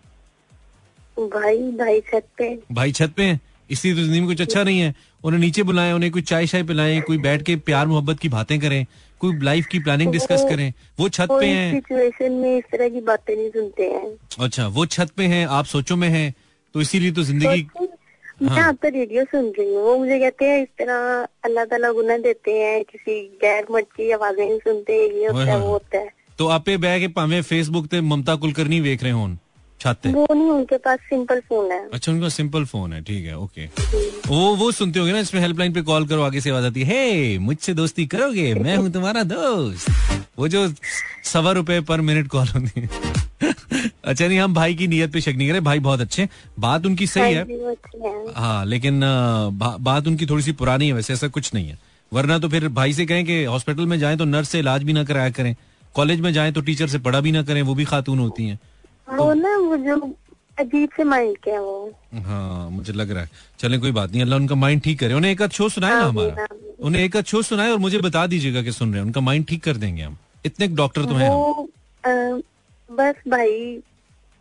[1.18, 3.38] भाई भाई छत पे। भाई छत पे
[3.70, 4.94] इसलिए तो ज़िंदगी में कुछ अच्छा नहीं है।
[5.24, 8.60] उन्हें नीचे बुलाएँ उन्हें कुछ चाय शाय पिलाएँ कोई बैठ के प्यार मोहब्बत की बातें
[8.60, 8.86] करें
[9.22, 12.90] कोई लाइफ की प्लानिंग डिस्कस करें। वो छत पे कोई हैं। सिचुएशन में इस तरह
[12.90, 14.08] की बातें नहीं सुनते हैं।
[14.40, 16.34] अच्छा वो छत पे हैं आप सोचो में हैं
[16.76, 17.62] तो इसीलिए तो ज़िंदगी
[18.42, 21.92] मैं हाँ। आपका रेडियो सुन रही हूँ वो मुझे कहते हैं इस तरह अल्लाह ताला
[21.92, 25.98] गुना देते हैं किसी गैर मर्द की आवाज़ें नहीं सुनते ये होता है वो होता
[25.98, 26.10] है।
[26.40, 29.38] तो आपे बह के भावे फेसबुक ते ममता कुलकर्णी वेख रहे होन
[29.82, 33.38] छत वो नहीं उनके पास सिंपल फ़ोन है। अच्छा उनका सिंपल फ़ोन है ठीक है
[33.38, 33.66] ओके
[34.28, 37.38] वो वो सुनते होगे ना इसमें हेल्पलाइन पे कॉल करो आगे से आवाज़ आती है
[37.40, 38.54] मुझसे दोस्ती करोगे?
[38.56, 39.90] मैं हूँ तुम्हारा दोस्त।
[40.40, 40.68] वो जो
[41.32, 43.19] सवा रुपए पर मिनट कॉल होती है।
[44.04, 46.28] अच्छा नहीं हम भाई की नीयत पे शक नहीं करे। भाई बहुत अच्छे
[46.60, 50.88] बात उनकी सही हाँ। है अच्छे हैं। हाँ लेकिन बा, बात उनकी थोड़ी सी पुरानी
[50.88, 51.78] है वैसे ऐसा कुछ नहीं है।
[52.12, 54.94] वरना तो फिर भाई से कहें कि हॉस्पिटल में जाएँ तो नर्स से इलाज भी
[54.94, 55.56] ना कराया करें।
[55.96, 58.60] कॉलेज में जाएँ तो टीचर से पढ़ा भी ना करें वो भी खातून होती हैं।
[59.10, 59.96] वो ना वो जो
[60.58, 63.30] अजीब से माइंड के वो। हाँ मुझे लग रहा है।
[63.60, 66.04] चले कोई बात नहीं अल्लाह उनका माइंड ठीक करे। उन्हें एक आध शो सुनाए ना
[66.04, 66.48] हमारा।
[66.80, 69.46] उन्हें एक आध शो सुनाए और मुझे बता दीजिएगा कि सुन रहे हैं। उनका माइंड
[69.46, 71.30] ठीक कर देंगे हम। इतने डॉक्टर तो हैं
[72.90, 73.80] बस भाई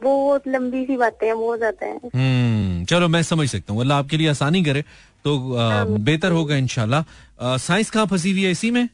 [0.01, 3.99] बहुत लंबी सी बातें हैं बहुत ज़्यादा है। हम्म चलो मैं समझ सकता हूँ। अल्लाह
[3.99, 4.83] आपके लिए आसानी करे
[5.25, 7.05] तो अ, बेहतर होगा इनशाला
[7.43, 8.89] साइंस कहाँ फंसी हुई है इसी में?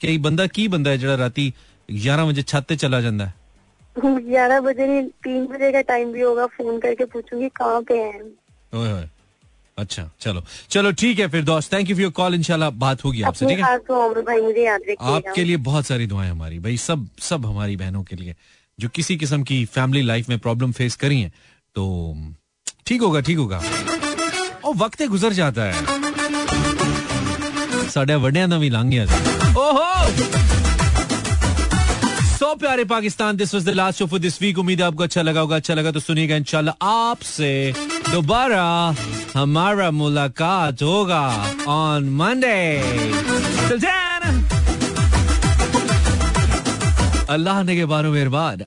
[0.00, 1.52] कि बंदा की बंदा है जरा राती
[1.88, 3.34] ग्यारह बजे छत चला जाता है?
[4.28, 8.20] ग्यारह बजे नहीं तीन बजे का टाइम भी होगा फ़ोन करके पूछूँगी कहाँ पे हैं।
[8.80, 9.08] ओए ओए
[9.78, 13.22] अच्छा चलो। चलो ठीक है फिर दोस्त thank you for your call इंशाल्लाह बात होगी
[13.22, 13.76] आपसे ठीक है?
[13.78, 17.46] तो उम्र भाई मुझे याद रखिएगा। आपके लिए बहुत सारी दुआएँ हमारी भाई सब सब
[17.46, 18.34] हमारी बहनों के लिए।
[18.79, 21.31] जो किसी किस्म की फैमिली लाइफ में प्रॉब्लम फेस करी है
[21.75, 21.85] तो
[22.87, 23.61] ठीक होगा ठीक होगा
[24.65, 26.03] और वक्त गुजर जाता है
[27.87, 29.17] साढ़े वड्या ਦਾ ਵੀ ਲੰਘ ਗਿਆ ਸੀ
[29.57, 29.83] ਓਹੋ
[32.37, 35.21] सो प्यारे Pakistan this was the last show for this week उम्मीद है आपको अच्छा
[35.21, 37.51] लगा होगा अच्छा लगा तो सुनिएगा इंशाल्लाह आपसे
[38.09, 38.65] दोबारा
[39.35, 41.21] हमारा मुलाकात होगा
[41.75, 42.57] ऑन मंडे
[47.35, 48.57] अल्लाह ने के बारो मेहरबान